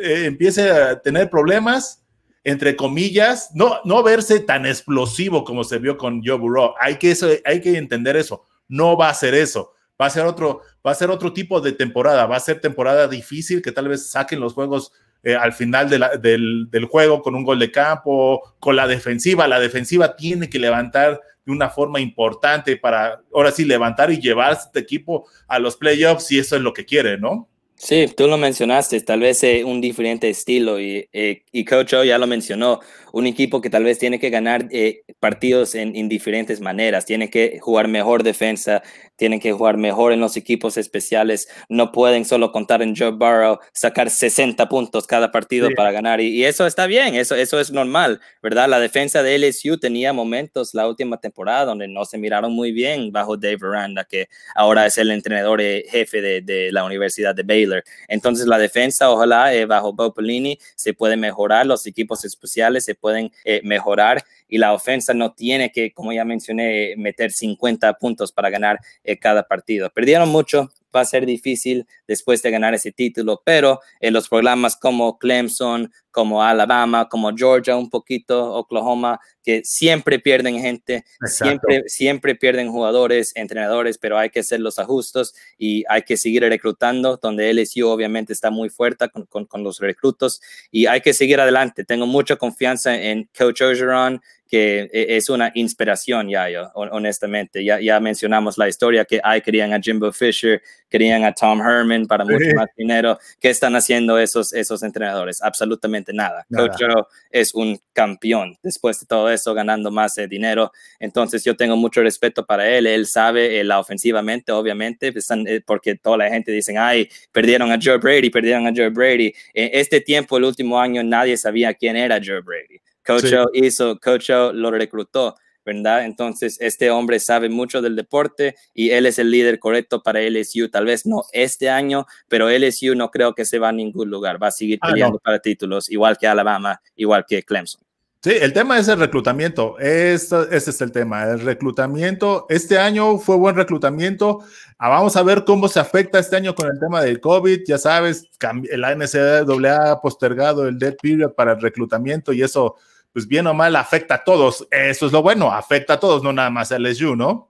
eh, 0.00 0.24
empiece 0.26 0.70
a 0.70 1.00
tener 1.00 1.30
problemas, 1.30 2.02
entre 2.42 2.74
comillas, 2.74 3.50
no, 3.54 3.80
no 3.84 4.02
verse 4.02 4.40
tan 4.40 4.66
explosivo 4.66 5.44
como 5.44 5.62
se 5.64 5.78
vio 5.78 5.96
con 5.96 6.22
Joe 6.24 6.38
Burrow. 6.38 6.74
Hay 6.80 6.96
que, 6.96 7.10
eso, 7.10 7.28
hay 7.44 7.60
que 7.60 7.76
entender 7.76 8.16
eso. 8.16 8.44
No 8.68 8.96
va 8.96 9.08
a 9.08 9.14
ser 9.14 9.34
eso 9.34 9.72
va 10.00 10.06
a 10.06 10.10
ser 10.10 10.24
otro, 10.26 10.62
va 10.86 10.92
a 10.92 10.94
ser 10.94 11.10
otro 11.10 11.32
tipo 11.32 11.60
de 11.60 11.72
temporada, 11.72 12.26
va 12.26 12.36
a 12.36 12.40
ser 12.40 12.60
temporada 12.60 13.08
difícil 13.08 13.62
que 13.62 13.72
tal 13.72 13.88
vez 13.88 14.10
saquen 14.10 14.40
los 14.40 14.54
juegos 14.54 14.92
eh, 15.24 15.34
al 15.34 15.52
final 15.52 15.90
del, 15.90 16.68
del, 16.70 16.84
juego 16.84 17.22
con 17.22 17.34
un 17.34 17.42
gol 17.42 17.58
de 17.58 17.72
campo, 17.72 18.54
con 18.60 18.76
la 18.76 18.86
defensiva. 18.86 19.48
La 19.48 19.58
defensiva 19.58 20.14
tiene 20.14 20.48
que 20.48 20.60
levantar 20.60 21.20
de 21.44 21.52
una 21.52 21.68
forma 21.68 21.98
importante 21.98 22.76
para 22.76 23.22
ahora 23.34 23.50
sí 23.50 23.64
levantar 23.64 24.12
y 24.12 24.20
llevar 24.20 24.52
este 24.52 24.78
equipo 24.78 25.26
a 25.48 25.58
los 25.58 25.76
playoffs 25.76 26.26
si 26.26 26.38
eso 26.38 26.54
es 26.54 26.62
lo 26.62 26.72
que 26.72 26.84
quiere, 26.84 27.18
¿no? 27.18 27.48
Sí, 27.80 28.08
tú 28.16 28.26
lo 28.26 28.36
mencionaste, 28.38 29.00
tal 29.02 29.20
vez 29.20 29.44
eh, 29.44 29.62
un 29.64 29.80
diferente 29.80 30.28
estilo 30.28 30.80
y, 30.80 31.08
eh, 31.12 31.42
y 31.52 31.64
Coach 31.64 31.94
ya 32.04 32.18
lo 32.18 32.26
mencionó, 32.26 32.80
un 33.12 33.26
equipo 33.26 33.60
que 33.60 33.70
tal 33.70 33.84
vez 33.84 33.98
tiene 34.00 34.18
que 34.18 34.30
ganar 34.30 34.66
eh, 34.72 35.04
partidos 35.20 35.76
en, 35.76 36.08
diferentes 36.08 36.60
maneras, 36.60 37.06
tiene 37.06 37.30
que 37.30 37.60
jugar 37.60 37.86
mejor 37.86 38.24
defensa, 38.24 38.82
tienen 39.18 39.40
que 39.40 39.52
jugar 39.52 39.76
mejor 39.76 40.12
en 40.12 40.20
los 40.20 40.36
equipos 40.38 40.78
especiales, 40.78 41.48
no 41.68 41.92
pueden 41.92 42.24
solo 42.24 42.50
contar 42.50 42.80
en 42.80 42.96
Joe 42.96 43.10
Burrow, 43.10 43.58
sacar 43.72 44.08
60 44.08 44.66
puntos 44.70 45.06
cada 45.06 45.30
partido 45.30 45.68
para 45.76 45.92
ganar 45.92 46.22
y, 46.22 46.28
y, 46.28 46.44
eso 46.46 46.66
está 46.66 46.86
bien, 46.86 47.14
eso, 47.14 47.34
eso 47.34 47.60
es 47.60 47.70
normal, 47.70 48.20
¿verdad? 48.42 48.68
La 48.68 48.80
defensa 48.80 49.22
de 49.22 49.38
LSU 49.38 49.78
tenía 49.78 50.14
momentos 50.14 50.72
la 50.72 50.88
última 50.88 51.20
temporada 51.20 51.66
donde 51.66 51.86
no 51.86 52.06
se 52.06 52.16
miraron 52.16 52.52
muy 52.52 52.72
bien 52.72 53.12
bajo 53.12 53.36
Dave 53.36 53.58
Aranda, 53.60 54.04
que 54.04 54.28
ahora 54.54 54.86
es 54.86 54.96
el 54.96 55.10
entrenador 55.10 55.60
jefe 55.60 56.22
de, 56.22 56.40
de 56.40 56.72
la 56.72 56.84
Universidad 56.84 57.34
de 57.34 57.42
Baylor 57.42 57.84
entonces 58.06 58.46
la 58.46 58.58
defensa, 58.58 59.10
ojalá 59.10 59.52
eh, 59.54 59.66
bajo 59.66 59.92
Bob 59.92 60.14
Pelini 60.14 60.58
se 60.76 60.94
puede 60.94 61.16
mejorar, 61.16 61.66
los 61.66 61.86
equipos 61.86 62.24
especiales 62.24 62.84
se 62.84 62.94
pueden 62.94 63.32
eh, 63.44 63.60
mejorar 63.64 64.24
y 64.48 64.58
la 64.58 64.72
ofensa 64.72 65.14
no 65.14 65.32
tiene 65.32 65.70
que, 65.70 65.92
como 65.92 66.12
ya 66.12 66.24
mencioné, 66.24 66.94
meter 66.96 67.30
50 67.30 67.94
puntos 67.94 68.32
para 68.32 68.50
ganar 68.50 68.78
eh, 69.04 69.18
cada 69.18 69.46
partido. 69.46 69.90
Perdieron 69.90 70.28
mucho, 70.28 70.70
va 70.94 71.00
a 71.00 71.04
ser 71.04 71.26
difícil 71.26 71.86
después 72.06 72.42
de 72.42 72.50
ganar 72.50 72.74
ese 72.74 72.92
título, 72.92 73.42
pero 73.44 73.80
en 74.00 74.14
los 74.14 74.28
programas 74.28 74.76
como 74.76 75.18
Clemson, 75.18 75.92
como 76.10 76.42
Alabama, 76.42 77.08
como 77.08 77.30
Georgia, 77.36 77.76
un 77.76 77.90
poquito, 77.90 78.54
Oklahoma, 78.54 79.20
que 79.48 79.62
siempre 79.64 80.18
pierden 80.18 80.60
gente, 80.60 81.06
siempre, 81.24 81.84
siempre 81.86 82.34
pierden 82.34 82.70
jugadores, 82.70 83.32
entrenadores, 83.34 83.96
pero 83.96 84.18
hay 84.18 84.28
que 84.28 84.40
hacer 84.40 84.60
los 84.60 84.78
ajustes 84.78 85.32
y 85.56 85.84
hay 85.88 86.02
que 86.02 86.18
seguir 86.18 86.42
reclutando, 86.42 87.16
donde 87.16 87.50
LSU 87.54 87.88
obviamente 87.88 88.34
está 88.34 88.50
muy 88.50 88.68
fuerte 88.68 89.08
con, 89.08 89.24
con, 89.24 89.46
con 89.46 89.64
los 89.64 89.80
reclutos 89.80 90.42
y 90.70 90.84
hay 90.84 91.00
que 91.00 91.14
seguir 91.14 91.40
adelante. 91.40 91.86
Tengo 91.86 92.04
mucha 92.04 92.36
confianza 92.36 92.94
en 92.94 93.26
Coach 93.34 93.62
Orgeron, 93.62 94.20
que 94.48 94.88
e, 94.92 95.16
es 95.16 95.28
una 95.28 95.52
inspiración 95.54 96.28
ya, 96.28 96.48
yo, 96.48 96.70
honestamente. 96.74 97.62
Ya, 97.62 97.80
ya 97.80 98.00
mencionamos 98.00 98.58
la 98.58 98.68
historia 98.68 99.04
que 99.04 99.20
hay, 99.22 99.42
querían 99.42 99.72
a 99.72 99.80
Jimbo 99.80 100.10
Fisher, 100.10 100.62
querían 100.88 101.24
a 101.24 101.32
Tom 101.32 101.60
Herman 101.60 102.06
para 102.06 102.24
mucho 102.24 102.54
más 102.56 102.68
dinero. 102.76 103.18
¿Qué 103.38 103.50
están 103.50 103.76
haciendo 103.76 104.18
esos, 104.18 104.52
esos 104.52 104.82
entrenadores? 104.82 105.42
Absolutamente 105.42 106.12
nada. 106.12 106.46
Coach 106.50 106.82
es 107.30 107.54
un 107.54 107.78
campeón 107.92 108.56
después 108.62 108.98
de 109.00 109.06
todo 109.06 109.30
eso, 109.30 109.37
ganando 109.46 109.90
más 109.90 110.16
eh, 110.18 110.26
dinero. 110.26 110.72
Entonces 110.98 111.44
yo 111.44 111.56
tengo 111.56 111.76
mucho 111.76 112.02
respeto 112.02 112.44
para 112.44 112.68
él. 112.68 112.86
Él 112.86 113.06
sabe 113.06 113.60
eh, 113.60 113.64
la 113.64 113.78
ofensivamente, 113.78 114.52
obviamente, 114.52 115.12
eh, 115.14 115.60
porque 115.64 115.94
toda 115.96 116.18
la 116.18 116.30
gente 116.30 116.52
dice, 116.52 116.76
ay, 116.76 117.08
perdieron 117.32 117.70
a 117.72 117.78
Joe 117.82 117.98
Brady, 117.98 118.30
perdieron 118.30 118.66
a 118.66 118.72
Joe 118.74 118.90
Brady. 118.90 119.32
En 119.54 119.70
este 119.72 120.00
tiempo, 120.00 120.36
el 120.36 120.44
último 120.44 120.80
año, 120.80 121.02
nadie 121.02 121.36
sabía 121.36 121.74
quién 121.74 121.96
era 121.96 122.20
Joe 122.24 122.40
Brady. 122.40 122.80
Coach 123.04 123.32
hizo, 123.54 123.98
Coach 123.98 124.28
lo 124.28 124.70
reclutó, 124.70 125.34
¿verdad? 125.64 126.04
Entonces, 126.04 126.58
este 126.60 126.90
hombre 126.90 127.20
sabe 127.20 127.48
mucho 127.48 127.80
del 127.80 127.96
deporte 127.96 128.54
y 128.74 128.90
él 128.90 129.06
es 129.06 129.18
el 129.18 129.30
líder 129.30 129.58
correcto 129.58 130.02
para 130.02 130.20
LSU. 130.20 130.68
Tal 130.68 130.84
vez 130.84 131.06
no 131.06 131.24
este 131.32 131.70
año, 131.70 132.06
pero 132.28 132.50
LSU 132.50 132.94
no 132.94 133.10
creo 133.10 133.34
que 133.34 133.46
se 133.46 133.58
va 133.58 133.70
a 133.70 133.72
ningún 133.72 134.10
lugar. 134.10 134.42
Va 134.42 134.48
a 134.48 134.50
seguir 134.50 134.78
ah, 134.82 134.88
peleando 134.88 135.18
para 135.18 135.38
títulos, 135.38 135.90
igual 135.90 136.18
que 136.18 136.26
Alabama, 136.26 136.80
igual 136.96 137.24
que 137.26 137.42
Clemson. 137.42 137.87
Sí, 138.20 138.32
el 138.32 138.52
tema 138.52 138.78
es 138.80 138.88
el 138.88 138.98
reclutamiento. 138.98 139.78
ese 139.78 140.48
es 140.50 140.80
el 140.80 140.90
tema. 140.90 141.24
El 141.24 141.40
reclutamiento. 141.40 142.46
Este 142.48 142.76
año 142.76 143.18
fue 143.18 143.36
buen 143.36 143.54
reclutamiento. 143.54 144.40
Ah, 144.76 144.88
vamos 144.88 145.16
a 145.16 145.22
ver 145.22 145.44
cómo 145.44 145.68
se 145.68 145.78
afecta 145.78 146.18
este 146.18 146.34
año 146.34 146.54
con 146.54 146.68
el 146.68 146.80
tema 146.80 147.00
del 147.00 147.20
COVID. 147.20 147.60
Ya 147.64 147.78
sabes, 147.78 148.28
la 148.72 148.94
NCAA 148.94 149.92
ha 149.92 150.00
postergado 150.00 150.66
el 150.66 150.78
dead 150.78 150.96
period 151.00 151.32
para 151.34 151.52
el 151.52 151.60
reclutamiento 151.60 152.32
y 152.32 152.42
eso 152.42 152.74
pues 153.12 153.26
bien 153.28 153.46
o 153.46 153.54
mal 153.54 153.76
afecta 153.76 154.16
a 154.16 154.24
todos. 154.24 154.66
Eso 154.70 155.06
es 155.06 155.12
lo 155.12 155.22
bueno, 155.22 155.52
afecta 155.52 155.94
a 155.94 156.00
todos, 156.00 156.22
no 156.22 156.32
nada 156.32 156.50
más 156.50 156.72
a 156.72 156.78
LSU, 156.78 157.14
¿no? 157.14 157.47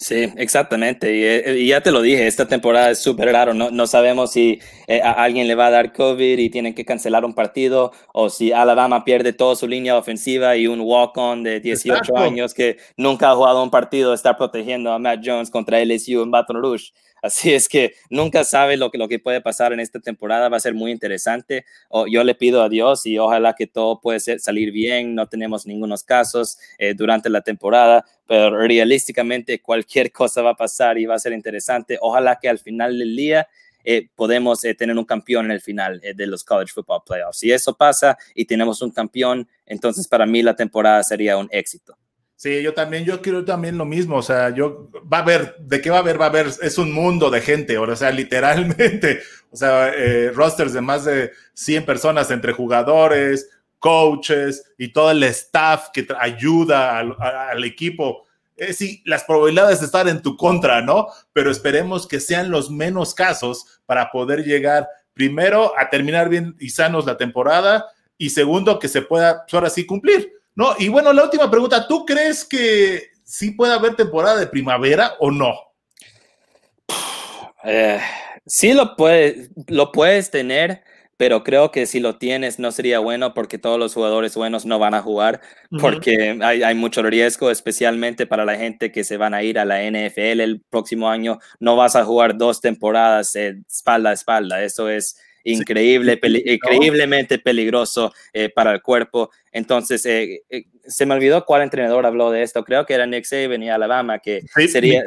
Sí, 0.00 0.32
exactamente. 0.36 1.56
Y, 1.56 1.66
ya 1.66 1.80
te 1.80 1.90
lo 1.90 2.00
dije, 2.00 2.28
esta 2.28 2.46
temporada 2.46 2.90
es 2.90 3.00
súper 3.00 3.32
raro. 3.32 3.52
No, 3.52 3.72
no, 3.72 3.86
sabemos 3.88 4.30
si 4.30 4.60
eh, 4.86 5.02
a 5.02 5.10
alguien 5.10 5.48
le 5.48 5.56
va 5.56 5.66
a 5.66 5.70
dar 5.70 5.92
COVID 5.92 6.38
y 6.38 6.50
tienen 6.50 6.72
que 6.72 6.84
cancelar 6.84 7.24
un 7.24 7.34
partido 7.34 7.90
o 8.12 8.30
si 8.30 8.52
Alabama 8.52 9.04
pierde 9.04 9.32
toda 9.32 9.56
su 9.56 9.66
línea 9.66 9.96
ofensiva 9.96 10.56
y 10.56 10.68
un 10.68 10.80
walk-on 10.82 11.42
de 11.42 11.58
18 11.58 12.16
años 12.16 12.54
que 12.54 12.76
nunca 12.96 13.30
ha 13.30 13.34
jugado 13.34 13.60
un 13.60 13.70
partido 13.70 14.14
está 14.14 14.36
protegiendo 14.36 14.92
a 14.92 15.00
Matt 15.00 15.20
Jones 15.24 15.50
contra 15.50 15.84
LSU 15.84 16.22
en 16.22 16.30
Baton 16.30 16.62
Rouge. 16.62 16.92
Así 17.22 17.52
es 17.52 17.68
que 17.68 17.94
nunca 18.10 18.44
sabe 18.44 18.76
lo 18.76 18.90
que, 18.90 18.98
lo 18.98 19.08
que 19.08 19.18
puede 19.18 19.40
pasar 19.40 19.72
en 19.72 19.80
esta 19.80 20.00
temporada. 20.00 20.48
Va 20.48 20.56
a 20.56 20.60
ser 20.60 20.74
muy 20.74 20.90
interesante. 20.90 21.64
O, 21.88 22.06
yo 22.06 22.22
le 22.24 22.34
pido 22.34 22.62
a 22.62 22.68
Dios 22.68 23.06
y 23.06 23.18
ojalá 23.18 23.54
que 23.54 23.66
todo 23.66 24.00
puede 24.00 24.20
salir 24.20 24.72
bien. 24.72 25.14
No 25.14 25.28
tenemos 25.28 25.66
ningunos 25.66 26.04
casos 26.04 26.58
eh, 26.78 26.94
durante 26.94 27.28
la 27.28 27.40
temporada, 27.40 28.04
pero 28.26 28.56
realísticamente 28.56 29.60
cualquier 29.60 30.12
cosa 30.12 30.42
va 30.42 30.50
a 30.50 30.56
pasar 30.56 30.98
y 30.98 31.06
va 31.06 31.16
a 31.16 31.18
ser 31.18 31.32
interesante. 31.32 31.98
Ojalá 32.00 32.38
que 32.40 32.48
al 32.48 32.58
final 32.58 32.98
del 32.98 33.16
día 33.16 33.48
eh, 33.84 34.08
podemos 34.14 34.64
eh, 34.64 34.74
tener 34.74 34.96
un 34.96 35.04
campeón 35.04 35.46
en 35.46 35.52
el 35.52 35.60
final 35.60 36.00
de 36.00 36.26
los 36.26 36.44
college 36.44 36.72
football 36.72 37.02
playoffs. 37.06 37.38
Si 37.38 37.50
eso 37.50 37.74
pasa 37.74 38.18
y 38.34 38.44
tenemos 38.44 38.82
un 38.82 38.90
campeón, 38.90 39.48
entonces 39.66 40.06
para 40.06 40.26
mí 40.26 40.42
la 40.42 40.54
temporada 40.56 41.02
sería 41.02 41.36
un 41.36 41.48
éxito. 41.50 41.96
Sí, 42.38 42.62
yo 42.62 42.72
también, 42.72 43.04
yo 43.04 43.20
quiero 43.20 43.44
también 43.44 43.76
lo 43.76 43.84
mismo, 43.84 44.14
o 44.14 44.22
sea, 44.22 44.50
yo, 44.50 44.88
va 45.12 45.18
a 45.18 45.22
haber, 45.22 45.56
¿de 45.58 45.80
qué 45.80 45.90
va 45.90 45.96
a 45.96 46.00
haber? 46.02 46.20
Va 46.20 46.26
a 46.26 46.28
haber, 46.28 46.46
es 46.62 46.78
un 46.78 46.92
mundo 46.92 47.30
de 47.30 47.40
gente, 47.40 47.76
o 47.78 47.96
sea, 47.96 48.12
literalmente, 48.12 49.22
o 49.50 49.56
sea, 49.56 49.88
eh, 49.92 50.30
rosters 50.30 50.72
de 50.72 50.80
más 50.80 51.04
de 51.04 51.32
100 51.54 51.84
personas 51.84 52.30
entre 52.30 52.52
jugadores, 52.52 53.50
coaches 53.80 54.72
y 54.78 54.92
todo 54.92 55.10
el 55.10 55.24
staff 55.24 55.88
que 55.92 56.06
ayuda 56.16 57.00
al, 57.00 57.64
equipo. 57.64 58.24
eh, 58.56 58.72
sí, 58.72 59.02
las 59.04 59.24
probabilidades 59.24 59.82
están 59.82 60.06
en 60.06 60.22
tu 60.22 60.36
contra, 60.36 60.80
¿no? 60.80 61.08
Pero 61.32 61.50
esperemos 61.50 62.06
que 62.06 62.20
sean 62.20 62.52
los 62.52 62.70
menos 62.70 63.16
casos 63.16 63.80
para 63.84 64.12
poder 64.12 64.44
llegar 64.44 64.88
primero 65.12 65.72
a 65.76 65.90
terminar 65.90 66.28
bien 66.28 66.54
y 66.60 66.70
sanos 66.70 67.04
la 67.04 67.16
temporada 67.16 67.86
y 68.16 68.30
segundo 68.30 68.78
que 68.78 68.86
se 68.86 69.02
pueda 69.02 69.44
pues, 69.44 69.54
ahora 69.54 69.70
sí 69.70 69.84
cumplir, 69.84 70.37
¿no? 70.58 70.74
Y 70.76 70.88
bueno, 70.88 71.12
la 71.12 71.22
última 71.22 71.48
pregunta, 71.48 71.86
¿tú 71.86 72.04
crees 72.04 72.44
que 72.44 73.12
sí 73.22 73.52
puede 73.52 73.72
haber 73.72 73.94
temporada 73.94 74.40
de 74.40 74.48
primavera 74.48 75.14
o 75.20 75.30
no? 75.30 75.54
Eh, 77.62 78.00
sí 78.44 78.72
lo, 78.72 78.96
puede, 78.96 79.50
lo 79.68 79.92
puedes 79.92 80.32
tener, 80.32 80.82
pero 81.16 81.44
creo 81.44 81.70
que 81.70 81.86
si 81.86 82.00
lo 82.00 82.16
tienes 82.18 82.58
no 82.58 82.72
sería 82.72 82.98
bueno 82.98 83.34
porque 83.34 83.58
todos 83.58 83.78
los 83.78 83.94
jugadores 83.94 84.34
buenos 84.34 84.66
no 84.66 84.80
van 84.80 84.94
a 84.94 85.02
jugar, 85.02 85.40
porque 85.80 86.36
hay, 86.42 86.64
hay, 86.64 86.74
mucho 86.74 87.04
riesgo, 87.04 87.52
especialmente 87.52 88.26
para 88.26 88.44
la 88.44 88.56
gente 88.56 88.90
que 88.90 89.04
se 89.04 89.16
van 89.16 89.34
a 89.34 89.44
ir 89.44 89.60
a 89.60 89.64
la 89.64 89.80
NFL 89.88 90.40
el 90.40 90.60
próximo 90.68 91.08
año. 91.08 91.38
No 91.60 91.76
vas 91.76 91.94
a 91.94 92.04
jugar 92.04 92.36
dos 92.36 92.60
temporadas 92.60 93.36
espalda 93.36 94.10
a 94.10 94.14
espalda. 94.14 94.64
Eso 94.64 94.88
es 94.88 95.16
increíble, 95.44 96.18
increíblemente 96.44 97.38
peligroso 97.38 98.12
eh, 98.32 98.48
para 98.48 98.72
el 98.72 98.82
cuerpo. 98.82 99.30
Entonces, 99.52 100.04
eh, 100.06 100.42
eh, 100.50 100.64
se 100.86 101.06
me 101.06 101.14
olvidó 101.14 101.44
cuál 101.44 101.62
entrenador 101.62 102.06
habló 102.06 102.30
de 102.30 102.42
esto. 102.42 102.64
Creo 102.64 102.86
que 102.86 102.94
era 102.94 103.06
Nick 103.06 103.24
Saban 103.24 103.62
y 103.62 103.70
Alabama, 103.70 104.18
que 104.18 104.42
sería, 104.68 105.04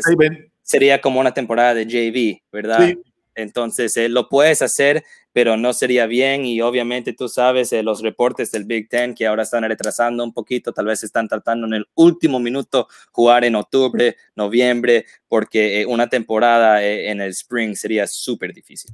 sería 0.62 1.02
como 1.02 1.20
una 1.20 1.34
temporada 1.34 1.74
de 1.74 1.86
JV, 1.86 2.42
¿verdad? 2.52 2.94
Entonces, 3.36 3.96
lo 4.10 4.28
puedes 4.28 4.62
hacer, 4.62 5.04
pero 5.34 5.58
no 5.58 5.74
sería 5.74 6.06
bien 6.06 6.46
y 6.46 6.62
obviamente 6.62 7.14
tú 7.14 7.30
sabes 7.30 7.72
eh, 7.74 7.84
los 7.84 8.02
reportes 8.02 8.52
del 8.52 8.66
Big 8.66 8.90
Ten 8.90 9.14
que 9.14 9.28
ahora 9.28 9.44
están 9.44 9.64
retrasando 9.64 10.24
un 10.24 10.34
poquito, 10.34 10.74
tal 10.74 10.86
vez 10.86 11.04
están 11.04 11.28
tratando 11.28 11.68
en 11.68 11.74
el 11.74 11.86
último 11.96 12.40
minuto 12.40 12.88
jugar 13.12 13.46
en 13.46 13.56
octubre, 13.56 14.18
noviembre, 14.36 15.06
porque 15.28 15.82
eh, 15.82 15.86
una 15.86 16.08
temporada 16.10 16.84
eh, 16.84 17.10
en 17.10 17.22
el 17.22 17.30
spring 17.30 17.76
sería 17.76 18.08
súper 18.08 18.54
difícil. 18.54 18.92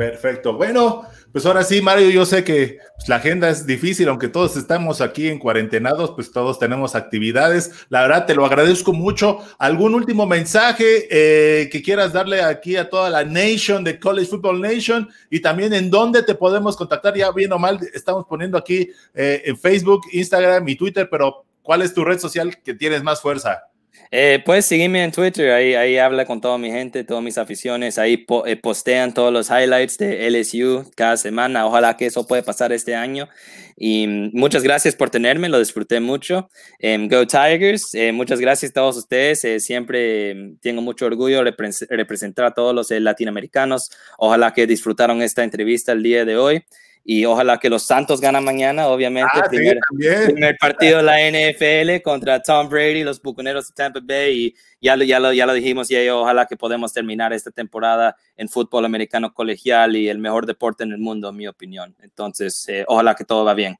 Perfecto. 0.00 0.54
Bueno, 0.54 1.02
pues 1.30 1.44
ahora 1.44 1.62
sí, 1.62 1.82
Mario, 1.82 2.08
yo 2.08 2.24
sé 2.24 2.42
que 2.42 2.78
pues, 2.96 3.06
la 3.10 3.16
agenda 3.16 3.50
es 3.50 3.66
difícil, 3.66 4.08
aunque 4.08 4.28
todos 4.28 4.56
estamos 4.56 5.02
aquí 5.02 5.28
en 5.28 5.38
cuarentenados, 5.38 6.12
pues 6.12 6.32
todos 6.32 6.58
tenemos 6.58 6.94
actividades. 6.94 7.84
La 7.90 8.00
verdad, 8.00 8.24
te 8.24 8.34
lo 8.34 8.46
agradezco 8.46 8.94
mucho. 8.94 9.40
¿Algún 9.58 9.94
último 9.94 10.24
mensaje 10.24 11.06
eh, 11.10 11.68
que 11.68 11.82
quieras 11.82 12.14
darle 12.14 12.40
aquí 12.40 12.76
a 12.76 12.88
toda 12.88 13.10
la 13.10 13.24
nation 13.24 13.84
de 13.84 14.00
College 14.00 14.30
Football 14.30 14.62
Nation? 14.62 15.06
Y 15.28 15.40
también 15.40 15.74
en 15.74 15.90
dónde 15.90 16.22
te 16.22 16.34
podemos 16.34 16.78
contactar, 16.78 17.14
ya 17.14 17.30
bien 17.30 17.52
o 17.52 17.58
mal, 17.58 17.78
estamos 17.92 18.24
poniendo 18.26 18.56
aquí 18.56 18.88
eh, 19.12 19.42
en 19.44 19.58
Facebook, 19.58 20.06
Instagram 20.12 20.66
y 20.66 20.76
Twitter, 20.76 21.08
pero 21.10 21.44
¿cuál 21.60 21.82
es 21.82 21.92
tu 21.92 22.06
red 22.06 22.18
social 22.18 22.56
que 22.62 22.72
tienes 22.72 23.02
más 23.02 23.20
fuerza? 23.20 23.69
Eh, 24.12 24.42
puedes 24.44 24.66
seguirme 24.66 25.04
en 25.04 25.12
Twitter, 25.12 25.52
ahí, 25.52 25.74
ahí 25.74 25.96
habla 25.96 26.26
con 26.26 26.40
toda 26.40 26.58
mi 26.58 26.70
gente, 26.70 27.04
todas 27.04 27.22
mis 27.22 27.38
aficiones, 27.38 27.96
ahí 27.96 28.26
eh, 28.46 28.56
postean 28.56 29.14
todos 29.14 29.32
los 29.32 29.50
highlights 29.50 29.98
de 29.98 30.28
LSU 30.28 30.90
cada 30.96 31.16
semana, 31.16 31.64
ojalá 31.64 31.96
que 31.96 32.06
eso 32.06 32.26
pueda 32.26 32.42
pasar 32.42 32.72
este 32.72 32.94
año. 32.96 33.28
Y 33.76 34.06
mm, 34.06 34.30
muchas 34.32 34.64
gracias 34.64 34.96
por 34.96 35.10
tenerme, 35.10 35.48
lo 35.48 35.60
disfruté 35.60 36.00
mucho. 36.00 36.50
Em, 36.80 37.08
Go 37.08 37.26
Tigers, 37.26 37.94
eh, 37.94 38.10
muchas 38.12 38.40
gracias 38.40 38.70
a 38.72 38.74
todos 38.74 38.96
ustedes, 38.96 39.46
siempre 39.62 40.34
mm, 40.34 40.56
tengo 40.60 40.82
mucho 40.82 41.06
orgullo 41.06 41.44
de 41.44 41.54
representar 41.90 42.46
a 42.46 42.54
todos 42.54 42.74
los 42.74 42.90
latinoamericanos, 42.90 43.90
ojalá 44.18 44.52
que 44.52 44.66
disfrutaron 44.66 45.22
esta 45.22 45.44
entrevista 45.44 45.92
el 45.92 46.02
día 46.02 46.24
de 46.24 46.36
hoy 46.36 46.64
y 47.04 47.24
ojalá 47.24 47.58
que 47.58 47.70
los 47.70 47.82
Santos 47.82 48.20
ganen 48.20 48.44
mañana, 48.44 48.86
obviamente. 48.88 49.30
Ah, 49.34 49.46
primer, 49.48 49.78
sí, 49.98 50.32
primer, 50.32 50.56
partido 50.58 50.98
de 50.98 51.02
la 51.02 51.18
NFL 51.18 52.02
contra 52.02 52.42
Tom 52.42 52.68
Brady, 52.68 53.02
los 53.02 53.20
Bucaneros 53.20 53.68
de 53.68 53.74
Tampa 53.74 54.00
Bay. 54.02 54.46
Y 54.46 54.54
ya 54.80 54.96
lo, 54.96 55.04
ya 55.04 55.18
lo, 55.18 55.32
ya 55.32 55.46
lo 55.46 55.54
dijimos, 55.54 55.90
y 55.90 56.08
ojalá 56.08 56.46
que 56.46 56.56
podamos 56.56 56.92
terminar 56.92 57.32
esta 57.32 57.50
temporada 57.50 58.16
en 58.36 58.48
fútbol 58.48 58.84
americano 58.84 59.32
colegial 59.32 59.96
y 59.96 60.08
el 60.08 60.18
mejor 60.18 60.46
deporte 60.46 60.84
en 60.84 60.92
el 60.92 60.98
mundo, 60.98 61.30
en 61.30 61.36
mi 61.36 61.48
opinión. 61.48 61.96
Entonces, 62.00 62.68
eh, 62.68 62.84
ojalá 62.86 63.14
que 63.14 63.24
todo 63.24 63.44
va 63.44 63.54
bien. 63.54 63.78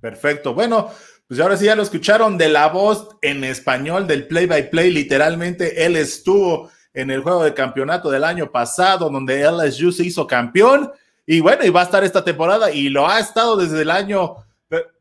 perfecto. 0.00 0.54
Bueno, 0.54 0.90
pues 1.26 1.40
ahora 1.40 1.56
sí 1.56 1.66
ya 1.66 1.76
lo 1.76 1.82
escucharon 1.82 2.36
de 2.36 2.48
la 2.48 2.68
voz 2.68 3.16
en 3.22 3.44
español 3.44 4.06
del 4.06 4.26
play 4.26 4.46
by 4.46 4.70
play. 4.70 4.90
Literalmente, 4.90 5.84
él 5.84 5.96
estuvo 5.96 6.70
en 6.92 7.10
el 7.10 7.20
juego 7.20 7.44
de 7.44 7.54
campeonato 7.54 8.10
del 8.10 8.24
año 8.24 8.50
pasado, 8.50 9.08
donde 9.08 9.48
LSU 9.48 9.92
se 9.92 10.04
hizo 10.04 10.26
campeón 10.26 10.90
y 11.30 11.40
bueno, 11.40 11.62
y 11.62 11.68
va 11.68 11.82
a 11.82 11.84
estar 11.84 12.02
esta 12.04 12.24
temporada 12.24 12.70
y 12.70 12.88
lo 12.88 13.06
ha 13.06 13.20
estado 13.20 13.58
desde 13.58 13.82
el 13.82 13.90
año 13.90 14.36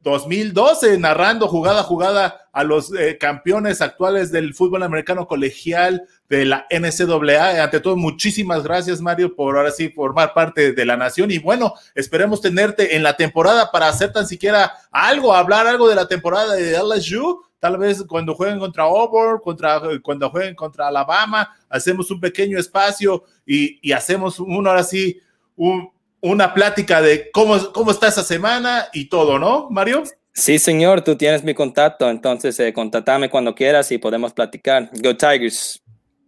2012 0.02 0.98
narrando 0.98 1.48
jugada 1.48 1.80
a 1.80 1.84
jugada 1.84 2.50
a 2.52 2.66
los 2.66 2.94
eh, 2.94 3.18
campeones 3.18 3.80
actuales 3.80 4.30
del 4.30 4.54
fútbol 4.54 4.84
americano 4.84 5.26
colegial 5.26 6.04
de 6.28 6.44
la 6.44 6.68
NCAA. 6.70 7.64
Ante 7.64 7.80
todo, 7.80 7.96
muchísimas 7.96 8.64
gracias, 8.64 9.00
Mario, 9.00 9.38
por 9.38 9.56
ahora 9.56 9.72
sí 9.72 9.88
formar 9.88 10.34
parte 10.34 10.74
de 10.74 10.86
la 10.86 10.98
nación. 10.98 11.32
Y 11.32 11.38
bueno, 11.40 11.76
esperemos 11.96 12.42
tenerte 12.42 12.98
en 12.98 13.04
la 13.04 13.16
temporada 13.16 13.72
para 13.72 13.88
hacer 13.88 14.12
tan 14.12 14.28
siquiera 14.28 14.74
algo, 14.92 15.34
hablar 15.34 15.66
algo 15.66 15.88
de 15.88 15.96
la 15.96 16.10
temporada 16.10 16.56
de 16.56 16.78
LSU. 16.78 17.42
Tal 17.58 17.78
vez 17.78 18.04
cuando 18.04 18.36
jueguen 18.36 18.60
contra 18.60 18.84
Auburn, 18.84 19.40
contra, 19.40 19.82
cuando 20.04 20.30
jueguen 20.30 20.56
contra 20.56 20.90
Alabama, 20.90 21.56
hacemos 21.70 22.12
un 22.12 22.20
pequeño 22.20 22.60
espacio 22.60 23.24
y, 23.46 23.80
y 23.82 23.94
hacemos 23.94 24.42
un, 24.42 24.68
ahora 24.68 24.84
sí, 24.84 25.22
un, 25.56 25.90
una 26.22 26.54
plática 26.54 27.02
de 27.02 27.30
cómo, 27.32 27.72
cómo 27.72 27.92
está 27.92 28.08
esa 28.08 28.24
semana 28.24 28.88
y 28.94 29.10
todo, 29.10 29.40
¿no, 29.40 29.70
Mario? 29.70 30.04
Sí, 30.34 30.60
señor, 30.60 31.02
tú 31.02 31.16
tienes 31.16 31.44
mi 31.44 31.54
contacto, 31.54 32.10
entonces 32.10 32.60
eh, 32.60 32.72
contáctame 32.72 33.30
cuando 33.30 33.56
quieras 33.56 33.92
y 33.92 33.98
podemos 33.98 34.34
platicar. 34.34 34.90
Go 34.94 35.16
Tigers. 35.16 35.82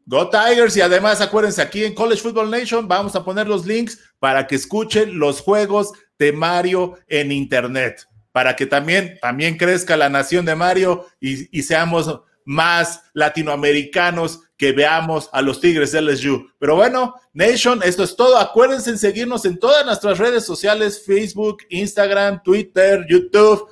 Go 0.05 0.29
Tigers 0.29 0.75
y 0.75 0.81
además 0.81 1.21
acuérdense, 1.21 1.61
aquí 1.61 1.85
en 1.85 1.93
College 1.93 2.21
Football 2.21 2.49
Nation 2.49 2.87
vamos 2.87 3.15
a 3.15 3.23
poner 3.23 3.47
los 3.47 3.67
links 3.67 3.99
para 4.17 4.47
que 4.47 4.55
escuchen 4.55 5.19
los 5.19 5.41
juegos 5.41 5.91
de 6.17 6.31
Mario 6.31 6.97
en 7.07 7.31
Internet, 7.31 8.07
para 8.31 8.55
que 8.55 8.65
también, 8.65 9.19
también 9.21 9.57
crezca 9.57 9.95
la 9.95 10.09
nación 10.09 10.45
de 10.45 10.55
Mario 10.55 11.05
y, 11.19 11.55
y 11.57 11.61
seamos 11.61 12.21
más 12.45 13.03
latinoamericanos 13.13 14.41
que 14.59 14.73
veamos 14.73 15.29
a 15.31 15.41
los 15.41 15.61
Tigres 15.61 15.93
LSU. 15.93 16.51
Pero 16.59 16.75
bueno, 16.75 17.15
Nation, 17.31 17.81
esto 17.81 18.03
es 18.03 18.17
todo. 18.17 18.37
Acuérdense 18.37 18.89
en 18.89 18.97
seguirnos 18.97 19.45
en 19.45 19.57
todas 19.57 19.85
nuestras 19.85 20.17
redes 20.17 20.45
sociales, 20.45 21.01
Facebook, 21.03 21.59
Instagram, 21.69 22.43
Twitter, 22.43 23.05
YouTube, 23.09 23.69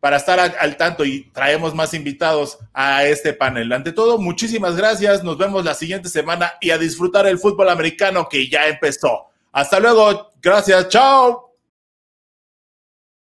para 0.00 0.16
estar 0.16 0.40
al 0.40 0.76
tanto 0.76 1.04
y 1.04 1.30
traemos 1.30 1.72
más 1.72 1.94
invitados 1.94 2.58
a 2.72 3.04
este 3.04 3.32
panel. 3.32 3.72
Ante 3.72 3.92
todo, 3.92 4.18
muchísimas 4.18 4.76
gracias. 4.76 5.22
Nos 5.22 5.38
vemos 5.38 5.64
la 5.64 5.74
siguiente 5.74 6.08
semana 6.08 6.54
y 6.60 6.70
a 6.70 6.78
disfrutar 6.78 7.28
el 7.28 7.38
fútbol 7.38 7.68
americano 7.68 8.28
que 8.28 8.48
ya 8.48 8.66
empezó. 8.66 9.26
Hasta 9.52 9.78
luego. 9.78 10.32
Gracias. 10.42 10.88
Chao. 10.88 11.47